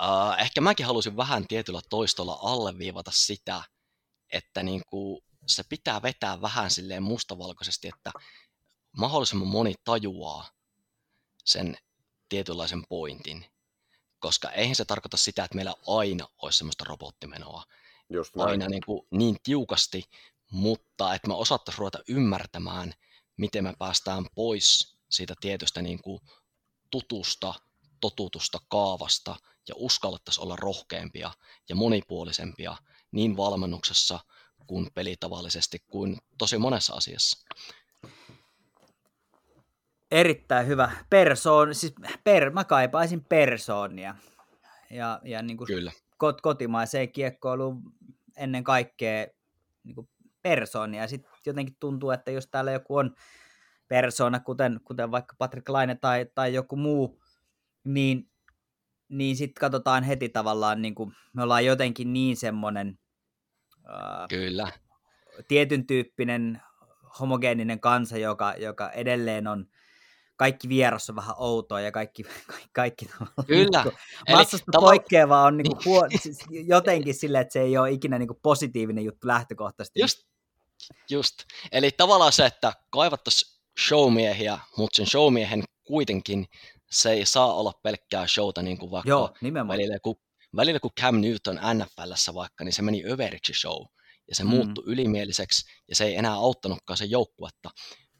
uh, 0.00 0.40
ehkä 0.40 0.60
mäkin 0.60 0.86
halusin 0.86 1.16
vähän 1.16 1.46
tietyllä 1.48 1.80
toistolla 1.90 2.38
alleviivata 2.42 3.10
sitä, 3.14 3.62
että 4.32 4.62
niin 4.62 4.82
kuin 4.86 5.24
se 5.46 5.62
pitää 5.68 6.02
vetää 6.02 6.40
vähän 6.40 6.70
silleen 6.70 7.02
mustavalkoisesti, 7.02 7.88
että 7.88 8.12
mahdollisimman 8.96 9.48
moni 9.48 9.74
tajuaa 9.84 10.48
sen 11.44 11.76
tietynlaisen 12.28 12.82
pointin, 12.88 13.46
koska 14.18 14.50
eihän 14.50 14.76
se 14.76 14.84
tarkoita 14.84 15.16
sitä, 15.16 15.44
että 15.44 15.54
meillä 15.54 15.74
aina 15.86 16.28
olisi 16.42 16.58
semmoista 16.58 16.84
robottimenoa 16.84 17.64
Just 18.10 18.36
aina 18.36 18.68
niin, 18.68 18.82
kuin 18.86 19.06
niin 19.10 19.36
tiukasti, 19.42 20.04
mutta 20.50 21.14
että 21.14 21.28
me 21.28 21.34
osattaisiin 21.34 21.78
ruveta 21.78 21.98
ymmärtämään, 22.08 22.94
miten 23.36 23.64
me 23.64 23.74
päästään 23.78 24.26
pois 24.34 24.96
siitä 25.10 25.34
tietystä 25.40 25.82
niin 25.82 26.02
kuin 26.02 26.20
tutusta, 26.90 27.54
totutusta 28.00 28.58
kaavasta 28.68 29.36
ja 29.68 29.74
uskallettaisiin 29.76 30.42
olla 30.44 30.56
rohkeampia 30.56 31.30
ja 31.68 31.74
monipuolisempia 31.74 32.76
niin 33.10 33.36
valmennuksessa 33.36 34.20
kuin 34.66 34.90
pelitavallisesti 34.94 35.78
kuin 35.86 36.18
tosi 36.38 36.58
monessa 36.58 36.94
asiassa. 36.94 37.38
Erittäin 40.14 40.66
hyvä. 40.66 40.90
Persoon, 41.10 41.74
siis 41.74 41.94
per, 42.24 42.50
mä 42.50 42.64
kaipaisin 42.64 43.24
persoonia. 43.24 44.14
Ja, 44.90 45.20
ja 45.24 45.42
niin 45.42 45.56
kuin 45.56 45.66
Kyllä. 45.66 45.92
Kot, 46.16 46.40
kotimaiseen 46.40 47.12
kiekkoiluun 47.12 47.82
ennen 48.36 48.64
kaikkea 48.64 49.26
niin 49.84 49.94
kuin 49.94 50.08
persoonia. 50.42 51.08
Sitten 51.08 51.32
jotenkin 51.46 51.76
tuntuu, 51.80 52.10
että 52.10 52.30
jos 52.30 52.46
täällä 52.46 52.72
joku 52.72 52.96
on 52.96 53.14
persoona, 53.88 54.40
kuten, 54.40 54.80
kuten 54.84 55.10
vaikka 55.10 55.34
Patrick 55.38 55.68
Laine 55.68 55.94
tai, 55.94 56.26
tai 56.34 56.54
joku 56.54 56.76
muu, 56.76 57.22
niin, 57.84 58.30
niin 59.08 59.36
sitten 59.36 59.60
katsotaan 59.60 60.02
heti 60.02 60.28
tavallaan, 60.28 60.82
niin 60.82 60.94
kuin, 60.94 61.12
me 61.32 61.42
ollaan 61.42 61.64
jotenkin 61.64 62.12
niin 62.12 62.36
semmoinen 62.36 62.98
Kyllä. 64.28 64.72
tietyn 65.48 65.86
tyyppinen 65.86 66.62
homogeeninen 67.20 67.80
kansa, 67.80 68.18
joka, 68.18 68.54
joka 68.58 68.90
edelleen 68.90 69.46
on 69.46 69.66
kaikki 70.36 70.68
vieras 70.68 71.10
on 71.10 71.16
vähän 71.16 71.34
outoa 71.38 71.80
ja 71.80 71.92
kaikki, 71.92 72.22
kaikki, 72.72 73.06
kaikki 73.06 73.06
Kyllä. 73.46 73.82
Niin 73.84 73.94
massasta 74.38 74.72
tavo- 74.76 74.80
poikkeava 74.80 75.42
on 75.42 75.56
niin 75.56 75.66
kuin 75.76 75.84
huo- 75.84 76.06
siis 76.22 76.38
jotenkin 76.50 77.14
sille, 77.14 77.40
että 77.40 77.52
se 77.52 77.60
ei 77.60 77.78
ole 77.78 77.90
ikinä 77.90 78.18
niin 78.18 78.28
kuin 78.28 78.38
positiivinen 78.42 79.04
juttu 79.04 79.26
lähtökohtaisesti. 79.26 80.00
Just, 80.00 80.18
just. 81.10 81.34
Eli 81.72 81.90
tavallaan 81.96 82.32
se, 82.32 82.46
että 82.46 82.72
kaivattaisiin 82.90 83.60
showmiehiä, 83.88 84.58
mutta 84.76 84.96
sen 84.96 85.06
showmiehen 85.06 85.64
kuitenkin 85.86 86.46
se 86.90 87.10
ei 87.10 87.26
saa 87.26 87.54
olla 87.54 87.72
pelkkää 87.82 88.26
showta, 88.26 88.62
niin 88.62 88.78
kuin 88.78 88.90
vaikka 88.90 89.08
Joo, 89.08 89.34
nimenomaan. 89.40 89.76
välillä, 89.78 89.98
kun 90.02 90.16
välillä 90.56 90.80
kun 90.80 90.90
Cam 91.00 91.20
Newton 91.20 91.60
NFLssä 91.74 92.34
vaikka, 92.34 92.64
niin 92.64 92.72
se 92.72 92.82
meni 92.82 93.04
överiksi 93.10 93.52
show, 93.54 93.86
ja 94.28 94.34
se 94.34 94.42
Mm. 94.44 94.50
mm. 94.50 94.56
muuttui 94.56 94.84
ylimieliseksi, 94.86 95.62
ja 95.88 95.96
se 95.96 96.04
ei 96.04 96.16
enää 96.16 96.32
auttanutkaan 96.34 96.96
sen 96.96 97.10
joukkuetta. 97.10 97.70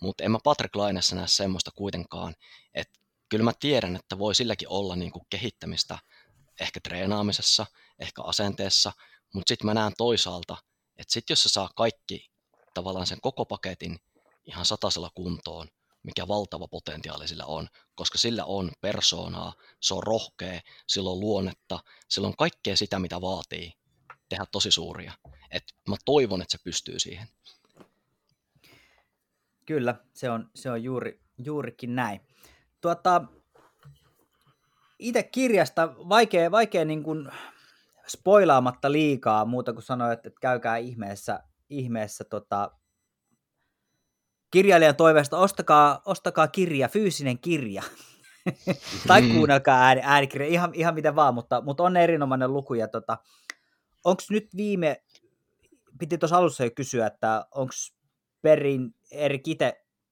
Mutta 0.04 0.24
en 0.24 0.30
mä 0.30 0.38
Patrick 0.44 0.76
Lainessa 0.76 1.16
näe 1.16 1.28
semmoista 1.28 1.70
kuitenkaan, 1.70 2.34
että 2.74 3.00
kyllä 3.28 3.44
mä 3.44 3.52
tiedän, 3.60 3.96
että 3.96 4.18
voi 4.18 4.34
silläkin 4.34 4.68
olla 4.68 4.96
niin 4.96 5.12
kuin 5.12 5.26
kehittämistä 5.30 5.98
ehkä 6.60 6.80
treenaamisessa, 6.80 7.66
ehkä 7.98 8.22
asenteessa, 8.22 8.92
mutta 9.34 9.48
sitten 9.48 9.66
mä 9.66 9.74
näen 9.74 9.92
toisaalta, 9.98 10.56
että 10.96 11.12
sitten 11.12 11.32
jos 11.32 11.42
se 11.42 11.48
saa 11.48 11.70
kaikki 11.76 12.30
tavallaan 12.74 13.06
sen 13.06 13.20
koko 13.20 13.44
paketin 13.44 13.98
ihan 14.44 14.66
satasella 14.66 15.10
kuntoon, 15.14 15.68
mikä 16.02 16.28
valtava 16.28 16.68
potentiaali 16.68 17.28
sillä 17.28 17.44
on, 17.44 17.68
koska 17.94 18.18
sillä 18.18 18.44
on 18.44 18.72
persoonaa, 18.80 19.52
se 19.80 19.94
on 19.94 20.02
rohkea, 20.02 20.60
sillä 20.88 21.10
on 21.10 21.20
luonnetta, 21.20 21.78
sillä 22.08 22.28
on 22.28 22.36
kaikkea 22.36 22.76
sitä, 22.76 22.98
mitä 22.98 23.20
vaatii 23.20 23.72
tehdä 24.28 24.46
tosi 24.52 24.70
suuria. 24.70 25.12
Et 25.50 25.64
mä 25.88 25.96
toivon, 26.04 26.42
että 26.42 26.52
se 26.52 26.64
pystyy 26.64 26.98
siihen. 26.98 27.28
Kyllä, 29.66 29.94
se 30.14 30.30
on, 30.30 30.50
se 30.54 30.70
on 30.70 30.82
juuri, 30.82 31.20
juurikin 31.44 31.94
näin. 31.94 32.20
Tuota, 32.80 33.24
itse 34.98 35.22
kirjasta 35.22 35.94
vaikea, 36.08 36.50
vaikea 36.50 36.84
niin 36.84 37.02
kuin 37.02 37.28
spoilaamatta 38.08 38.92
liikaa 38.92 39.44
muuta 39.44 39.72
kuin 39.72 39.82
sanoa, 39.82 40.12
että, 40.12 40.28
että 40.28 40.40
käykää 40.40 40.76
ihmeessä, 40.76 41.42
ihmeessä 41.70 42.24
tota, 42.24 42.70
kirjailijan 44.50 44.96
toiveesta, 44.96 45.38
ostakaa, 45.38 46.02
ostakaa 46.04 46.48
kirja, 46.48 46.88
fyysinen 46.88 47.38
kirja. 47.38 47.82
tai 49.08 49.22
Mm. 49.22 49.34
kuunnelkaa 49.34 49.80
ääni, 49.80 50.00
äänikirja, 50.04 50.48
ihan, 50.48 50.70
ihan 50.74 50.94
mitä 50.94 51.16
vaan, 51.16 51.34
mutta, 51.34 51.60
mutta 51.60 51.82
on 51.82 51.96
erinomainen 51.96 52.52
luku. 52.52 52.74
Ja 52.74 52.88
tota, 52.88 53.18
onko 54.04 54.22
nyt 54.30 54.48
viime, 54.56 55.02
piti 55.98 56.18
tuossa 56.18 56.36
alussa 56.36 56.64
jo 56.64 56.70
kysyä, 56.70 57.06
että 57.06 57.46
onko 57.54 57.72
Perin 58.42 58.94
Erik 59.14 59.48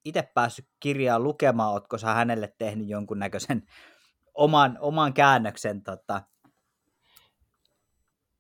itse 0.05 0.23
päässyt 0.35 0.69
kirjaa 0.81 1.19
lukemaan, 1.21 1.73
ootko 1.73 1.99
sä 1.99 2.15
hänelle 2.15 2.55
tehnyt 2.59 2.89
jonkunnäköisen 2.89 3.63
oman, 4.35 4.79
oman 4.81 5.15
käännöksen? 5.15 5.83
Tota, 5.83 6.23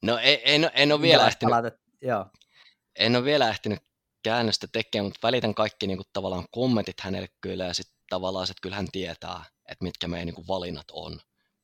No 0.03 0.19
en, 0.23 0.39
en, 0.45 0.71
en 0.75 0.93
ole 0.93 1.03
vielä 1.03 1.27
ehtinyt, 1.27 1.51
palautetta- 1.51 1.91
Joo, 2.03 2.27
en 2.97 3.17
ole 3.17 3.25
vielä 3.25 3.49
ehtinyt 3.49 3.79
käännöstä 4.23 4.67
tekemään, 4.73 5.07
mutta 5.07 5.27
välitän 5.27 5.55
kaikki 5.55 5.87
niin 5.87 5.99
kuin, 5.99 6.07
tavallaan 6.13 6.47
kommentit 6.51 7.01
hänelle 7.01 7.29
kyllä 7.41 7.65
ja 7.65 7.75
sitten 7.75 7.97
tavallaan, 8.11 8.45
että 8.45 8.61
kyllä 8.63 8.77
hän 8.77 8.89
tietää, 8.93 9.45
että 9.69 9.85
mitkä 9.85 10.09
meidän 10.09 10.27
niin 10.27 10.35
kuin, 10.35 10.49
valinnat 10.49 10.91
on, 10.93 11.21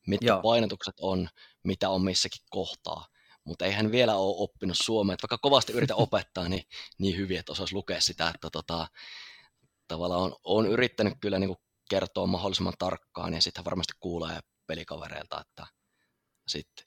mitkä. 0.06 0.26
Joo. 0.26 0.42
painotukset 0.42 0.94
on, 1.00 1.28
mitä 1.64 1.90
on 1.90 2.02
missäkin 2.04 2.42
kohtaa. 2.50 3.06
Mutta 3.48 3.64
ei 3.64 3.72
hän 3.72 3.92
vielä 3.92 4.16
ole 4.16 4.34
oppinut 4.38 4.76
suomea, 4.82 5.14
että 5.14 5.22
vaikka 5.30 5.48
kovasti 5.48 5.72
yritä 5.72 5.94
opettaa, 6.06 6.48
niin, 6.48 6.64
niin 6.98 7.16
hyvin, 7.16 7.38
että 7.38 7.52
osaisi 7.52 7.74
lukea 7.74 8.00
sitä, 8.00 8.32
että 8.34 8.50
tota, 8.50 8.86
tavallaan 9.88 10.20
on, 10.20 10.36
on 10.44 10.66
yrittänyt 10.66 11.14
kyllä 11.20 11.38
niin 11.38 11.48
kuin 11.48 11.58
kertoa 11.90 12.26
mahdollisimman 12.26 12.74
tarkkaan, 12.78 13.34
ja 13.34 13.42
sitten 13.42 13.64
varmasti 13.64 13.92
kuulee 14.00 14.40
pelikavereilta, 14.66 15.40
että 15.40 15.66
sitten 16.48 16.86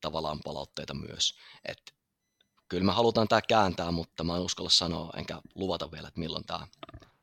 tavallaan 0.00 0.40
palautteita 0.44 0.94
myös. 0.94 1.38
Että 1.68 1.92
kyllä 2.68 2.84
me 2.84 2.92
halutaan 2.92 3.28
tämä 3.28 3.40
kääntää, 3.48 3.90
mutta 3.90 4.24
mä 4.24 4.36
en 4.36 4.42
uskalla 4.42 4.70
sanoa, 4.70 5.12
enkä 5.16 5.40
luvata 5.54 5.90
vielä, 5.90 6.08
että 6.08 6.20
milloin 6.20 6.44
tämä 6.46 6.66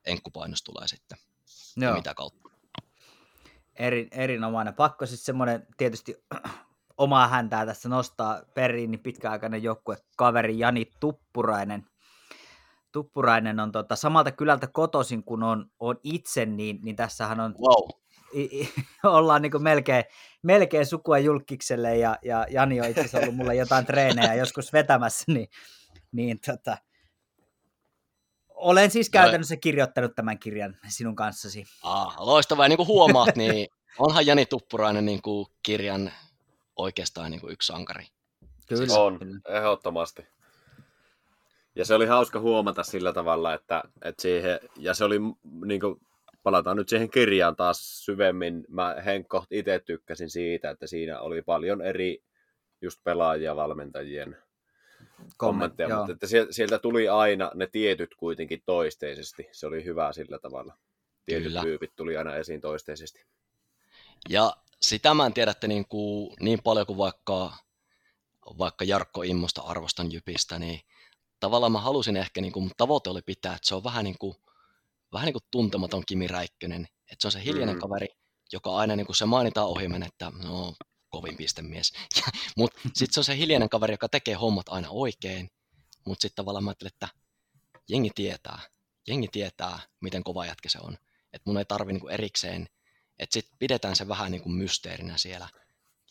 enkkupainos 0.05 0.63
tulee 0.63 0.88
sitten, 0.88 1.17
ja 1.77 1.88
joo. 1.88 1.95
mitä 1.95 2.13
kautta. 2.13 2.49
Eri, 3.75 4.07
erinomainen. 4.11 4.73
Pakko 4.73 5.05
sitten 5.05 5.25
semmoinen 5.25 5.67
tietysti 5.77 6.15
omaa 7.02 7.28
häntää 7.28 7.66
tässä 7.66 7.89
nostaa 7.89 8.41
periin, 8.54 8.91
niin 8.91 8.99
pitkäaikainen 8.99 9.64
joukkue 9.64 9.97
kaveri 10.18 10.60
Jani 10.60 10.86
Tuppurainen. 10.99 11.86
Tuppurainen 12.91 13.60
on 13.60 13.72
tota, 13.72 13.95
samalta 13.95 14.32
kylältä 14.32 14.68
kotoisin 14.68 15.24
kuin 15.24 15.43
on, 15.43 15.66
on 15.80 15.95
itse, 16.04 16.45
niin, 16.45 16.80
niin 16.84 16.95
tässähän 16.95 17.39
on, 17.39 17.56
Wow. 17.60 17.89
i, 18.34 18.41
i, 18.62 18.74
ollaan 19.04 19.41
niin 19.41 19.64
melkein, 19.64 20.04
melkein 20.43 20.86
sukua 20.86 21.20
julkikselle 21.20 21.97
ja, 21.97 22.18
ja 22.22 22.45
Jani 22.49 22.82
on 22.82 22.88
itse 22.88 22.99
asiassa 23.02 23.20
ollut 23.20 23.36
mulle 23.36 23.56
jotain 23.56 23.86
treenejä 23.86 24.34
joskus 24.34 24.74
vetämässä, 24.74 25.24
niin, 25.28 25.47
niin 26.12 26.39
tota, 26.45 26.78
olen 28.49 28.91
siis 28.91 29.08
Joo. 29.08 29.24
käytännössä 29.24 29.58
kirjoittanut 29.58 30.16
tämän 30.16 30.39
kirjan 30.39 30.78
sinun 30.88 31.16
kanssasi. 31.16 31.66
Ah, 31.84 32.16
loistavaa. 32.20 32.66
Ja 32.66 32.70
niin 32.70 32.78
kuin 32.78 32.88
huomaat, 32.88 33.36
niin 33.36 33.68
onhan 33.99 34.26
Jani 34.26 34.45
Tuppurainen 34.45 35.06
niin 35.06 35.22
kuin 35.22 35.47
kirjan 35.64 36.12
oikeastaan 36.82 37.32
niin 37.32 37.41
kuin 37.41 37.53
yksi 37.53 37.67
sankari. 37.67 38.05
Kyllä, 38.67 38.93
On, 38.93 39.19
kyllä. 39.19 39.39
ehdottomasti. 39.59 40.27
Ja 41.75 41.86
se 41.86 41.93
oli 41.93 42.05
hauska 42.05 42.39
huomata 42.39 42.84
sillä 42.84 43.13
tavalla, 43.13 43.53
että, 43.53 43.84
että 44.01 44.21
siihen, 44.21 44.59
ja 44.77 44.93
se 44.93 45.03
oli, 45.03 45.19
niin 45.65 45.82
kuin, 45.82 46.01
palataan 46.43 46.77
nyt 46.77 46.89
siihen 46.89 47.11
kirjaan 47.11 47.55
taas 47.55 48.05
syvemmin, 48.05 48.65
mä 48.69 48.95
Henkko 49.05 49.45
itse 49.51 49.79
tykkäsin 49.79 50.29
siitä, 50.29 50.69
että 50.69 50.88
siinä 50.88 51.19
oli 51.19 51.41
paljon 51.41 51.82
eri 51.82 52.23
just 52.82 53.03
pelaajia, 53.03 53.55
valmentajien 53.55 54.38
kommentteja, 55.38 55.89
joo. 55.89 55.97
mutta 55.97 56.13
että 56.13 56.27
sieltä, 56.27 56.53
sieltä 56.53 56.79
tuli 56.79 57.09
aina 57.09 57.51
ne 57.55 57.67
tietyt 57.67 58.15
kuitenkin 58.15 58.63
toisteisesti. 58.65 59.47
Se 59.51 59.67
oli 59.67 59.86
hyvä 59.86 60.13
sillä 60.13 60.39
tavalla. 60.39 60.77
Tietyt 61.25 61.47
Kyllä. 61.47 61.61
tyypit 61.61 61.91
tuli 61.95 62.17
aina 62.17 62.36
esiin 62.36 62.61
toisteisesti. 62.61 63.25
Ja 64.29 64.53
sitä 64.82 65.13
mä 65.13 65.25
en 65.25 65.34
tiedä, 65.34 65.51
että 65.51 65.67
niin, 65.67 65.88
kuin, 65.88 66.34
niin 66.39 66.59
paljon 66.63 66.86
kuin 66.86 66.97
vaikka, 66.97 67.57
vaikka 68.57 68.86
Jarkko 68.86 69.23
Immosta 69.23 69.61
arvostan 69.61 70.11
Jypistä, 70.11 70.59
niin 70.59 70.82
tavallaan 71.39 71.71
mä 71.71 71.79
halusin 71.79 72.17
ehkä, 72.17 72.41
niin 72.41 72.53
kuin, 72.53 72.63
mun 72.63 72.71
tavoite 72.77 73.09
oli 73.09 73.21
pitää, 73.21 73.55
että 73.55 73.67
se 73.67 73.75
on 73.75 73.84
vähän 73.84 74.03
niin 74.03 74.17
kuin, 74.19 74.36
vähän 75.13 75.25
niin 75.25 75.34
kuin 75.34 75.43
tuntematon 75.51 76.03
Kimi 76.07 76.27
Räikkönen. 76.27 76.88
Että 77.11 77.21
se 77.21 77.27
on 77.27 77.32
se 77.32 77.43
hiljainen 77.43 77.75
Mm. 77.75 77.82
kaveri, 77.82 78.07
joka 78.53 78.75
aina 78.75 78.95
niin 78.95 79.05
kuin 79.05 79.15
se 79.15 79.25
mainitaan 79.25 79.67
ohimen, 79.67 80.03
että 80.03 80.32
no, 80.43 80.73
kovin 81.09 81.38
pistemies. 81.38 81.93
Mutta 82.57 82.79
sitten 82.84 83.13
se 83.13 83.19
on 83.19 83.23
se 83.23 83.38
hiljainen 83.38 83.69
kaveri, 83.69 83.93
joka 83.93 84.09
tekee 84.09 84.36
hommat 84.36 84.69
aina 84.69 84.88
oikein. 84.89 85.49
Mutta 86.05 86.21
sitten 86.21 86.36
tavallaan 86.36 86.63
mä 86.63 86.69
ajattelin, 86.69 86.91
että 86.93 87.07
jengi 87.89 88.09
tietää, 88.15 88.59
jengi 89.07 89.27
tietää, 89.27 89.79
miten 90.01 90.23
kova 90.23 90.45
jätkä 90.45 90.69
se 90.69 90.79
on. 90.82 90.93
Että 91.34 91.49
mun 91.49 91.57
ei 91.57 91.65
tarvi 91.65 91.93
niinku 91.93 92.07
erikseen, 92.07 92.69
että 93.20 93.34
sitten 93.34 93.55
pidetään 93.59 93.95
se 93.95 94.07
vähän 94.07 94.32
niinku 94.32 94.49
mysteerinä 94.49 95.18
siellä. 95.18 95.47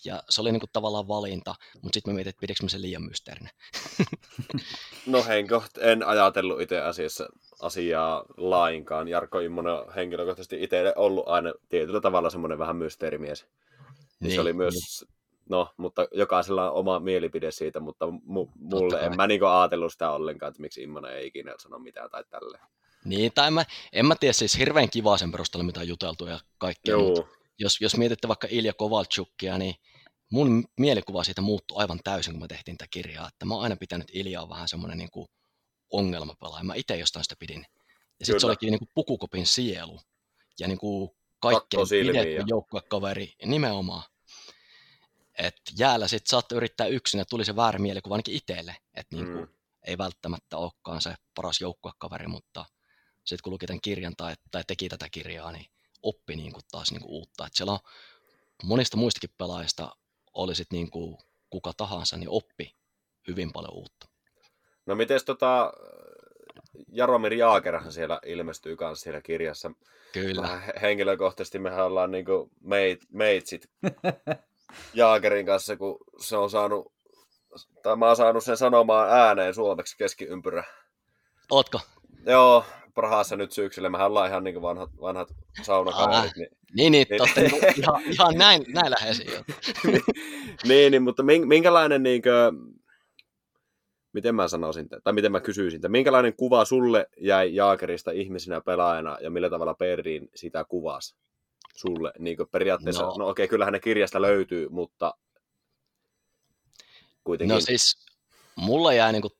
Ja 0.04 0.22
se 0.28 0.40
oli 0.40 0.52
niinku 0.52 0.66
tavallaan 0.72 1.08
valinta, 1.08 1.54
mutta 1.82 1.96
sitten 1.96 2.12
mä 2.12 2.14
mietin, 2.14 2.30
että 2.30 2.40
pidekö 2.40 2.62
mä 2.62 2.68
sen 2.68 2.82
liian 2.82 3.02
mysteerinä. 3.02 3.50
No 5.06 5.24
Henkko, 5.24 5.62
en 5.78 6.06
ajatellut 6.06 6.60
itse 6.60 6.80
asiassa 6.80 7.28
asiaa 7.60 8.24
lainkaan. 8.36 9.08
Jarkko 9.08 9.40
Immonen 9.40 9.72
on 9.72 9.94
henkilökohtaisesti 9.94 10.62
itselle 10.62 10.92
ollut 10.96 11.28
aina 11.28 11.52
tietyllä 11.68 12.00
tavalla 12.00 12.30
semmoinen 12.30 12.58
vähän 12.58 12.76
mysteerimies. 12.76 13.46
Niin, 14.20 14.34
se 14.34 14.40
oli 14.40 14.52
myös, 14.52 15.04
no, 15.48 15.68
mutta 15.76 16.08
jokaisella 16.12 16.70
on 16.70 16.76
oma 16.76 17.00
mielipide 17.00 17.50
siitä, 17.50 17.80
mutta 17.80 18.06
mu- 18.06 18.52
mulle 18.54 18.96
kai. 18.96 19.06
en 19.06 19.16
mä 19.16 19.26
niinku 19.26 19.46
ajatellut 19.46 19.92
sitä 19.92 20.10
ollenkaan, 20.10 20.50
että 20.50 20.62
miksi 20.62 20.82
Immonen 20.82 21.12
ei 21.12 21.26
ikinä 21.26 21.54
sano 21.58 21.78
mitään 21.78 22.10
tai 22.10 22.24
tälleen. 22.30 22.64
Niin, 23.04 23.32
tai 23.32 23.50
mä, 23.50 23.64
en 23.92 24.06
mä 24.06 24.14
tiedä, 24.20 24.32
siis 24.32 24.58
hirveän 24.58 24.90
kivaa 24.90 25.18
sen 25.18 25.32
perusteella, 25.32 25.64
mitä 25.64 25.80
on 25.80 25.88
juteltu 25.88 26.26
ja 26.26 26.40
kaikkea. 26.58 26.94
Jos, 27.58 27.80
jos 27.80 27.96
mietitte 27.96 28.28
vaikka 28.28 28.48
Ilja 28.50 28.72
Kovalchukia, 28.74 29.58
niin 29.58 29.74
mun 30.30 30.64
mielikuva 30.78 31.24
siitä 31.24 31.40
muuttui 31.40 31.78
aivan 31.80 32.00
täysin, 32.04 32.32
kun 32.32 32.42
me 32.42 32.48
tehtiin 32.48 32.78
tätä 32.78 32.88
kirjaa. 32.90 33.28
Että 33.28 33.44
mä 33.46 33.54
oon 33.54 33.62
aina 33.62 33.76
pitänyt 33.76 34.08
Iljaa 34.12 34.48
vähän 34.48 34.68
semmoinen 34.68 34.98
niin 34.98 35.10
kuin 35.10 35.28
ongelmapelaaja. 35.92 36.64
Mä 36.64 36.74
itse 36.74 36.96
jostain 36.96 37.24
sitä 37.24 37.34
pidin. 37.38 37.66
Ja 38.20 38.26
sitten 38.26 38.40
se 38.40 38.46
olikin 38.46 38.70
niin 38.70 38.78
kuin 38.78 38.88
pukukopin 38.94 39.46
sielu. 39.46 40.00
Ja 40.58 40.68
niin 40.68 40.78
kuin 40.78 41.10
Kattoo 41.40 41.86
silmiin 41.86 42.12
pidetty 42.12 42.32
ja- 42.34 42.44
joukkuekaveri 42.48 43.32
nimenomaan. 43.44 44.02
Et 45.38 45.56
jäällä 45.78 46.08
sitten 46.08 46.30
saatte 46.30 46.54
yrittää 46.54 46.86
yksin 46.86 47.18
ja 47.18 47.24
tuli 47.24 47.44
se 47.44 47.56
väärä 47.56 47.78
mielikuva 47.78 48.14
ainakin 48.14 48.34
itselle. 48.34 48.76
Että 48.94 49.16
niin 49.16 49.26
kuin, 49.26 49.38
Mm. 49.38 49.48
ei 49.86 49.98
välttämättä 49.98 50.56
olekaan 50.56 51.02
se 51.02 51.14
paras 51.34 51.60
joukkuekaveri, 51.60 52.26
mutta 52.26 52.64
sitten 53.24 53.42
kun 53.44 53.52
luki 53.52 53.66
tämän 53.66 53.80
kirjan 53.80 54.16
tai, 54.16 54.34
tai 54.50 54.64
teki 54.66 54.88
tätä 54.88 55.08
kirjaa, 55.10 55.52
niin 55.52 55.66
oppi 56.02 56.36
niin 56.36 56.52
kuin 56.52 56.64
taas 56.70 56.90
niin 56.90 57.00
kuin 57.00 57.10
uutta. 57.10 57.46
Et 57.46 57.54
siellä 57.54 57.72
on 57.72 57.78
monista 58.64 58.96
muistakin 58.96 59.30
pelaajista, 59.38 59.96
oli 60.34 60.54
sit 60.54 60.72
niin 60.72 60.90
kuin 60.90 61.18
kuka 61.50 61.72
tahansa, 61.76 62.16
niin 62.16 62.28
oppi 62.28 62.76
hyvin 63.28 63.52
paljon 63.52 63.74
uutta. 63.74 64.08
No 64.86 64.94
mites 64.94 65.24
tota, 65.24 65.72
Jaromir 66.92 67.34
Jaakerhan 67.34 67.92
siellä 67.92 68.20
ilmestyy 68.26 68.76
kanssa 68.76 69.02
siinä 69.02 69.20
kirjassa. 69.20 69.70
Kyllä. 70.12 70.42
Vähän 70.42 70.62
he- 70.62 70.72
henkilökohtaisesti 70.80 71.58
mehän 71.58 71.84
ollaan 71.84 72.10
niinku 72.10 72.50
meit, 72.60 73.00
meitsit 73.12 73.70
Jaakerin 74.94 75.46
kanssa, 75.46 75.76
kun 75.76 75.98
se 76.18 76.36
on 76.36 76.50
saanut, 76.50 76.92
tai 77.82 77.96
mä 77.96 78.06
oon 78.06 78.16
saanut 78.16 78.44
sen 78.44 78.56
sanomaan 78.56 79.10
ääneen 79.10 79.54
suomeksi 79.54 79.96
keskiympyrä. 79.96 80.64
Ootko? 81.50 81.80
Joo, 82.26 82.64
Prahassa 82.94 83.36
nyt 83.36 83.52
syksyllä. 83.52 83.90
Mehän 83.90 84.06
ollaan 84.06 84.28
ihan 84.30 84.44
niin 84.44 84.62
vanhat, 84.62 84.90
vanhat 85.00 85.28
saunakaverit. 85.62 86.36
Niin, 86.36 86.48
Niin, 86.76 86.92
niin, 86.92 87.06
Niin. 87.10 87.18
totta, 87.18 87.40
niin, 87.40 87.78
ihan, 87.78 88.02
ihan 88.04 88.34
näin, 88.34 88.64
näin 88.68 88.90
läheisiä. 88.90 89.30
jo. 89.34 89.42
niin, 90.68 90.90
niin, 90.90 91.02
mutta 91.02 91.22
min- 91.22 91.48
minkälainen, 91.48 92.02
niin 92.02 92.22
kuin, 92.22 92.74
miten 94.12 94.34
mä 94.34 94.48
sanoisin, 94.48 94.88
tai 95.04 95.12
miten 95.12 95.32
mä 95.32 95.40
kysyisin, 95.40 95.78
että 95.78 95.88
minkälainen 95.88 96.34
kuva 96.36 96.64
sulle 96.64 97.06
jäi 97.20 97.54
Jaakerista 97.54 98.10
ihmisenä 98.10 98.56
ja 98.56 98.60
pelaajana, 98.60 99.18
ja 99.20 99.30
millä 99.30 99.50
tavalla 99.50 99.74
Perrin 99.74 100.28
sitä 100.34 100.64
kuvasi 100.64 101.14
sulle? 101.74 102.12
Niin 102.18 102.36
kuin 102.36 102.48
periaatteessa, 102.48 103.02
No. 103.02 103.08
no, 103.08 103.14
no 103.18 103.28
okei, 103.28 103.48
kyllähän 103.48 103.72
ne 103.72 103.80
kirjasta 103.80 104.22
löytyy, 104.22 104.68
mutta 104.68 105.14
kuitenkin. 107.24 107.54
No 107.54 107.60
siis, 107.60 108.06
mulla 108.56 108.92
jäi 108.92 109.12
niinku 109.12 109.30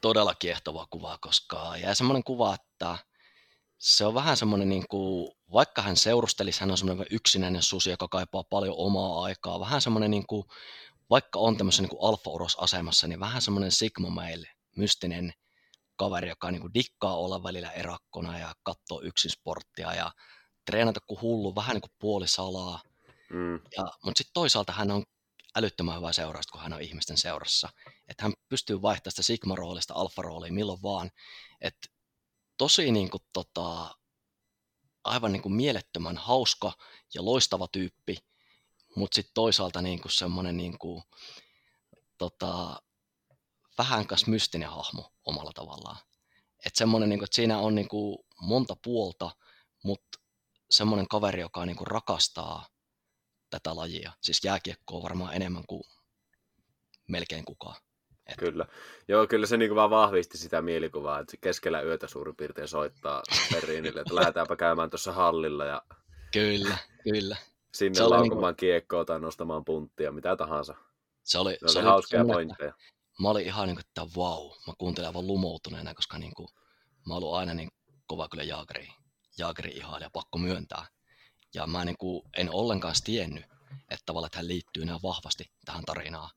todella 0.00 0.34
kiehtova 0.34 0.86
kuva, 0.90 1.18
koska 1.20 1.76
jäi 1.76 1.96
semmoinen 1.96 2.24
kuva, 2.24 2.54
että 2.54 2.98
se 3.78 4.06
on 4.06 4.14
vähän 4.14 4.36
semmoinen, 4.36 4.68
niinku, 4.68 5.32
vaikka 5.52 5.82
hän 5.82 5.96
seurustelisi, 5.96 6.60
hän 6.60 6.70
on 6.70 6.78
semmoinen 6.78 7.06
yksinäinen 7.10 7.62
susi, 7.62 7.90
joka 7.90 8.08
kaipaa 8.08 8.44
paljon 8.44 8.74
omaa 8.78 9.22
aikaa, 9.22 9.60
vähän 9.60 9.80
semmoinen, 9.80 10.10
niinku, 10.10 10.46
vaikka 11.10 11.38
on 11.38 11.56
tämmöisen 11.56 11.82
niinku 11.82 12.06
alfa-uros-asemassa, 12.06 13.06
niin 13.06 13.20
vähän 13.20 13.42
semmoinen 13.42 13.72
Sigma 13.72 14.10
Mail, 14.10 14.44
mystinen 14.76 15.32
kaveri, 15.96 16.28
joka 16.28 16.50
niinku 16.50 16.68
dikkaa 16.74 17.16
olla 17.16 17.42
välillä 17.42 17.70
erakkona 17.70 18.38
ja 18.38 18.54
katsoo 18.62 19.00
yksin 19.02 19.30
sporttia 19.30 19.94
ja 19.94 20.12
treenata 20.66 21.00
kuin 21.06 21.20
hullu, 21.20 21.54
vähän 21.54 21.74
niin 21.74 21.82
kuin 21.82 21.96
puolisalaa, 21.98 22.80
mm, 23.30 23.54
ja, 23.54 23.84
mutta 24.04 24.18
sitten 24.18 24.34
toisaalta 24.34 24.72
hän 24.72 24.90
on 24.90 25.04
älyttömän 25.56 25.96
hyvä 25.96 26.12
seurasta, 26.12 26.52
kun 26.52 26.60
hän 26.60 26.72
on 26.72 26.82
ihmisten 26.82 27.18
seurassa. 27.18 27.68
Että 28.08 28.22
hän 28.22 28.32
pystyy 28.48 28.82
vaihtamaan 28.82 29.12
sitä 29.12 29.22
Sigma-roolista 29.22 29.94
alfa-rooliin 29.94 30.54
milloin 30.54 30.82
vaan. 30.82 31.10
Että 31.60 31.88
tosi 32.56 32.92
niin 32.92 33.10
kuin, 33.10 33.22
tota, 33.32 33.94
aivan 35.04 35.32
niin 35.32 35.42
kuin 35.42 35.54
mielettömän 35.54 36.16
hauska 36.16 36.72
ja 37.14 37.24
loistava 37.24 37.68
tyyppi, 37.72 38.18
mutta 38.96 39.14
sitten 39.14 39.34
toisaalta 39.34 39.82
niin 39.82 40.00
kuin 40.02 40.12
semmoinen 40.12 40.56
niin 40.56 40.78
kuin, 40.78 41.02
tota, 42.18 42.82
vähän 43.78 44.06
kas 44.06 44.26
mystinen 44.26 44.70
hahmo 44.70 45.12
omalla 45.24 45.52
tavallaan. 45.52 45.96
Että 46.66 46.78
semmoinen, 46.78 47.08
niin 47.08 47.18
kuin, 47.18 47.24
että 47.24 47.36
siinä 47.36 47.58
on 47.58 47.74
niin 47.74 47.88
kuin 47.88 48.18
monta 48.40 48.76
puolta, 48.82 49.30
mutta 49.84 50.18
semmoinen 50.70 51.08
kaveri, 51.08 51.40
joka 51.40 51.66
niin 51.66 51.76
kuin 51.76 51.86
rakastaa 51.86 52.66
tätä 53.50 53.76
lajia. 53.76 54.12
Siis 54.20 54.44
jääkiekkoa 54.44 55.02
varmaan 55.02 55.34
enemmän 55.34 55.64
kuin 55.66 55.82
melkein 57.08 57.44
kukaan. 57.44 57.76
kyllä. 58.38 58.66
Joo, 59.08 59.26
kyllä 59.26 59.46
se 59.46 59.56
niin 59.56 59.74
vaan 59.74 59.90
vahvisti 59.90 60.38
sitä 60.38 60.62
mielikuvaa, 60.62 61.18
että 61.20 61.30
se 61.30 61.36
keskellä 61.40 61.82
yötä 61.82 62.06
suurin 62.06 62.36
piirtein 62.36 62.68
soittaa 62.68 63.22
Perriinille, 63.52 64.00
että 64.00 64.14
lähdetäänpä 64.14 64.56
käymään 64.56 64.90
tuossa 64.90 65.12
hallilla 65.12 65.64
ja 65.64 65.82
Kyllä, 66.32 66.78
kyllä. 67.04 67.36
sinne 67.74 67.96
Se 67.96 68.02
oli 68.02 68.10
laukomaan 68.10 68.56
kiekkoa 68.56 69.04
tai 69.04 69.20
nostamaan 69.20 69.64
punttia, 69.64 70.12
mitä 70.12 70.36
tahansa. 70.36 70.74
Se 71.24 71.38
oli, 71.38 71.58
se 71.66 71.78
oli 71.78 71.78
oli 71.78 71.84
hauskoja 71.84 72.20
semmoinen, 72.20 72.50
että 72.50 72.56
pointteja. 72.64 72.92
Mä 73.22 73.28
olin 73.28 73.46
ihan 73.46 73.68
niin 73.68 73.76
kuin, 73.76 73.84
että 73.86 74.06
vau, 74.16 74.54
mä 74.66 74.72
kuuntelen 74.78 75.08
aivan 75.08 75.26
lumoutuneena, 75.26 75.94
koska 75.94 76.18
niin 76.18 76.34
kuin, 76.34 76.48
mä 77.06 77.14
ollut 77.14 77.34
aina 77.34 77.54
niin 77.54 77.70
kova 78.06 78.28
kyllä 78.28 78.44
Jaageri, 78.44 78.88
Jaageri 79.38 79.70
ihailija, 79.70 80.10
pakko 80.10 80.38
myöntää. 80.38 80.86
Ja 81.54 81.66
mä 81.66 81.84
niin 81.84 81.96
kuin, 81.98 82.22
en 82.36 82.50
ollenkaan 82.54 82.94
tiennyt, 83.04 83.44
että 83.90 84.02
tavallaan 84.06 84.26
että 84.26 84.38
hän 84.38 84.48
liittyy 84.48 84.84
näin 84.84 85.02
vahvasti 85.02 85.50
tähän 85.64 85.84
tarinaan. 85.84 86.30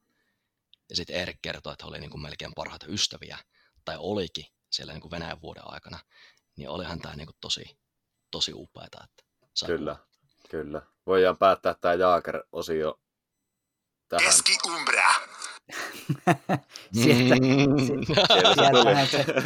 Ja 0.89 0.95
sitten 0.95 1.16
Erik 1.16 1.38
kertoi, 1.41 1.74
että 1.74 1.86
he 1.86 1.89
oli 1.89 1.99
niin 1.99 2.09
kuin 2.09 2.22
melkein 2.22 2.53
parhaita 2.55 2.86
ystäviä, 2.89 3.38
tai 3.86 3.95
olikin 3.99 4.45
siellä 4.70 4.93
niin 4.93 5.01
kuin 5.01 5.12
Venäjän 5.12 5.41
vuoden 5.41 5.64
aikana. 5.66 5.99
Niin 6.57 6.70
olihan 6.70 6.99
tämä 6.99 7.16
niin 7.16 7.28
kuin 7.28 7.38
tosi, 7.41 7.78
tosi 8.32 8.51
upeata. 8.55 8.97
Että 9.03 9.24
sai 9.53 9.68
Kyllä, 9.68 9.95
kyllä. 10.49 10.82
Voidaan 11.07 11.38
päättää 11.38 11.76
tämä 11.82 11.93
Jaaker-osio 11.93 12.99
tähän. 14.09 14.26
Keski-Umbra. 14.26 15.14
Sieltä, 17.03 17.36
Mm. 17.36 17.45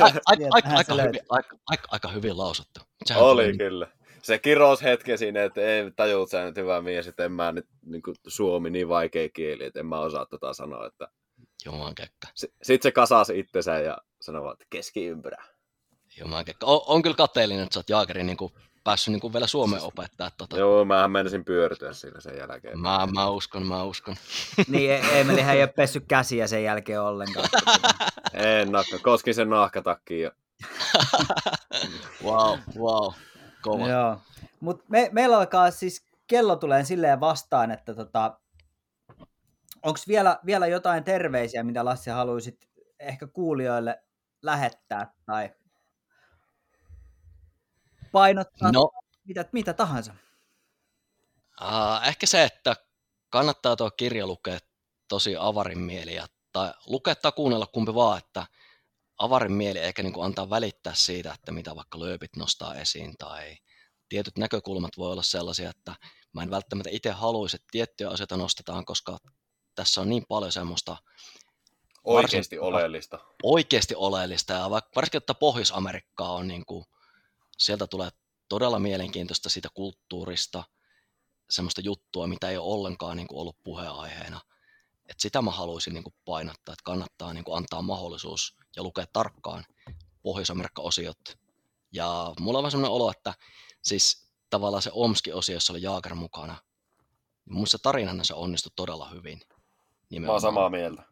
Ai- 0.04 0.20
ai- 0.26 0.38
sieltähän 0.38 0.52
aika, 0.52 0.70
aika, 0.76 0.94
aika, 1.30 1.56
aika, 1.68 1.88
aika 1.92 2.08
hyvin 2.08 2.38
lausuttu. 2.38 2.80
Sehän 3.06 3.24
Oli 3.24 3.44
niin- 3.48 3.58
kyllä. 3.58 3.88
Se 4.26 4.40
kirous 4.40 4.84
hetken 4.84 5.18
siinä, 5.18 5.44
että 5.44 5.62
ei 5.62 5.92
tajuut 5.96 6.30
sä 6.30 6.46
nyt 6.46 6.58
hyvä 6.58 6.82
mies, 6.82 7.08
että 7.08 7.26
en 7.26 7.32
mä 7.32 7.52
nyt 7.52 7.68
niin 7.86 8.02
suomi 8.28 8.70
niin 8.70 8.90
vaikea 8.90 9.30
kieli, 9.30 9.66
että 9.66 9.80
en 9.80 9.86
mä 9.86 10.00
osaa 10.00 10.26
tota 10.26 10.54
sanoa. 10.54 10.86
Että... 10.86 11.08
Jumalan 11.66 11.96
kekka. 11.96 12.28
Sitten 12.36 12.84
se 12.84 12.92
kasasi 12.92 13.40
itsensä 13.40 13.80
ja 13.80 13.98
sanoi 14.22 14.54
että 14.54 14.66
keskiympyrä. 14.70 15.44
Jumalan 16.20 16.46
kekka. 16.46 16.66
On, 16.66 16.82
on 16.88 17.02
kyllä 17.02 17.16
kateellinen, 17.16 17.64
että 17.64 17.74
sä 17.74 17.80
oot 17.80 17.90
Jaakerin 17.90 18.26
niin 18.26 18.38
kuin, 18.38 18.54
päässyt 18.84 19.12
niin 19.12 19.22
kuin 19.22 19.34
vielä 19.34 19.48
Suomeen 19.48 19.84
opettaa. 19.84 20.32
Tota. 20.38 20.58
Joo, 20.58 20.86
mä 20.86 21.08
menisin 21.08 21.46
pyörtyä 21.46 21.94
siinä 21.94 22.20
sen 22.20 22.38
jälkeen. 22.38 22.80
Mä, 22.80 23.08
mä 23.14 23.30
uskon, 23.30 23.68
mä 23.68 23.84
uskon. 23.84 24.16
niin 24.68 24.92
E- 24.92 25.20
Emelihän 25.20 25.56
ei 25.56 25.62
ole 25.62 25.74
pessy 25.76 26.00
käsiä 26.00 26.48
sen 26.48 26.64
jälkeen 26.64 27.02
ollenkaan. 27.02 27.50
En 28.34 28.72
nakka, 28.72 29.00
koskin 29.00 29.36
sen 29.36 29.50
nahkatakkiin 29.50 30.22
ja 30.22 30.32
wow, 32.26 32.60
wow. 32.78 33.14
Kova. 33.72 33.88
Joo. 33.88 34.18
Mut 34.60 34.90
me, 34.90 35.10
meillä 35.12 35.38
alkaa 35.38 35.72
siis, 35.72 36.06
kello 36.28 36.56
tulee 36.56 36.84
silleen 36.84 37.20
vastaan, 37.20 37.72
että 37.72 37.94
tota, 37.94 38.40
onko 39.84 40.00
vielä, 40.08 40.40
vielä 40.46 40.68
jotain 40.68 41.04
terveisiä, 41.04 41.64
mitä 41.64 41.86
Lassi 41.86 42.10
haluaisit 42.10 42.70
ehkä 43.00 43.28
kuulijoille 43.28 44.04
lähettää 44.42 45.14
tai 45.26 45.50
painottaa, 48.12 48.72
No, 48.72 48.92
mitä, 49.28 49.46
mitä 49.52 49.74
tahansa. 49.74 50.14
uh, 51.62 52.08
ehkä 52.08 52.26
se, 52.26 52.44
että 52.44 52.76
kannattaa 53.30 53.76
tuo 53.76 53.92
kirja 53.92 54.28
lukea 54.28 54.60
tosi 55.08 55.36
avarin 55.40 55.80
mieli. 55.80 56.16
ja- 56.16 56.28
Tai 56.52 56.74
lukea 56.88 57.16
tai 57.16 57.32
kuunnella 57.32 57.68
kumpi 57.68 57.94
vaan, 57.96 58.18
että 58.18 58.46
avarin 59.18 59.52
mieli 59.52 59.80
eikä 59.80 60.04
niin 60.04 60.14
kuin 60.14 60.26
antaa 60.26 60.50
välittää 60.50 60.94
siitä, 60.96 61.34
että 61.34 61.52
mitä 61.52 61.76
vaikka 61.76 62.00
lööpit 62.00 62.36
nostaa 62.36 62.76
esiin 62.76 63.18
tai 63.18 63.58
tietyt 64.10 64.38
näkökulmat 64.38 64.92
voi 64.98 65.12
olla 65.12 65.24
sellaisia, 65.24 65.70
että 65.70 65.96
mä 66.34 66.44
en 66.44 66.52
välttämättä 66.52 66.90
itse 66.94 67.12
haluaisi, 67.12 67.56
että 67.56 67.68
tiettyjä 67.72 68.10
asioita 68.10 68.38
nostetaan, 68.38 68.86
koska 68.86 69.18
tässä 69.76 70.02
on 70.02 70.10
niin 70.10 70.26
paljon 70.28 70.52
semmoista 70.52 70.98
oikeasti 72.04 72.56
Varsin- 72.56 72.68
oleellista. 72.68 73.20
oikeasti 73.44 73.96
oleellista. 73.96 74.54
Ja 74.54 74.70
vaikka 74.70 74.92
varsinkin, 74.96 75.18
että 75.18 75.34
Pohjois-Amerikkaa 75.34 76.34
on 76.34 76.48
niin 76.48 76.66
kuin, 76.66 76.86
sieltä 77.58 77.88
tulee 77.88 78.10
todella 78.50 78.80
mielenkiintoista 78.80 79.50
siitä 79.50 79.70
kulttuurista, 79.74 80.64
semmoista 81.50 81.82
juttua, 81.82 82.28
mitä 82.28 82.50
ei 82.50 82.58
ole 82.58 82.74
ollenkaan 82.74 83.18
niin 83.18 83.28
kuin 83.28 83.40
ollut 83.40 83.58
puheenaiheena. 83.64 84.42
Et 85.10 85.20
sitä 85.20 85.42
mä 85.42 85.52
haluaisin 85.52 85.94
niin 85.94 86.04
kuin 86.04 86.16
painottaa, 86.26 86.74
että 86.74 86.84
kannattaa 86.84 87.34
niin 87.34 87.44
kuin 87.44 87.58
antaa 87.58 87.82
mahdollisuus 87.82 88.58
ja 88.76 88.84
lukea 88.84 89.06
tarkkaan 89.14 89.64
Pohjois-Amerikka-osiot. 90.24 91.38
Ja 91.92 92.34
mulla 92.40 92.60
on 92.60 92.64
vaan 92.64 92.72
semmoinen 92.72 92.96
olo, 92.96 93.12
että 93.12 93.34
siis 93.82 94.32
tavallaan 94.50 94.82
se 94.82 94.90
Omski-osio, 94.94 95.54
jossa 95.56 95.74
oli 95.74 95.82
Jaager 95.82 96.16
mukana, 96.16 96.56
niin 97.46 97.58
muista 97.58 97.78
tarinana 97.80 98.24
se 98.24 98.34
onnistui 98.34 98.72
todella 98.76 99.10
hyvin. 99.10 99.40
Mä 99.40 99.56
oon 99.56 99.62
Nimenomaan. 100.10 100.42
samaa 100.42 100.70
mieltä. 100.70 101.04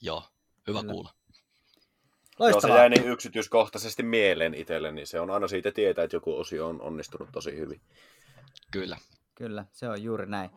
Joo, 0.00 0.22
hyvä 0.66 0.80
Kyllä. 0.80 0.92
kuulla. 0.92 1.10
Joo, 2.38 2.48
se 2.48 2.52
Loistavaa. 2.52 2.76
jäi 2.76 2.90
niin 2.90 3.08
yksityiskohtaisesti 3.08 4.02
mieleen 4.02 4.54
itselle, 4.54 4.92
niin 4.92 5.06
se 5.06 5.20
on 5.20 5.30
aina 5.30 5.48
siitä 5.48 5.72
tietää, 5.72 6.04
että 6.04 6.16
joku 6.16 6.38
osio 6.38 6.68
on 6.68 6.80
onnistunut 6.80 7.28
tosi 7.32 7.56
hyvin. 7.56 7.80
Kyllä. 8.70 8.96
Kyllä, 9.34 9.64
se 9.72 9.88
on 9.88 10.02
juuri 10.02 10.26
näin. 10.26 10.50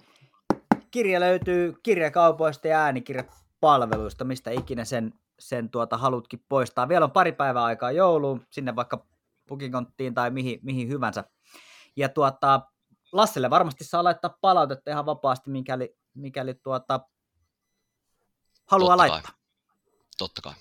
Kirja 0.92 1.20
löytyy 1.20 1.74
kirjakaupoista 1.84 2.68
ja 2.68 2.80
äänikirjapalveluista, 2.80 4.24
mistä 4.24 4.52
ikinä 4.52 4.86
sen, 4.86 5.14
sen 5.40 5.70
tuota 5.70 5.98
halutkin 5.98 6.46
poistaa. 6.50 6.90
Vielä 6.90 7.06
on 7.06 7.12
pari 7.12 7.32
päivää 7.32 7.64
aikaa 7.64 7.92
jouluun, 7.92 8.46
sinne 8.52 8.76
vaikka 8.76 9.06
Pukikonttiin 9.48 10.14
tai 10.14 10.32
mihin, 10.32 10.60
mihin 10.64 10.90
hyvänsä. 10.90 11.24
Ja 11.96 12.10
tuota, 12.10 12.62
Lasselle 13.12 13.50
varmasti 13.50 13.84
saa 13.84 14.04
laittaa 14.04 14.38
palautetta 14.42 14.92
ihan 14.92 15.06
vapaasti, 15.06 15.50
mikäli, 15.50 15.98
mikäli 16.14 16.54
tuota, 16.54 17.00
haluaa 18.66 18.98
Totta 18.98 19.02
kai. 19.02 19.10
laittaa. 19.10 19.34
Totta 20.18 20.42
kai. 20.42 20.54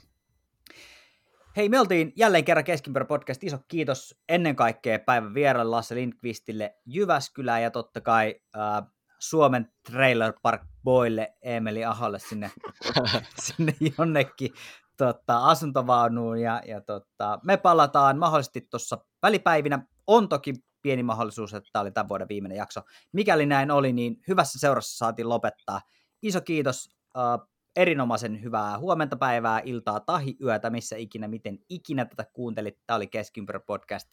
Hei, 1.57 1.69
me 1.69 1.81
oltiin 1.81 2.13
jälleen 2.17 2.45
kerran 2.45 2.65
Keskimpärä 2.65 3.05
podcast. 3.05 3.45
Iso 3.45 3.59
kiitos 3.69 4.21
ennen 4.29 4.57
kaikkea 4.57 4.99
päivän 4.99 5.35
vieraille 5.35 5.71
Lasse 5.71 5.95
Lindqvistille 5.95 6.77
Jyväskylään 6.87 7.63
ja 7.63 7.71
totta 7.71 8.01
kai 8.01 8.41
äh, 8.57 8.91
Suomen 9.19 9.73
Trailer 9.91 10.33
Park 10.43 10.63
Boylle 10.85 11.35
Emeli 11.43 11.85
Aholle 11.85 12.19
sinne, 12.19 12.51
sinne 13.45 13.75
jonnekin 13.99 14.51
tota, 14.97 15.39
asuntovaunuun. 15.39 16.41
Ja, 16.41 16.63
ja 16.67 16.81
tota, 16.81 17.39
me 17.45 17.57
palataan 17.57 18.19
mahdollisesti 18.19 18.61
tuossa 18.61 18.99
välipäivinä. 19.23 19.87
On 20.07 20.29
toki 20.29 20.55
pieni 20.83 21.03
mahdollisuus, 21.03 21.55
että 21.55 21.71
tämä 21.73 21.81
oli 21.81 21.91
tämän 21.91 22.09
vuoden 22.09 22.29
viimeinen 22.29 22.59
jakso. 22.59 22.81
Mikäli 23.13 23.47
näin 23.47 23.71
oli, 23.71 23.93
niin 23.93 24.17
hyvässä 24.29 24.59
seurassa 24.59 24.99
saatiin 24.99 25.29
lopettaa. 25.29 25.81
Iso 26.23 26.41
kiitos 26.41 26.91
äh, 27.17 27.49
erinomaisen 27.77 28.43
hyvää 28.43 28.79
huomenta, 28.79 29.17
päivää, 29.17 29.61
iltaa, 29.65 30.01
tahi, 30.01 30.37
yötä, 30.43 30.71
missä 30.71 30.97
ikinä, 30.97 31.29
miten 31.29 31.59
ikinä 31.69 32.05
tätä 32.05 32.25
kuuntelit. 32.33 32.79
Tämä 32.87 32.97
oli 32.97 33.07
Keskiympyrä 33.07 33.61
podcast. 33.61 34.09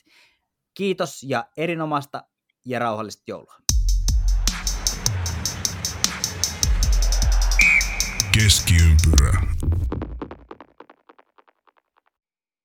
Kiitos 0.73 1.23
ja 1.23 1.45
erinomaista 1.57 2.23
ja 2.65 2.79
rauhallista 2.79 3.23
joulua. 3.27 3.70
Keskiympyrä. 8.41 9.41